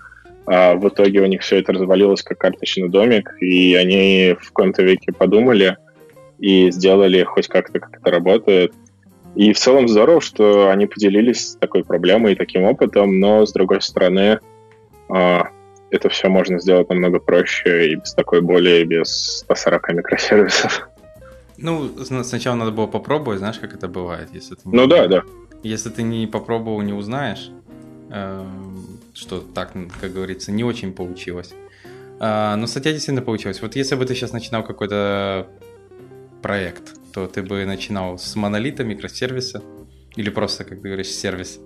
А 0.45 0.75
в 0.75 0.87
итоге 0.89 1.21
у 1.21 1.25
них 1.25 1.41
все 1.41 1.59
это 1.59 1.73
развалилось 1.73 2.21
как 2.21 2.37
карточный 2.37 2.89
домик, 2.89 3.33
и 3.39 3.75
они 3.75 4.35
в 4.39 4.47
каком-то 4.47 4.83
веке 4.83 5.13
подумали 5.13 5.77
и 6.39 6.69
сделали 6.71 7.23
хоть 7.23 7.47
как-то, 7.47 7.79
как 7.79 7.97
это 7.97 8.11
работает. 8.11 8.73
И 9.35 9.53
в 9.53 9.57
целом 9.57 9.87
здорово, 9.87 10.21
что 10.21 10.69
они 10.69 10.85
поделились 10.85 11.55
такой 11.59 11.83
проблемой 11.83 12.33
и 12.33 12.35
таким 12.35 12.63
опытом, 12.63 13.19
но, 13.19 13.45
с 13.45 13.53
другой 13.53 13.81
стороны, 13.81 14.39
а, 15.09 15.47
это 15.93 16.09
все 16.09 16.27
можно 16.27 16.59
сделать 16.59 16.89
намного 16.89 17.19
проще 17.19 17.91
и 17.91 17.95
без 17.95 18.13
такой 18.13 18.41
боли, 18.41 18.81
и 18.81 18.83
без 18.83 19.39
140 19.39 19.93
микросервисов. 19.93 20.89
Ну, 21.57 21.87
сначала 22.23 22.55
надо 22.55 22.71
было 22.71 22.87
попробовать, 22.87 23.39
знаешь, 23.39 23.59
как 23.59 23.75
это 23.75 23.87
бывает. 23.87 24.29
Если 24.33 24.55
ты 24.55 24.61
не, 24.65 24.75
ну 24.75 24.87
да, 24.87 25.07
да. 25.07 25.21
Если 25.61 25.89
ты 25.89 26.01
не 26.01 26.25
попробовал, 26.25 26.81
не 26.81 26.93
узнаешь, 26.93 27.51
э, 28.09 28.45
что 29.13 29.39
так, 29.39 29.73
как 30.01 30.11
говорится, 30.11 30.51
не 30.51 30.63
очень 30.63 30.93
получилось. 30.93 31.53
Э, 32.19 32.55
но 32.55 32.65
статья 32.65 32.91
действительно 32.91 33.23
получилась. 33.23 33.61
Вот 33.61 33.75
если 33.75 33.95
бы 33.95 34.05
ты 34.05 34.15
сейчас 34.15 34.33
начинал 34.33 34.63
какой-то 34.63 35.47
проект, 36.41 36.95
то 37.13 37.27
ты 37.27 37.43
бы 37.43 37.63
начинал 37.65 38.17
с 38.17 38.35
монолита, 38.35 38.83
микросервиса 38.83 39.61
или 40.15 40.31
просто, 40.31 40.63
как 40.63 40.81
ты 40.81 40.87
говоришь, 40.87 41.09
сервис? 41.09 41.59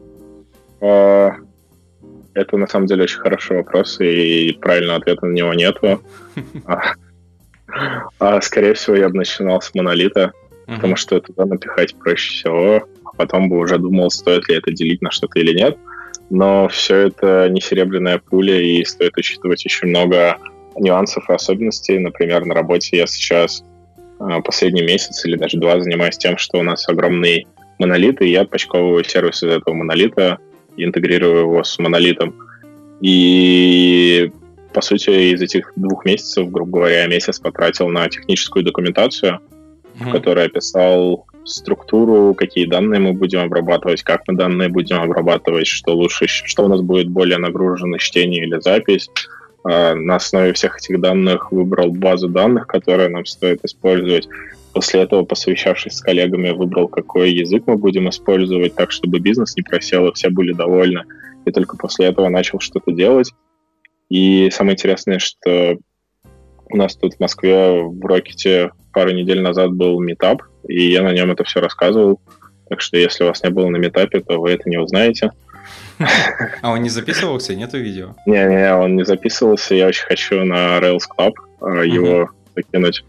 Это 2.37 2.55
на 2.55 2.67
самом 2.67 2.85
деле 2.85 3.03
очень 3.03 3.17
хороший 3.17 3.57
вопрос, 3.57 3.99
и 3.99 4.55
правильного 4.61 4.99
ответа 4.99 5.25
на 5.25 5.33
него 5.33 5.53
нету. 5.53 6.01
А, 7.69 8.37
а 8.37 8.41
скорее 8.41 8.73
всего, 8.73 8.95
я 8.95 9.09
бы 9.09 9.17
начинал 9.17 9.61
с 9.61 9.75
монолита, 9.75 10.31
потому 10.65 10.95
что 10.95 11.19
туда 11.19 11.45
напихать 11.45 11.93
проще 11.95 12.31
всего, 12.31 12.87
а 13.03 13.09
потом 13.17 13.49
бы 13.49 13.57
уже 13.57 13.77
думал, 13.77 14.09
стоит 14.09 14.47
ли 14.47 14.55
это 14.55 14.71
делить 14.71 15.01
на 15.01 15.11
что-то 15.11 15.37
или 15.37 15.53
нет. 15.53 15.77
Но 16.29 16.69
все 16.69 17.07
это 17.07 17.49
не 17.49 17.59
серебряная 17.59 18.19
пуля, 18.19 18.57
и 18.57 18.85
стоит 18.85 19.17
учитывать 19.17 19.65
очень 19.65 19.89
много 19.89 20.37
нюансов 20.77 21.29
и 21.29 21.33
особенностей. 21.33 21.99
Например, 21.99 22.45
на 22.45 22.53
работе 22.53 22.97
я 22.97 23.05
сейчас 23.05 23.63
а, 24.19 24.39
последний 24.39 24.83
месяц 24.83 25.25
или 25.25 25.35
даже 25.35 25.57
два 25.57 25.81
занимаюсь 25.81 26.17
тем, 26.17 26.37
что 26.37 26.59
у 26.59 26.63
нас 26.63 26.87
огромный 26.87 27.45
монолит, 27.79 28.21
и 28.21 28.29
я 28.29 28.41
отпочковываю 28.41 29.03
сервис 29.03 29.43
из 29.43 29.49
этого 29.49 29.75
монолита, 29.75 30.37
интегрирую 30.85 31.41
его 31.41 31.63
с 31.63 31.77
монолитом. 31.79 32.35
И, 33.01 34.31
по 34.73 34.81
сути, 34.81 35.33
из 35.33 35.41
этих 35.41 35.73
двух 35.75 36.05
месяцев, 36.05 36.49
грубо 36.49 36.79
говоря, 36.79 37.07
месяц 37.07 37.39
потратил 37.39 37.89
на 37.89 38.09
техническую 38.09 38.63
документацию, 38.63 39.39
mm-hmm. 39.39 40.09
в 40.09 40.11
которой 40.11 40.45
описал 40.45 41.25
структуру, 41.47 42.33
какие 42.33 42.65
данные 42.65 42.99
мы 42.99 43.13
будем 43.13 43.39
обрабатывать, 43.39 44.03
как 44.03 44.21
мы 44.27 44.35
данные 44.35 44.69
будем 44.69 45.01
обрабатывать, 45.01 45.67
что 45.67 45.95
лучше, 45.95 46.27
что 46.27 46.65
у 46.65 46.67
нас 46.67 46.81
будет 46.81 47.07
более 47.07 47.37
нагружено 47.37 47.97
чтение 47.97 48.43
или 48.43 48.59
запись, 48.59 49.09
а, 49.63 49.95
на 49.95 50.15
основе 50.15 50.53
всех 50.53 50.77
этих 50.77 50.99
данных 50.99 51.51
выбрал 51.51 51.91
базу 51.91 52.27
данных, 52.27 52.67
которую 52.67 53.11
нам 53.11 53.25
стоит 53.25 53.63
использовать. 53.63 54.27
После 54.77 55.01
этого, 55.01 55.23
посовещавшись 55.25 55.93
с 55.93 56.01
коллегами, 56.01 56.51
выбрал, 56.51 56.87
какой 56.87 57.31
язык 57.31 57.63
мы 57.65 57.77
будем 57.77 58.09
использовать, 58.09 58.75
так, 58.75 58.91
чтобы 58.91 59.17
бизнес 59.17 59.55
не 59.55 59.63
просел, 59.63 60.07
и 60.07 60.13
все 60.13 60.29
были 60.29 60.53
довольны. 60.53 61.01
И 61.45 61.51
только 61.51 61.77
после 61.77 62.05
этого 62.05 62.29
начал 62.29 62.59
что-то 62.59 62.91
делать. 62.91 63.31
И 64.09 64.51
самое 64.51 64.75
интересное, 64.75 65.17
что 65.17 65.79
у 66.69 66.77
нас 66.77 66.95
тут 66.95 67.15
в 67.15 67.19
Москве 67.19 67.81
в 67.81 68.05
Рокете 68.05 68.69
пару 68.93 69.09
недель 69.13 69.41
назад 69.41 69.73
был 69.73 69.99
метап, 69.99 70.43
и 70.67 70.91
я 70.91 71.01
на 71.01 71.11
нем 71.11 71.31
это 71.31 71.43
все 71.43 71.59
рассказывал. 71.59 72.21
Так 72.69 72.79
что 72.81 72.97
если 72.97 73.23
у 73.23 73.27
вас 73.29 73.41
не 73.41 73.49
было 73.49 73.69
на 73.69 73.77
метапе, 73.77 74.19
то 74.19 74.39
вы 74.39 74.51
это 74.51 74.69
не 74.69 74.77
узнаете. 74.77 75.31
А 76.61 76.69
он 76.69 76.83
не 76.83 76.89
записывался? 76.89 77.55
Нету 77.55 77.79
видео? 77.79 78.13
Не-не, 78.27 78.75
он 78.75 78.95
не 78.95 79.05
записывался. 79.05 79.73
Я 79.73 79.87
очень 79.87 80.05
хочу 80.05 80.45
на 80.45 80.77
Rails 80.77 81.05
Club 81.17 81.33
а, 81.61 81.81
его 81.81 82.29
закинуть, 82.55 83.03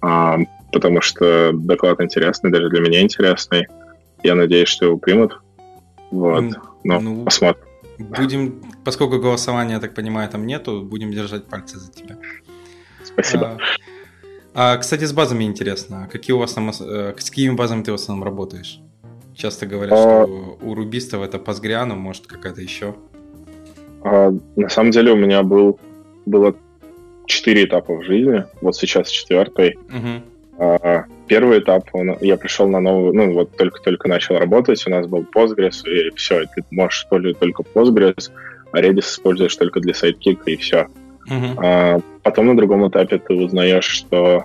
а, 0.00 0.38
потому 0.72 1.00
что 1.00 1.52
доклад 1.52 2.00
интересный, 2.00 2.50
даже 2.50 2.68
для 2.68 2.80
меня 2.80 3.02
интересный. 3.02 3.66
Я 4.22 4.34
надеюсь, 4.34 4.68
что 4.68 4.86
его 4.86 4.98
примут. 4.98 5.40
Вот. 6.10 6.44
Но 6.84 7.00
ну, 7.00 7.24
посмотрим. 7.24 7.62
Будем, 7.98 8.62
поскольку 8.84 9.18
голосования, 9.18 9.74
я 9.74 9.80
так 9.80 9.94
понимаю, 9.94 10.28
там 10.28 10.46
нету, 10.46 10.82
будем 10.82 11.12
держать 11.12 11.44
пальцы 11.44 11.78
за 11.78 11.92
тебя. 11.92 12.16
Спасибо. 13.04 13.58
А, 14.54 14.72
а 14.72 14.76
кстати, 14.78 15.04
с 15.04 15.12
базами 15.12 15.44
интересно. 15.44 16.08
Какие 16.10 16.34
у 16.34 16.38
вас 16.38 16.52
там, 16.52 16.70
э, 16.70 17.14
с 17.16 17.30
какими 17.30 17.54
базами 17.54 17.82
ты 17.82 17.92
в 17.92 17.94
основном 17.94 18.24
работаешь? 18.24 18.80
Часто 19.34 19.66
говорят, 19.66 19.92
а... 19.92 20.24
что 20.24 20.58
у 20.60 20.74
рубистов 20.74 21.22
это 21.22 21.38
Postgre, 21.38 21.84
может 21.94 22.26
какая-то 22.26 22.60
еще. 22.60 22.94
А, 24.02 24.32
на 24.56 24.68
самом 24.68 24.90
деле 24.90 25.12
у 25.12 25.16
меня 25.16 25.42
был, 25.42 25.78
было 26.26 26.54
четыре 27.26 27.64
этапа 27.64 27.94
в 27.94 28.02
жизни, 28.02 28.44
вот 28.60 28.76
сейчас 28.76 29.08
четвертый. 29.08 29.78
Угу. 29.88 30.31
А, 30.58 31.04
первый 31.26 31.60
этап, 31.60 31.88
он, 31.92 32.16
я 32.20 32.36
пришел 32.36 32.68
на 32.68 32.80
новую, 32.80 33.14
ну 33.14 33.32
вот 33.32 33.56
только-только 33.56 34.08
начал 34.08 34.38
работать, 34.38 34.86
у 34.86 34.90
нас 34.90 35.06
был 35.06 35.26
Postgres, 35.34 35.86
и 35.86 36.14
все, 36.14 36.44
ты 36.54 36.62
можешь 36.70 37.00
использовать 37.00 37.38
только 37.38 37.62
Postgres, 37.62 38.30
а 38.72 38.80
Redis 38.80 39.00
используешь 39.00 39.56
только 39.56 39.80
для 39.80 39.94
сайдкика, 39.94 40.50
и 40.50 40.56
все. 40.56 40.86
Uh-huh. 41.30 41.54
А, 41.58 42.00
потом 42.22 42.46
на 42.46 42.56
другом 42.56 42.88
этапе 42.88 43.18
ты 43.18 43.34
узнаешь, 43.34 43.84
что 43.84 44.44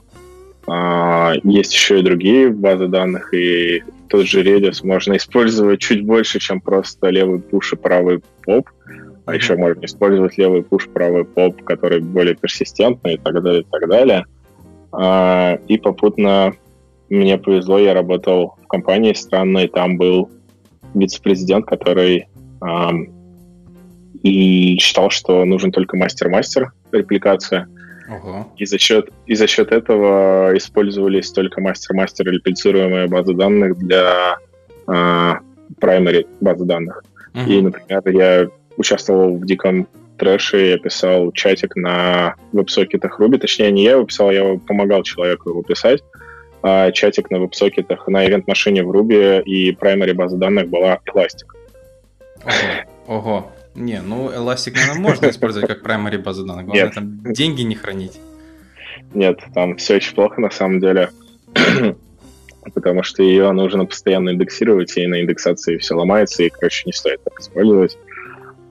а, 0.68 1.34
есть 1.44 1.74
еще 1.74 2.00
и 2.00 2.04
другие 2.04 2.50
базы 2.50 2.88
данных, 2.88 3.34
и 3.34 3.84
тот 4.10 4.26
же 4.26 4.44
Redis 4.44 4.86
можно 4.86 5.18
использовать 5.18 5.80
чуть 5.80 6.06
больше, 6.06 6.40
чем 6.40 6.62
просто 6.62 7.10
левый 7.10 7.40
пуш 7.40 7.74
и 7.74 7.76
правый 7.76 8.22
поп. 8.44 8.70
А 9.26 9.36
еще 9.36 9.58
можно 9.58 9.84
использовать 9.84 10.38
левый 10.38 10.64
пуш, 10.64 10.88
правый 10.88 11.26
поп, 11.26 11.62
который 11.64 12.00
более 12.00 12.36
персистентный 12.36 13.16
и 13.16 13.18
так 13.18 13.44
далее, 13.44 13.62
и 13.62 13.66
так 13.70 13.90
далее. 13.90 14.26
И 14.94 15.78
попутно 15.78 16.54
мне 17.10 17.38
повезло, 17.38 17.80
я 17.80 17.94
работал 17.94 18.56
в 18.64 18.68
компании 18.68 19.14
странной, 19.14 19.68
там 19.68 19.98
был 19.98 20.30
вице-президент, 20.94 21.66
который 21.66 22.28
и 24.24 24.78
считал, 24.80 25.10
что 25.10 25.46
нужен 25.46 25.72
только 25.72 25.98
мастер-мастер 25.98 26.72
репликация. 26.92 27.68
Ого. 28.10 28.48
И 28.56 28.66
за 28.66 28.78
счет, 28.78 29.10
и 29.26 29.36
за 29.36 29.48
счет 29.48 29.72
этого 29.72 30.56
использовались 30.56 31.32
только 31.32 31.62
мастер-мастер 31.62 32.26
реплицируемые 32.26 33.08
базы 33.08 33.34
данных 33.34 33.78
для 33.78 34.38
э, 34.88 35.34
primary 35.82 36.26
базы 36.40 36.66
данных. 36.66 37.04
uh 37.34 37.46
И, 37.48 37.62
например, 37.62 38.02
я 38.08 38.48
участвовал 38.78 39.38
в 39.38 39.46
диком 39.46 39.88
трэше, 40.18 40.58
я 40.58 40.78
писал 40.78 41.32
чатик 41.32 41.76
на 41.76 42.36
веб-сокетах 42.52 43.20
Ruby, 43.20 43.38
точнее, 43.38 43.72
не 43.72 43.84
я 43.84 43.92
его 43.92 44.04
писал, 44.04 44.32
я 44.32 44.60
помогал 44.68 45.04
человеку 45.04 45.50
его 45.50 45.64
писать, 45.64 46.04
а 46.62 46.92
чатик 46.92 47.30
на 47.32 47.40
веб-сокетах 47.40 48.08
на 48.08 48.26
ивент-машине 48.26 48.84
в 48.84 48.92
Ruby, 48.92 49.44
и 49.44 49.72
primary 49.72 50.14
база 50.14 50.38
данных 50.38 50.68
была 50.70 51.00
Elastic. 51.14 51.48
Ого. 52.44 53.18
Ого. 53.20 53.52
Не, 53.76 54.02
ну 54.02 54.30
Elastic, 54.30 54.74
наверное, 54.74 55.02
можно 55.02 55.30
использовать 55.30 55.68
как 55.68 55.84
primary 55.86 56.18
базу 56.18 56.46
данных. 56.46 56.66
Главное, 56.66 56.86
Нет. 56.86 56.94
там 56.94 57.34
деньги 57.34 57.62
не 57.62 57.76
хранить. 57.76 58.20
Нет, 59.14 59.40
там 59.54 59.78
все 59.78 59.96
очень 59.96 60.16
плохо 60.16 60.42
на 60.42 60.50
самом 60.50 60.80
деле. 60.80 61.12
потому 62.74 63.04
что 63.04 63.24
ее 63.24 63.52
нужно 63.52 63.86
постоянно 63.86 64.32
индексировать, 64.32 64.98
и 64.98 65.08
на 65.08 65.22
индексации 65.22 65.78
все 65.78 65.96
ломается, 65.96 66.44
и, 66.44 66.50
короче, 66.50 66.84
не 66.86 66.94
стоит 66.94 67.24
так 67.24 67.40
использовать. 67.40 67.98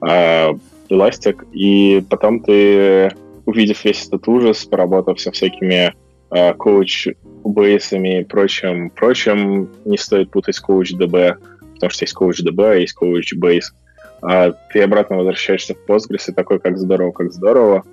А, 0.01 0.57
Elastic, 0.89 1.45
и 1.51 2.03
потом 2.09 2.41
ты, 2.41 3.11
увидев 3.45 3.83
весь 3.85 4.07
этот 4.07 4.27
ужас, 4.27 4.65
поработав 4.65 5.19
со 5.19 5.31
всякими 5.31 5.93
а, 6.29 6.53
коуч 6.53 7.07
бейсами 7.43 8.21
и 8.21 8.23
прочим, 8.25 8.89
прочим, 8.89 9.69
не 9.85 9.97
стоит 9.97 10.31
путать 10.31 10.59
коуч 10.59 10.93
DB, 10.93 11.35
потому 11.75 11.89
что 11.89 12.03
есть 12.03 12.13
коуч 12.13 12.41
DB, 12.41 12.71
а 12.71 12.75
есть 12.75 12.93
коуч 12.93 13.33
бейс. 13.35 13.73
а 14.21 14.51
ты 14.71 14.81
обратно 14.81 15.17
возвращаешься 15.17 15.75
в 15.75 15.89
Postgres 15.89 16.29
и 16.29 16.33
такой, 16.33 16.59
как 16.59 16.77
здорово, 16.77 17.11
как 17.11 17.31
здорово, 17.31 17.83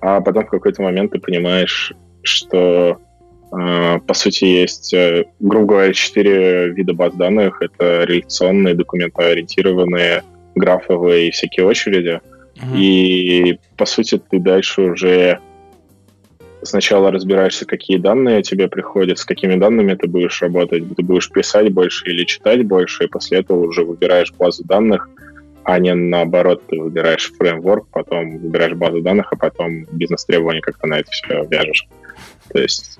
а 0.00 0.20
потом 0.20 0.46
в 0.46 0.50
какой-то 0.50 0.82
момент 0.82 1.12
ты 1.12 1.18
понимаешь, 1.18 1.92
что 2.22 2.98
а, 3.50 3.98
по 4.00 4.14
сути 4.14 4.44
есть, 4.44 4.92
э, 4.92 5.24
грубо 5.40 5.66
говоря, 5.66 5.92
четыре 5.92 6.68
вида 6.68 6.92
баз 6.92 7.14
данных. 7.14 7.62
Это 7.62 8.04
реляционные, 8.04 8.74
документоориентированные, 8.74 10.22
графовые 10.58 11.28
и 11.28 11.30
всякие 11.30 11.66
очереди. 11.66 12.20
Uh-huh. 12.56 12.76
И 12.76 13.58
по 13.76 13.86
сути 13.86 14.20
ты 14.30 14.38
дальше 14.38 14.82
уже 14.82 15.40
сначала 16.62 17.10
разбираешься, 17.10 17.66
какие 17.66 17.98
данные 17.98 18.42
тебе 18.42 18.68
приходят, 18.68 19.18
с 19.18 19.24
какими 19.24 19.56
данными 19.56 19.94
ты 19.94 20.08
будешь 20.08 20.42
работать, 20.42 20.84
ты 20.96 21.02
будешь 21.02 21.30
писать 21.30 21.72
больше 21.72 22.06
или 22.06 22.24
читать 22.24 22.66
больше, 22.66 23.04
и 23.04 23.08
после 23.08 23.38
этого 23.38 23.66
уже 23.66 23.84
выбираешь 23.84 24.32
базу 24.32 24.64
данных, 24.64 25.08
а 25.64 25.78
не 25.78 25.94
наоборот, 25.94 26.62
ты 26.66 26.80
выбираешь 26.80 27.32
фреймворк, 27.38 27.88
потом 27.88 28.38
выбираешь 28.38 28.74
базу 28.74 29.02
данных, 29.02 29.32
а 29.32 29.36
потом 29.36 29.84
бизнес-требования 29.92 30.60
как-то 30.60 30.86
на 30.86 31.00
это 31.00 31.10
все 31.10 31.44
вяжешь. 31.44 31.86
То 32.52 32.58
есть 32.58 32.98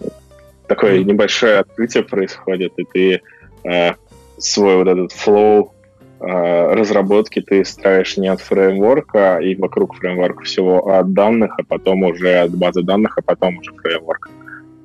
такое 0.67 1.03
небольшое 1.03 1.59
открытие 1.59 2.03
происходит, 2.03 2.73
и 2.77 2.85
ты 2.85 3.23
э, 3.65 3.93
свой 4.37 4.77
вот 4.77 4.89
этот 4.89 5.13
flow 5.13 5.71
э, 5.71 5.78
разработки 6.21 7.41
ты 7.41 7.65
строишь 7.65 8.17
не 8.17 8.29
от 8.29 8.41
фреймворка 8.41 9.39
и 9.39 9.55
вокруг 9.55 9.97
фреймворка 9.97 10.43
всего, 10.45 10.89
а 10.89 11.01
от 11.01 11.13
данных, 11.13 11.55
а 11.59 11.65
потом 11.65 12.03
уже 12.03 12.35
от 12.35 12.55
базы 12.57 12.83
данных, 12.83 13.19
а 13.19 13.23
потом 13.23 13.59
уже 13.59 13.73
фреймворк. 13.73 14.31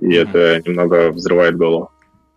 И 0.01 0.05
mm-hmm. 0.05 0.29
это 0.29 0.69
немного 0.69 1.11
взрывает 1.11 1.57
голову. 1.57 1.89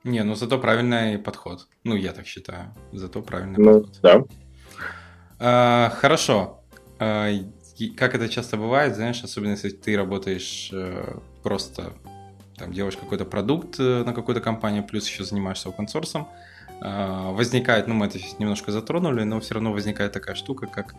Не, 0.04 0.22
ну 0.22 0.34
зато 0.36 0.58
правильный 0.58 1.18
подход. 1.18 1.66
Ну, 1.82 1.96
я 1.96 2.12
так 2.12 2.26
считаю. 2.26 2.72
Зато 2.92 3.22
правильный 3.22 3.58
ну, 3.58 3.80
подход. 3.80 4.00
Да. 4.02 4.24
А, 5.40 5.90
хорошо. 5.90 6.60
А, 7.00 7.28
как 7.96 8.14
это 8.14 8.28
часто 8.28 8.56
бывает, 8.56 8.94
знаешь, 8.94 9.22
особенно 9.24 9.50
если 9.50 9.70
ты 9.70 9.96
работаешь 9.96 10.70
э, 10.72 11.18
просто 11.42 11.92
там 12.56 12.72
делаешь 12.72 12.96
какой-то 12.96 13.24
продукт 13.24 13.78
э, 13.78 14.02
на 14.04 14.12
какую-то 14.14 14.40
компанию, 14.40 14.84
плюс 14.84 15.06
еще 15.08 15.24
занимаешься 15.24 15.68
open 15.68 15.86
source, 15.92 16.24
возникает, 16.80 17.86
ну 17.86 17.94
мы 17.94 18.06
это 18.06 18.18
сейчас 18.18 18.38
немножко 18.38 18.72
затронули, 18.72 19.22
но 19.24 19.40
все 19.40 19.54
равно 19.54 19.72
возникает 19.72 20.12
такая 20.12 20.34
штука, 20.34 20.66
как 20.66 20.94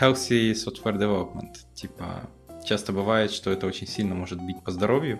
healthy 0.00 0.52
software 0.52 0.96
development. 0.96 1.54
Типа, 1.74 2.28
часто 2.64 2.92
бывает, 2.92 3.30
что 3.30 3.50
это 3.50 3.66
очень 3.66 3.86
сильно 3.86 4.14
может 4.14 4.40
бить 4.42 4.62
по 4.62 4.70
здоровью. 4.70 5.18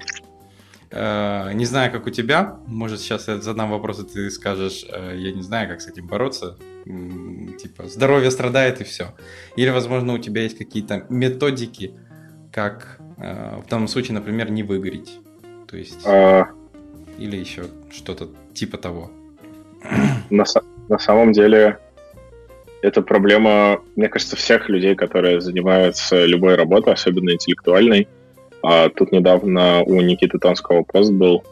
А, 0.93 1.53
не 1.53 1.65
знаю, 1.65 1.93
как 1.93 2.07
у 2.07 2.11
тебя, 2.11 2.59
может 2.67 3.01
сейчас 3.01 3.29
я 3.29 3.39
задам 3.39 3.71
вопрос, 3.71 4.01
и 4.01 4.05
ты 4.05 4.31
скажешь, 4.31 4.85
э, 4.89 5.15
я 5.17 5.33
не 5.33 5.43
знаю, 5.43 5.69
как 5.69 5.81
с 5.81 5.87
этим 5.87 6.09
бороться, 6.09 6.57
типа, 6.85 7.87
здоровье 7.87 8.31
страдает 8.31 8.81
и 8.81 8.85
все. 8.85 9.15
Или, 9.55 9.71
возможно, 9.71 10.15
у 10.15 10.19
тебя 10.19 10.43
есть 10.43 10.59
какие-то 10.59 11.07
методики, 11.09 11.95
как 12.53 12.99
э, 13.19 13.61
в 13.65 13.69
данном 13.69 13.87
случае, 13.87 14.15
например, 14.15 14.51
не 14.51 14.65
выгореть 14.65 15.21
то 15.71 15.77
есть... 15.77 16.05
А... 16.05 16.49
Или 17.19 17.37
еще 17.37 17.67
что-то 17.91 18.31
типа 18.55 18.79
того. 18.79 19.11
На, 20.31 20.45
на 20.89 20.99
самом 20.99 21.33
деле, 21.33 21.79
это 22.83 23.03
проблема, 23.03 23.81
мне 23.97 24.09
кажется, 24.09 24.37
всех 24.37 24.69
людей, 24.69 24.95
которые 24.95 25.41
занимаются 25.41 26.25
любой 26.25 26.55
работой, 26.55 26.95
особенно 26.95 27.31
интеллектуальной. 27.31 28.09
А 28.63 28.89
тут 28.91 29.13
недавно 29.13 29.83
у 29.83 30.01
Никиты 30.01 30.39
Тонского 30.39 30.83
пост 30.83 31.13
был, 31.13 31.45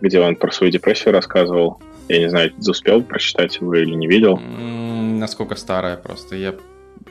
где 0.00 0.20
он 0.20 0.36
про 0.36 0.50
свою 0.50 0.72
депрессию 0.72 1.12
рассказывал. 1.12 1.80
Я 2.08 2.18
не 2.18 2.28
знаю, 2.28 2.52
успел 2.58 3.02
прочитать 3.02 3.56
его 3.56 3.74
или 3.74 3.94
не 3.94 4.08
видел. 4.08 4.36
М-м, 4.36 5.18
насколько 5.18 5.54
старая 5.54 5.96
просто. 5.96 6.34
Я 6.36 6.54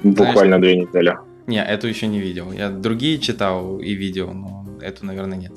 Буквально 0.03 0.57
Знаешь, 0.57 0.62
две 0.62 0.76
недели. 0.78 1.18
Не, 1.47 1.64
эту 1.64 1.88
еще 1.88 2.07
не 2.07 2.20
видел. 2.20 2.51
Я 2.51 2.70
другие 2.70 3.18
читал 3.18 3.80
и 3.80 3.93
видел, 3.93 4.32
но 4.34 4.66
эту, 4.82 5.05
наверное, 5.05 5.38
нет. 5.38 5.51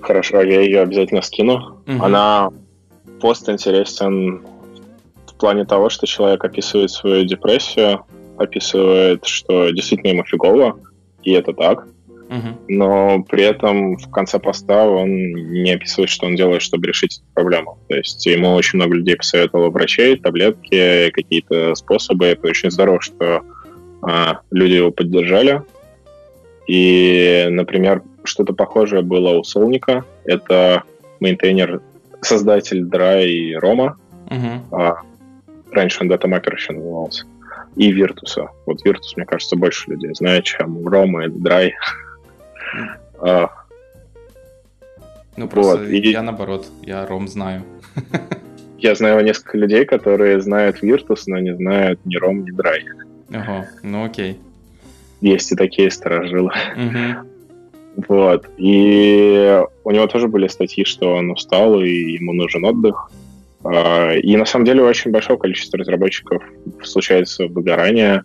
Хорошо, 0.00 0.42
я 0.42 0.60
ее 0.60 0.80
обязательно 0.82 1.22
скину. 1.22 1.82
Угу. 1.86 2.02
Она 2.02 2.50
пост 3.20 3.48
интересен 3.48 4.42
в 5.26 5.34
плане 5.38 5.64
того, 5.64 5.88
что 5.90 6.06
человек 6.06 6.44
описывает 6.44 6.90
свою 6.90 7.24
депрессию, 7.24 8.04
описывает, 8.38 9.24
что 9.26 9.70
действительно 9.70 10.10
ему 10.10 10.24
фигово, 10.24 10.78
и 11.22 11.32
это 11.32 11.52
так. 11.52 11.86
Угу. 12.28 12.58
Но 12.68 13.22
при 13.22 13.44
этом 13.44 13.96
в 13.96 14.10
конце 14.10 14.38
поста 14.38 14.88
он 14.88 15.10
не 15.10 15.72
описывает, 15.72 16.10
что 16.10 16.26
он 16.26 16.34
делает, 16.34 16.62
чтобы 16.62 16.88
решить 16.88 17.18
эту 17.18 17.26
проблему. 17.34 17.78
То 17.88 17.96
есть 17.96 18.26
ему 18.26 18.54
очень 18.54 18.78
много 18.78 18.96
людей 18.96 19.16
посоветовало 19.16 19.70
врачей, 19.70 20.16
таблетки, 20.16 21.10
какие-то 21.10 21.74
способы. 21.76 22.26
Это 22.26 22.48
очень 22.48 22.70
здорово, 22.70 23.00
что 23.00 23.42
а, 24.02 24.40
люди 24.50 24.74
его 24.74 24.90
поддержали. 24.90 25.62
И, 26.66 27.46
например, 27.48 28.02
что-то 28.24 28.52
похожее 28.52 29.02
было 29.02 29.30
у 29.30 29.44
Солника. 29.44 30.04
Это 30.24 30.82
мейнтейнер, 31.20 31.80
создатель 32.26 32.82
Dry 32.84 33.24
и 33.24 33.54
Рома. 33.54 33.98
Uh-huh. 34.28 34.60
А, 34.72 35.02
раньше 35.70 36.02
он 36.02 36.10
DataMaker 36.10 36.54
еще 36.54 36.72
назывался. 36.72 37.26
И 37.76 37.92
Virtus. 37.92 38.48
Вот 38.66 38.84
Virtus, 38.84 39.14
мне 39.16 39.26
кажется, 39.26 39.56
больше 39.56 39.90
людей 39.90 40.14
знает, 40.14 40.44
чем 40.44 40.86
Рома 40.86 41.26
и 41.26 41.28
Dry. 41.28 41.72
Uh. 43.18 43.48
Ну, 45.36 45.48
просто 45.48 45.78
вот. 45.78 45.88
я 45.88 46.22
наоборот, 46.22 46.66
я 46.82 47.06
Ром 47.06 47.28
знаю. 47.28 47.62
Я 48.78 48.94
знаю 48.94 49.24
несколько 49.24 49.56
людей, 49.56 49.86
которые 49.86 50.38
знают 50.40 50.82
Virtus, 50.82 51.22
но 51.26 51.38
не 51.38 51.54
знают 51.54 51.98
ни 52.04 52.16
Ром, 52.16 52.44
ни 52.44 52.52
Dry. 52.54 52.82
Ага, 53.30 53.68
ну 53.82 54.04
окей. 54.04 54.38
Есть 55.22 55.50
и 55.50 55.56
такие 55.56 55.90
сторожилы. 55.90 56.52
Угу. 56.76 57.35
Вот. 57.96 58.46
И 58.58 59.62
у 59.84 59.90
него 59.90 60.06
тоже 60.06 60.28
были 60.28 60.48
статьи, 60.48 60.84
что 60.84 61.14
он 61.14 61.30
устал 61.30 61.80
и 61.80 61.88
ему 61.88 62.32
нужен 62.32 62.64
отдых. 62.64 63.10
А, 63.64 64.14
и 64.14 64.36
на 64.36 64.44
самом 64.44 64.64
деле 64.66 64.82
у 64.82 64.86
очень 64.86 65.10
большого 65.10 65.38
количества 65.38 65.78
разработчиков 65.78 66.42
случается 66.82 67.46
выгорание. 67.46 68.22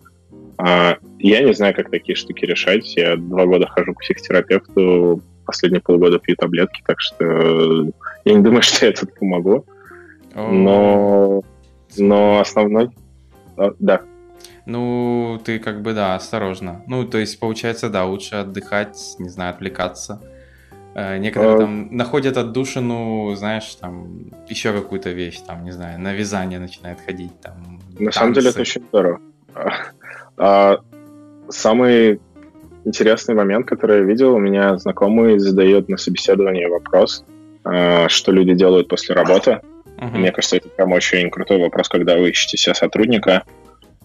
А, 0.58 0.98
я 1.18 1.42
не 1.42 1.54
знаю, 1.54 1.74
как 1.74 1.90
такие 1.90 2.16
штуки 2.16 2.44
решать. 2.44 2.96
Я 2.96 3.16
два 3.16 3.46
года 3.46 3.66
хожу 3.66 3.94
к 3.94 4.00
психотерапевту, 4.00 5.22
последние 5.46 5.80
полгода 5.80 6.18
пью 6.18 6.36
таблетки, 6.36 6.82
так 6.86 7.00
что 7.00 7.90
я 8.24 8.34
не 8.34 8.42
думаю, 8.42 8.62
что 8.62 8.86
я 8.86 8.92
тут 8.92 9.14
помогу. 9.18 9.64
Но, 10.34 11.42
но 11.96 12.40
основной... 12.40 12.90
Да. 13.78 14.00
Ну, 14.66 15.40
ты 15.44 15.58
как 15.58 15.82
бы, 15.82 15.92
да, 15.92 16.14
осторожно. 16.14 16.82
Ну, 16.86 17.04
то 17.04 17.18
есть, 17.18 17.40
получается, 17.40 17.88
да, 17.90 18.04
лучше 18.04 18.36
отдыхать, 18.36 19.16
не 19.18 19.28
знаю, 19.28 19.54
отвлекаться. 19.54 20.20
Э, 20.94 21.18
некоторые 21.18 21.54
а... 21.54 21.58
там 21.58 21.88
находят 21.96 22.36
отдушину, 22.36 23.34
знаешь, 23.34 23.74
там 23.74 24.26
еще 24.48 24.72
какую-то 24.72 25.10
вещь, 25.10 25.40
там, 25.40 25.64
не 25.64 25.72
знаю, 25.72 25.98
на 26.00 26.12
вязание 26.12 26.58
начинает 26.58 27.00
ходить, 27.00 27.32
там. 27.40 27.80
На 27.92 28.06
танцы. 28.06 28.18
самом 28.18 28.32
деле 28.34 28.50
это 28.50 28.60
очень 28.60 28.82
здорово. 28.82 29.20
А, 30.38 30.78
самый 31.48 32.20
интересный 32.84 33.34
момент, 33.34 33.66
который 33.66 33.98
я 33.98 34.02
видел, 34.02 34.34
у 34.34 34.38
меня 34.38 34.76
знакомый 34.76 35.38
задает 35.38 35.88
на 35.88 35.96
собеседовании 35.96 36.66
вопрос, 36.66 37.24
а, 37.64 38.08
что 38.08 38.32
люди 38.32 38.54
делают 38.54 38.88
после 38.88 39.14
работы. 39.14 39.60
Uh-huh. 39.98 40.16
Мне 40.16 40.32
кажется, 40.32 40.56
это 40.56 40.68
прям 40.68 40.92
очень 40.92 41.30
крутой 41.30 41.58
вопрос, 41.58 41.88
когда 41.88 42.16
вы 42.16 42.30
ищете 42.30 42.56
себе 42.56 42.74
сотрудника. 42.74 43.44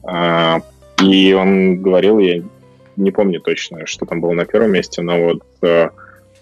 А, 0.07 0.61
и 1.03 1.33
он 1.33 1.81
говорил, 1.81 2.17
я 2.19 2.41
не 2.95 3.11
помню 3.11 3.41
точно, 3.41 3.85
что 3.85 4.05
там 4.05 4.21
было 4.21 4.31
на 4.31 4.45
первом 4.45 4.71
месте, 4.71 5.01
но 5.01 5.21
вот 5.21 5.43
э, 5.61 5.89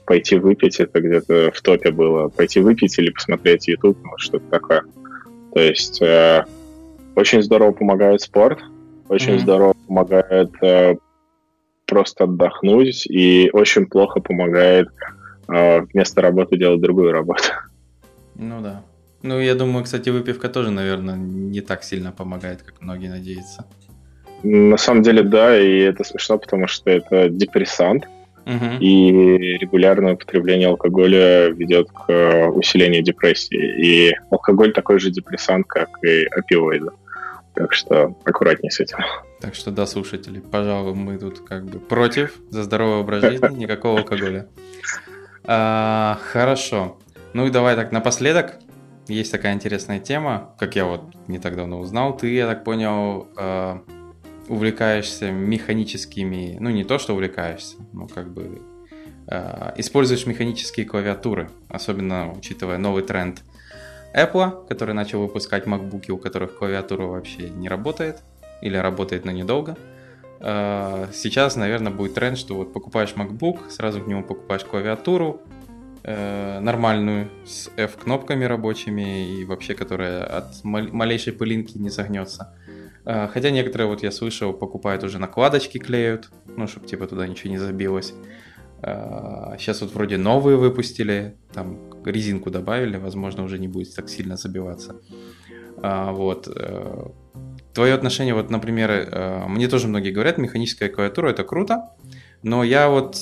пойти 0.06 0.38
выпить, 0.38 0.80
это 0.80 1.02
где-то 1.02 1.52
в 1.54 1.62
топе 1.62 1.92
было. 1.92 2.30
Пойти 2.30 2.60
выпить 2.60 2.98
или 3.00 3.10
посмотреть 3.10 3.68
YouTube, 3.68 3.98
ну, 4.04 4.12
что-то 4.18 4.46
такое. 4.50 4.84
То 5.54 5.60
есть 5.60 6.02
э, 6.02 6.46
очень 7.16 7.42
здорово 7.42 7.72
помогает 7.72 8.22
спорт, 8.22 8.60
очень 9.10 9.34
mm-hmm. 9.34 9.40
здорово 9.40 9.74
помогает 9.88 10.52
э, 10.62 10.96
просто 11.88 12.26
отдохнуть, 12.26 13.08
и 13.08 13.50
очень 13.52 13.88
плохо 13.88 14.20
помогает 14.20 14.88
вместо 15.48 16.22
работы 16.22 16.58
делать 16.58 16.82
другую 16.82 17.12
работу. 17.12 17.44
Ну 18.34 18.62
да. 18.62 18.82
Ну, 19.26 19.40
я 19.40 19.56
думаю, 19.56 19.84
кстати, 19.84 20.10
выпивка 20.10 20.50
тоже, 20.50 20.70
наверное, 20.70 21.16
не 21.16 21.62
так 21.62 21.84
сильно 21.84 22.12
помогает, 22.12 22.62
как 22.62 22.80
многие 22.82 23.08
надеются. 23.08 23.66
На 24.44 24.78
самом 24.78 25.02
деле, 25.02 25.24
да, 25.24 25.60
и 25.60 25.80
это 25.80 26.04
смешно, 26.04 26.38
потому 26.38 26.68
что 26.68 26.92
это 26.92 27.28
депрессант, 27.30 28.08
угу. 28.46 28.66
и 28.80 29.58
регулярное 29.58 30.14
употребление 30.14 30.68
алкоголя 30.68 31.48
ведет 31.48 31.90
к 31.90 32.50
усилению 32.50 33.02
депрессии. 33.02 33.84
И 33.84 34.16
алкоголь 34.30 34.72
такой 34.74 35.00
же 35.00 35.10
депрессант, 35.10 35.66
как 35.66 35.90
и 36.04 36.26
опиоиды. 36.26 36.92
Так 37.56 37.74
что 37.74 38.16
аккуратнее 38.26 38.70
с 38.70 38.80
этим. 38.80 39.00
Так 39.42 39.56
что, 39.56 39.72
да, 39.72 39.88
слушатели, 39.88 40.40
пожалуй, 40.40 40.94
мы 40.94 41.18
тут 41.18 41.40
как 41.40 41.66
бы 41.66 41.80
против 41.80 42.36
за 42.52 42.62
здоровый 42.62 43.00
образ 43.00 43.24
жизни, 43.24 43.56
никакого 43.56 44.02
алкоголя. 44.02 44.46
А, 45.46 46.20
хорошо. 46.32 47.00
Ну 47.34 47.48
и 47.48 47.50
давай 47.50 47.76
так 47.76 47.92
напоследок 47.92 48.60
есть 49.08 49.32
такая 49.32 49.54
интересная 49.54 50.00
тема, 50.00 50.56
как 50.58 50.76
я 50.76 50.86
вот 50.86 51.02
не 51.28 51.40
так 51.40 51.56
давно 51.56 51.80
узнал. 51.80 52.16
Ты, 52.18 52.34
я 52.34 52.48
так 52.48 52.64
понял, 52.64 53.28
э, 53.38 53.80
увлекаешься 54.48 55.32
механическими, 55.32 56.58
ну 56.60 56.70
не 56.70 56.84
то, 56.84 56.98
что 56.98 57.14
увлекаешься, 57.14 57.78
но 57.94 58.08
как 58.08 58.32
бы 58.32 58.62
э, 59.28 59.74
используешь 59.78 60.26
механические 60.26 60.86
клавиатуры, 60.86 61.50
особенно 61.70 62.32
учитывая 62.32 62.78
новый 62.78 63.04
тренд 63.04 63.42
Apple, 64.16 64.68
который 64.68 64.94
начал 64.94 65.22
выпускать 65.22 65.66
MacBook, 65.66 66.10
у 66.12 66.18
которых 66.18 66.58
клавиатура 66.58 67.04
вообще 67.04 67.50
не 67.50 67.68
работает 67.70 68.22
или 68.62 68.78
работает, 68.78 69.26
но 69.26 69.32
недолго. 69.32 69.78
Э, 70.40 71.08
сейчас, 71.14 71.56
наверное, 71.56 71.92
будет 71.92 72.14
тренд, 72.14 72.38
что 72.38 72.56
вот 72.56 72.74
покупаешь 72.74 73.14
MacBook, 73.16 73.70
сразу 73.70 74.02
к 74.02 74.08
нему 74.08 74.24
покупаешь 74.24 74.64
клавиатуру, 74.64 75.42
э, 76.06 76.60
нормальную, 76.60 77.30
с 77.46 77.70
F-кнопками 77.76 78.46
рабочими 78.46 79.40
и 79.40 79.46
вообще, 79.46 79.74
которая 79.74 80.24
от 80.24 80.64
малейшей 80.64 81.34
пылинки 81.34 81.78
не 81.78 81.90
согнется. 81.90 82.54
Э, 83.06 83.28
хотя 83.28 83.50
некоторые, 83.50 83.88
вот 83.88 84.04
я 84.04 84.12
слышал, 84.12 84.54
покупают 84.54 85.04
уже 85.04 85.20
накладочки 85.20 85.78
клеют, 85.78 86.30
ну, 86.56 86.68
чтобы 86.68 86.88
типа 86.88 87.08
туда 87.08 87.28
ничего 87.28 87.50
не 87.50 87.58
забилось. 87.58 88.14
Сейчас 88.82 89.82
вот 89.82 89.94
вроде 89.94 90.18
новые 90.18 90.58
выпустили, 90.58 91.36
там 91.54 91.80
резинку 92.06 92.52
добавили, 92.52 92.98
возможно, 92.98 93.44
уже 93.44 93.58
не 93.58 93.68
будет 93.68 93.96
так 93.96 94.10
сильно 94.10 94.38
забиваться. 94.38 94.96
Вот. 95.82 96.48
Твое 97.76 97.94
отношение, 97.94 98.34
вот, 98.34 98.50
например, 98.50 98.90
э, 98.90 99.48
мне 99.50 99.68
тоже 99.68 99.90
многие 99.90 100.12
говорят, 100.12 100.38
механическая 100.38 100.88
клавиатура 100.88 101.32
это 101.32 101.44
круто, 101.44 101.90
но 102.42 102.64
я 102.64 102.88
вот 102.90 103.18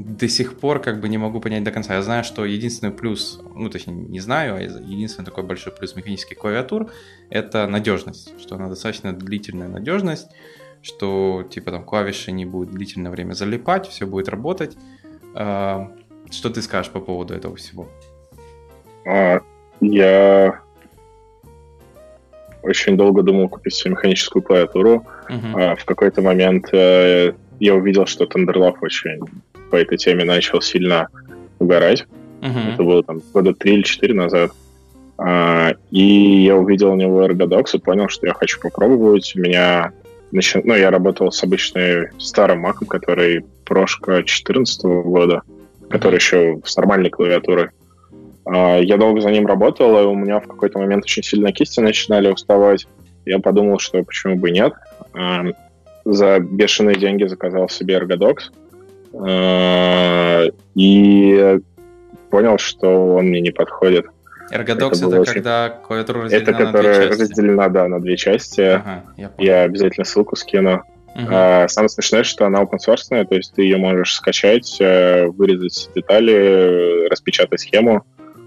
до 0.00 0.28
сих 0.28 0.58
пор 0.58 0.80
как 0.80 1.00
бы 1.00 1.08
не 1.08 1.18
могу 1.18 1.40
понять 1.40 1.62
до 1.62 1.70
конца. 1.70 1.94
Я 1.94 2.02
знаю, 2.02 2.24
что 2.24 2.44
единственный 2.44 2.92
плюс, 2.92 3.40
ну 3.54 3.68
точнее 3.68 3.94
не 3.94 4.20
знаю, 4.20 4.54
а 4.56 4.60
единственный 4.60 5.24
такой 5.24 5.44
большой 5.44 5.72
плюс 5.72 5.94
механических 5.94 6.38
клавиатур 6.38 6.90
это 7.28 7.66
надежность, 7.66 8.40
что 8.40 8.54
она 8.54 8.68
достаточно 8.68 9.12
длительная 9.12 9.68
надежность, 9.68 10.28
что 10.82 11.44
типа 11.50 11.70
там 11.70 11.84
клавиши 11.84 12.32
не 12.32 12.46
будут 12.46 12.70
длительное 12.70 13.10
время 13.10 13.34
залипать, 13.34 13.88
все 13.88 14.06
будет 14.06 14.28
работать. 14.28 14.76
Э, 15.34 15.86
что 16.30 16.48
ты 16.48 16.62
скажешь 16.62 16.90
по 16.90 17.00
поводу 17.00 17.34
этого 17.34 17.56
всего? 17.56 17.88
А, 19.06 19.40
я 19.80 20.60
очень 22.62 22.96
долго 22.96 23.22
думал 23.22 23.48
купить 23.48 23.74
себе 23.74 23.92
механическую 23.92 24.42
клавиатуру. 24.42 25.06
Uh-huh. 25.28 25.72
А 25.72 25.76
в 25.76 25.84
какой-то 25.84 26.22
момент 26.22 26.68
э, 26.72 27.32
я 27.58 27.74
увидел, 27.74 28.06
что 28.06 28.24
Tenderlove 28.24 28.76
очень 28.80 29.20
по 29.70 29.76
этой 29.76 29.98
теме 29.98 30.24
начал 30.24 30.60
сильно 30.60 31.08
угорать. 31.58 32.06
Uh-huh. 32.40 32.74
Это 32.74 32.82
было 32.82 33.02
там 33.02 33.20
года 33.32 33.54
три 33.54 33.74
или 33.74 33.82
четыре 33.82 34.14
назад. 34.14 34.52
А, 35.18 35.74
и 35.90 36.44
я 36.44 36.56
увидел 36.56 36.92
у 36.92 36.96
него 36.96 37.24
Ergodox 37.24 37.74
и 37.74 37.78
понял, 37.78 38.08
что 38.08 38.26
я 38.26 38.32
хочу 38.32 38.58
попробовать. 38.60 39.32
У 39.36 39.40
меня 39.40 39.92
начи... 40.32 40.60
ну, 40.64 40.74
я 40.74 40.90
работал 40.90 41.30
с 41.30 41.42
обычной 41.44 42.08
старым 42.18 42.60
маком, 42.60 42.88
который 42.88 43.44
прошка 43.64 44.14
2014 44.14 44.82
года, 45.04 45.42
который 45.90 46.16
еще 46.16 46.60
с 46.64 46.76
нормальной 46.76 47.10
клавиатурой. 47.10 47.68
А, 48.46 48.78
я 48.78 48.96
долго 48.96 49.20
за 49.20 49.30
ним 49.30 49.46
работал, 49.46 50.00
и 50.00 50.06
у 50.06 50.14
меня 50.14 50.40
в 50.40 50.48
какой-то 50.48 50.78
момент 50.78 51.04
очень 51.04 51.22
сильно 51.22 51.52
кисти 51.52 51.80
начинали 51.80 52.28
уставать. 52.28 52.86
Я 53.26 53.38
подумал, 53.38 53.78
что 53.78 54.02
почему 54.02 54.36
бы 54.36 54.50
нет. 54.50 54.72
А, 55.12 55.44
за 56.04 56.40
бешеные 56.40 56.96
деньги 56.96 57.24
заказал 57.24 57.68
себе 57.68 57.98
Ergodox. 57.98 58.50
А, 59.12 60.44
и 60.74 61.58
понял, 62.30 62.58
что 62.58 63.14
он 63.14 63.26
мне 63.26 63.40
не 63.40 63.50
подходит. 63.50 64.06
Ergodox 64.52 64.96
это, 64.96 65.06
это 65.06 65.20
очень... 65.20 65.32
когда 65.32 65.68
клавиатура 65.68 66.22
разделена 66.22 66.50
это, 66.50 66.64
на 66.64 66.72
две 66.72 67.08
части? 67.08 67.22
разделена, 67.22 67.68
да, 67.68 67.88
на 67.88 68.00
две 68.00 68.16
части. 68.16 68.60
Ага, 68.60 69.04
я, 69.16 69.30
я 69.38 69.62
обязательно 69.62 70.04
ссылку 70.04 70.36
скину. 70.36 70.82
Uh-huh. 71.16 71.26
А, 71.28 71.68
самое 71.68 71.88
смешное, 71.88 72.22
что 72.22 72.46
она 72.46 72.62
open 72.62 72.78
source, 72.84 73.24
то 73.24 73.34
есть 73.34 73.54
ты 73.54 73.62
ее 73.62 73.78
можешь 73.78 74.14
скачать, 74.14 74.76
э, 74.80 75.26
вырезать 75.26 75.90
детали, 75.94 77.08
распечатать 77.08 77.60
схему, 77.60 78.04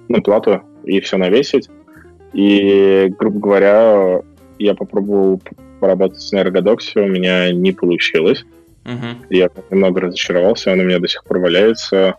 ну, 0.08 0.22
плату 0.22 0.62
и 0.86 1.00
все 1.02 1.18
навесить. 1.18 1.70
И, 2.34 3.14
грубо 3.20 3.40
говоря, 3.40 4.22
я 4.60 4.76
попробовал 4.76 5.42
поработать 5.80 6.28
на 6.32 6.38
эргодоксе, 6.38 7.02
у 7.02 7.08
меня 7.08 7.52
не 7.52 7.74
получилось. 7.74 8.46
Uh-huh. 8.86 9.16
Я 9.30 9.50
немного 9.70 10.02
разочаровался, 10.02 10.72
он 10.72 10.82
у 10.82 10.84
меня 10.84 11.00
до 11.00 11.08
сих 11.08 11.24
пор 11.24 11.40
валяется. 11.40 12.16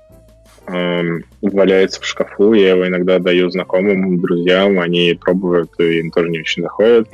Эм, 0.67 1.25
валяется 1.43 2.01
в 2.01 2.07
шкафу, 2.07 2.55
я 2.55 2.71
его 2.71 2.87
иногда 2.87 3.19
даю 3.19 3.51
знакомым, 3.51 4.19
друзьям, 4.21 4.81
они 4.81 5.19
пробуют, 5.21 5.79
и 5.79 5.99
им 5.99 6.11
тоже 6.11 6.31
не 6.31 6.41
очень 6.41 6.63
заходит. 6.63 7.09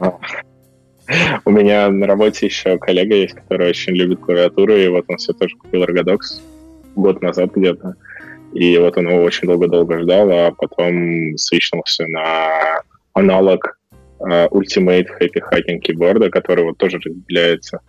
У 1.44 1.50
меня 1.50 1.88
на 1.90 2.06
работе 2.06 2.46
еще 2.46 2.78
коллега 2.78 3.14
есть, 3.14 3.34
который 3.34 3.68
очень 3.70 3.94
любит 3.94 4.20
клавиатуру, 4.20 4.74
и 4.74 4.88
вот 4.88 5.04
он 5.08 5.16
все 5.16 5.32
тоже 5.32 5.56
купил 5.56 5.84
Ergodox 5.84 6.40
год 6.96 7.22
назад 7.22 7.52
где-то. 7.54 7.94
И 8.52 8.76
вот 8.78 8.96
он 8.96 9.08
его 9.08 9.22
очень 9.22 9.48
долго-долго 9.48 10.00
ждал, 10.00 10.30
а 10.30 10.50
потом 10.52 11.36
свичнулся 11.36 12.06
на 12.06 12.80
аналог 13.12 13.78
uh, 14.20 14.48
Ultimate 14.50 15.06
Happy 15.20 15.40
Hacking 15.50 15.78
киборда, 15.78 16.30
который 16.30 16.64
вот 16.64 16.78
тоже 16.78 16.98
разделяется. 16.98 17.80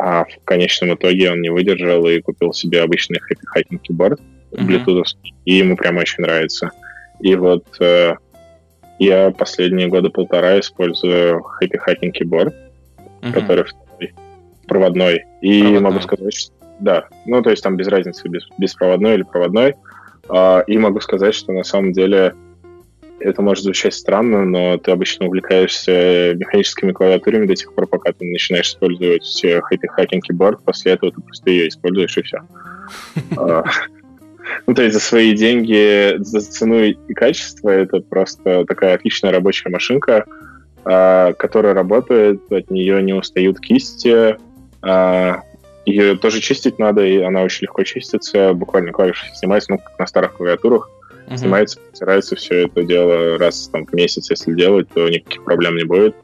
А 0.00 0.24
в 0.24 0.44
конечном 0.44 0.94
итоге 0.94 1.32
он 1.32 1.40
не 1.40 1.50
выдержал 1.50 2.06
и 2.06 2.20
купил 2.20 2.52
себе 2.52 2.82
обычный 2.82 3.18
Happy 3.18 3.44
Hacking 3.56 3.78
киборд 3.78 4.20
Bluetooth, 4.52 5.02
mm-hmm. 5.02 5.32
и 5.44 5.54
ему 5.54 5.76
прям 5.76 5.96
очень 5.96 6.22
нравится. 6.22 6.70
И 7.20 7.34
вот 7.34 7.64
uh, 7.80 8.16
я 8.98 9.30
последние 9.30 9.88
года 9.88 10.08
полтора 10.08 10.60
использую 10.60 11.44
Happy 11.60 11.78
Hacking 11.86 12.10
киборд, 12.10 12.54
mm-hmm. 13.22 13.32
который 13.32 13.64
проводной. 14.66 15.24
И 15.40 15.60
проводной. 15.60 15.80
могу 15.80 16.00
сказать, 16.00 16.34
что 16.34 16.52
да, 16.80 17.08
ну 17.26 17.42
то 17.42 17.50
есть 17.50 17.62
там 17.62 17.76
без 17.76 17.88
разницы, 17.88 18.28
без, 18.28 18.46
беспроводной 18.56 19.14
или 19.14 19.22
проводной. 19.22 19.74
А, 20.28 20.60
и 20.66 20.78
могу 20.78 21.00
сказать, 21.00 21.34
что 21.34 21.52
на 21.52 21.64
самом 21.64 21.92
деле 21.92 22.34
это 23.20 23.42
может 23.42 23.64
звучать 23.64 23.94
странно, 23.94 24.44
но 24.44 24.78
ты 24.78 24.90
обычно 24.90 25.26
увлекаешься 25.26 26.34
механическими 26.34 26.92
клавиатурами 26.92 27.46
до 27.46 27.56
тех 27.56 27.72
пор, 27.74 27.86
пока 27.86 28.12
ты 28.12 28.24
начинаешь 28.24 28.68
использовать 28.68 29.44
Happy 29.44 29.86
Hacking 29.96 30.20
Keyboard, 30.28 30.58
после 30.64 30.92
этого 30.92 31.12
ты 31.12 31.20
просто 31.20 31.50
ее 31.50 31.68
используешь 31.68 32.16
и 32.16 32.22
все. 32.22 32.38
А, 33.36 33.64
ну, 34.66 34.72
то 34.72 34.82
есть 34.82 34.94
за 34.94 35.00
свои 35.00 35.34
деньги, 35.34 36.16
за 36.20 36.40
цену 36.40 36.82
и 36.82 36.94
качество 37.14 37.68
это 37.68 38.00
просто 38.00 38.64
такая 38.64 38.94
отличная 38.94 39.30
рабочая 39.30 39.68
машинка, 39.68 40.24
а, 40.86 41.34
которая 41.34 41.74
работает, 41.74 42.50
от 42.50 42.70
нее 42.70 43.02
не 43.02 43.12
устают 43.12 43.60
кисти, 43.60 44.38
ее 45.88 46.16
тоже 46.16 46.40
чистить 46.40 46.78
надо, 46.78 47.04
и 47.04 47.18
она 47.22 47.42
очень 47.42 47.62
легко 47.62 47.82
чистится. 47.82 48.52
Буквально 48.52 48.92
клавиши 48.92 49.26
снимается, 49.34 49.72
ну, 49.72 49.78
как 49.78 49.98
на 49.98 50.06
старых 50.06 50.34
клавиатурах. 50.34 50.90
Uh-huh. 51.28 51.36
Снимается, 51.36 51.78
стирается 51.92 52.36
все 52.36 52.66
это 52.66 52.82
дело 52.82 53.38
раз 53.38 53.68
там, 53.68 53.86
в 53.86 53.92
месяц, 53.92 54.30
если 54.30 54.54
делать, 54.54 54.88
то 54.94 55.08
никаких 55.08 55.44
проблем 55.44 55.76
не 55.76 55.84
будет. 55.84 56.16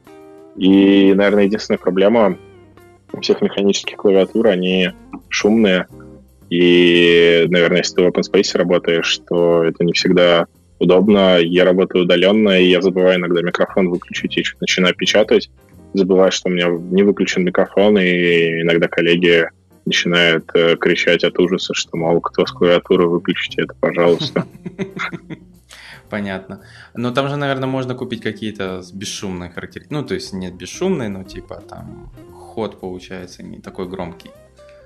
И, 0.57 1.13
наверное, 1.15 1.45
единственная 1.45 1.79
проблема 1.79 2.39
у 3.13 3.21
всех 3.21 3.43
механических 3.43 3.97
клавиатур, 3.97 4.47
они 4.47 4.91
шумные. 5.29 5.87
И, 6.49 7.45
наверное, 7.49 7.79
если 7.79 7.97
ты 7.97 8.03
в 8.03 8.07
OpenSpace 8.09 8.57
работаешь, 8.57 9.21
то 9.29 9.65
это 9.65 9.85
не 9.85 9.93
всегда 9.93 10.47
удобно. 10.79 11.39
Я 11.39 11.65
работаю 11.65 12.05
удаленно, 12.05 12.59
и 12.59 12.69
я 12.69 12.81
забываю 12.81 13.19
иногда 13.19 13.43
микрофон 13.43 13.91
выключить 13.91 14.39
и 14.39 14.45
начинаю 14.61 14.95
печатать 14.95 15.51
забываю, 15.95 16.33
что 16.33 16.49
у 16.49 16.53
меня 16.53 16.69
не 16.69 17.03
выключен 17.03 17.45
микрофон, 17.45 17.99
и 17.99 18.63
иногда 18.63 18.89
коллеги 18.89 19.49
начинают 19.87 20.51
э, 20.55 20.77
кричать 20.77 21.25
от 21.25 21.39
ужаса, 21.39 21.75
что, 21.75 21.97
мол, 21.97 22.21
кто 22.21 22.47
с 22.47 22.53
клавиатуры, 22.53 23.07
выключите 23.09 23.63
это, 23.63 23.75
пожалуйста. 23.79 24.47
Понятно. 26.11 26.63
Но 26.95 27.11
там 27.11 27.29
же, 27.29 27.37
наверное, 27.37 27.69
можно 27.69 27.95
купить 27.95 28.23
какие-то 28.23 28.83
бесшумные 28.93 29.51
характеристики. 29.51 29.93
Ну, 29.93 30.05
то 30.05 30.15
есть 30.15 30.33
нет 30.33 30.55
бесшумные, 30.55 31.09
но 31.09 31.25
типа 31.25 31.63
там 31.69 32.13
ход 32.33 32.79
получается 32.79 33.43
не 33.43 33.59
такой 33.59 33.89
громкий. 33.89 34.31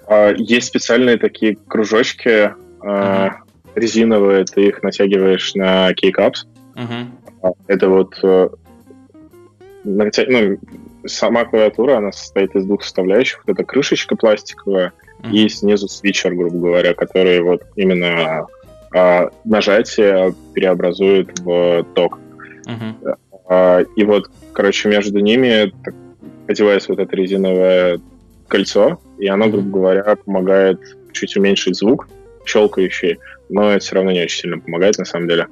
А, 0.07 0.33
есть 0.33 0.69
специальные 0.69 1.19
такие 1.19 1.57
кружочки 1.57 2.55
uh-huh. 2.81 3.33
резиновые, 3.75 4.45
ты 4.45 4.69
их 4.69 4.83
натягиваешь 4.83 5.55
на 5.55 5.93
кейкапс. 5.93 6.47
Это 7.67 7.89
вот 7.89 8.19
э, 8.23 8.49
ну, 9.85 10.59
сама 11.07 11.45
клавиатура, 11.45 11.99
она 11.99 12.13
состоит 12.13 12.55
из 12.55 12.65
двух 12.65 12.83
составляющих. 12.83 13.43
Вот 13.47 13.55
эта 13.55 13.65
крышечка 13.65 14.17
пластиковая 14.17 14.93
mm-hmm. 15.21 15.33
и 15.33 15.49
снизу 15.49 15.89
свитчер, 15.89 16.35
грубо 16.35 16.59
говоря, 16.59 16.95
который 16.95 17.41
вот 17.41 17.63
именно 17.77 18.47
а, 18.95 19.31
нажатие 19.45 20.35
преобразует 20.55 21.39
в 21.41 21.85
ток. 21.95 22.19
Mm-hmm. 22.67 23.19
А, 23.49 23.81
и 23.81 24.05
вот, 24.05 24.31
короче, 24.53 24.89
между 24.89 25.21
ними 25.21 25.73
так, 25.85 25.95
одевается 26.47 26.93
вот 26.93 26.99
это 26.99 27.15
резиновое 27.15 28.01
кольцо, 28.49 29.01
и 29.19 29.27
оно, 29.27 29.49
грубо 29.49 29.79
говоря, 29.79 30.17
помогает 30.17 30.81
чуть 31.13 31.37
уменьшить 31.37 31.77
звук 31.77 32.09
щелкающий, 32.49 33.19
но 33.49 33.71
это 33.71 33.85
все 33.85 33.97
равно 33.97 34.11
не 34.11 34.23
очень 34.23 34.41
сильно 34.41 34.59
помогает 34.59 34.99
на 34.99 35.05
самом 35.05 35.29
деле. 35.29 35.49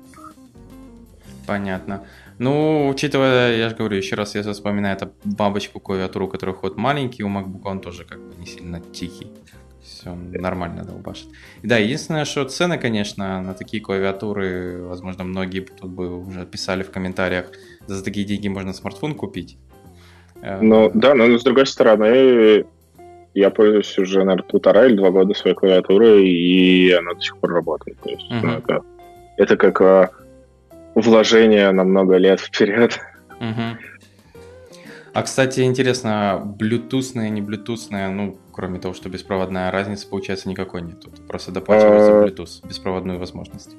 Понятно. 1.47 2.03
Ну, 2.39 2.89
учитывая, 2.89 3.57
я 3.57 3.69
же 3.71 3.77
говорю, 3.77 3.97
еще 3.97 4.15
раз, 4.15 4.35
если 4.35 4.53
вспоминаю 4.53 4.97
эту 4.97 5.13
бабочку 5.25 5.81
клавиатуру, 5.81 6.27
у 6.27 6.29
которой 6.29 6.55
ход 6.55 6.77
маленький, 6.77 7.25
у 7.25 7.29
MacBook 7.29 7.63
он 7.65 7.81
тоже 7.81 8.05
как 8.05 8.19
бы 8.19 8.35
не 8.39 8.47
сильно 8.47 8.81
тихий. 8.81 9.29
Все 9.83 10.15
нормально 10.15 10.85
долбашит. 10.85 11.29
И 11.63 11.67
да, 11.67 11.79
единственное, 11.79 12.25
что 12.25 12.45
цены, 12.45 12.77
конечно, 12.77 13.41
на 13.41 13.55
такие 13.55 13.83
клавиатуры, 13.83 14.83
возможно, 14.83 15.25
многие 15.25 15.61
тут 15.61 15.91
бы 15.91 16.25
уже 16.27 16.45
писали 16.45 16.83
в 16.83 16.91
комментариях, 16.91 17.47
за 17.87 18.05
такие 18.05 18.27
деньги 18.27 18.49
можно 18.49 18.73
смартфон 18.73 19.15
купить. 19.15 19.59
Э, 20.43 20.61
ну, 20.61 20.91
да, 20.93 21.15
но 21.15 21.39
с 21.39 21.45
другой 21.45 21.67
стороны, 21.67 22.67
я 23.35 23.51
пользуюсь 23.51 23.97
уже, 23.99 24.25
наверное, 24.25 24.49
полтора 24.49 24.87
или 24.87 24.97
два 24.97 25.11
года 25.11 25.35
своей 25.35 25.55
клавиатурой, 25.55 26.29
и 26.29 26.91
она 26.91 27.15
до 27.15 27.21
сих 27.21 27.37
пор 27.39 27.53
работает. 27.53 27.99
То 28.01 28.11
есть, 28.11 28.31
uh-huh. 28.31 28.41
ну, 28.43 28.53
это, 28.53 28.83
это 29.37 29.57
как 29.57 29.81
а, 29.81 30.11
вложение 31.01 31.71
на 31.71 31.85
много 31.85 32.17
лет 32.17 32.41
вперед. 32.41 32.99
Uh-huh. 33.41 33.77
А, 35.13 35.23
кстати, 35.23 35.61
интересно, 35.61 36.43
блютусная, 36.45 37.29
не 37.31 37.41
блютусная, 37.41 38.11
ну, 38.11 38.39
кроме 38.53 38.79
того, 38.79 38.93
что 38.95 39.09
беспроводная, 39.09 39.71
разницы, 39.71 40.09
получается, 40.09 40.49
никакой 40.49 40.83
нет. 40.83 41.01
Тут 41.01 41.27
просто 41.27 41.53
доплачивается. 41.53 42.13
Bluetooth, 42.13 42.69
беспроводную 42.69 43.19
возможность. 43.19 43.77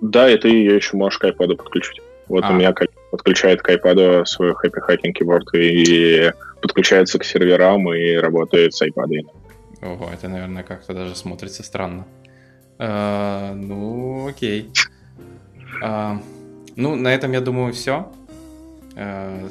Да, 0.00 0.30
и 0.30 0.36
ты 0.36 0.48
ее 0.48 0.76
еще 0.76 0.96
можешь 0.96 1.18
к 1.18 1.24
iPad 1.24 1.56
подключить. 1.56 2.00
Вот 2.28 2.44
а. 2.44 2.50
у 2.50 2.54
меня 2.54 2.72
подключает 3.10 3.62
к 3.62 3.70
iPad 3.70 4.24
свой 4.24 4.52
Happy 4.52 4.78
Hacking 4.88 5.14
Keyboard 5.18 5.56
и 5.58 6.32
подключается 6.60 7.18
к 7.18 7.24
серверам 7.24 7.92
и 7.92 8.14
работает 8.14 8.74
с 8.74 8.82
iPad. 8.82 9.26
Ого, 9.82 10.10
это, 10.12 10.28
наверное, 10.28 10.62
как-то 10.62 10.94
даже 10.94 11.14
смотрится 11.14 11.62
странно. 11.62 12.06
А, 12.78 13.52
ну, 13.54 14.28
окей. 14.28 14.70
А, 15.82 16.20
ну, 16.76 16.96
на 16.96 17.14
этом, 17.14 17.32
я 17.32 17.40
думаю, 17.40 17.72
все. 17.72 18.12
А, 18.96 19.48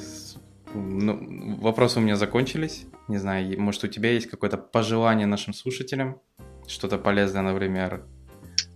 ну, 0.73 1.57
вопросы 1.59 1.99
у 1.99 2.01
меня 2.01 2.15
закончились. 2.15 2.85
Не 3.07 3.17
знаю, 3.17 3.59
может, 3.59 3.83
у 3.83 3.87
тебя 3.87 4.11
есть 4.11 4.29
какое-то 4.29 4.57
пожелание 4.57 5.27
нашим 5.27 5.53
слушателям? 5.53 6.19
Что-то 6.67 6.97
полезное, 6.97 7.41
например, 7.41 8.03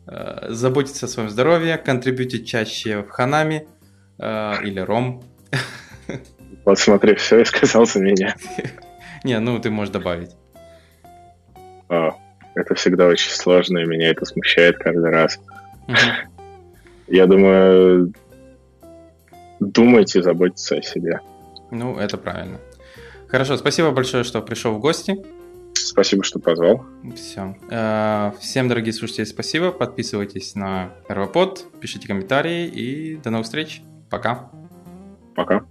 а, 0.06 0.48
заботиться 0.50 1.06
о 1.06 1.10
своем 1.10 1.30
здоровье, 1.30 1.78
контрибьютить 1.78 2.48
чаще 2.48 3.04
в 3.04 3.10
ханами 3.10 3.68
а, 4.20 4.60
или 4.64 4.80
ром. 4.80 5.24
Вот 6.66 6.80
смотри, 6.80 7.16
все 7.16 7.40
и 7.40 7.46
сказал 7.46 7.86
за 7.86 8.00
меня. 8.00 8.36
Не, 9.24 9.40
ну 9.40 9.58
ты 9.60 9.70
можешь 9.70 9.94
добавить. 9.94 10.32
О, 11.88 12.12
это 12.56 12.76
всегда 12.76 13.08
очень 13.08 13.32
сложно, 13.32 13.78
и 13.78 13.86
меня 13.86 14.10
это 14.10 14.26
смущает 14.26 14.78
каждый 14.78 15.10
раз. 15.10 15.40
Я 17.08 17.26
думаю, 17.26 18.14
думайте, 19.60 20.22
заботьтесь 20.22 20.72
о 20.72 20.82
себе. 20.82 21.22
Ну, 21.72 21.98
это 21.98 22.18
правильно. 22.18 22.60
Хорошо, 23.28 23.58
спасибо 23.58 23.92
большое, 23.92 24.24
что 24.24 24.42
пришел 24.42 24.74
в 24.74 24.80
гости. 24.80 25.18
Спасибо, 25.74 26.24
что 26.24 26.40
позвал. 26.40 26.86
Все. 27.16 27.56
Э, 27.70 28.32
всем, 28.40 28.68
дорогие 28.68 28.94
слушатели, 28.94 29.26
спасибо. 29.26 29.72
Подписывайтесь 29.72 30.56
на 30.56 30.92
Первопод, 31.08 31.66
пишите 31.80 32.08
комментарии 32.08 32.68
и 32.68 33.16
до 33.18 33.30
новых 33.30 33.46
встреч. 33.46 33.82
Пока. 34.10 34.52
Пока. 35.36 35.66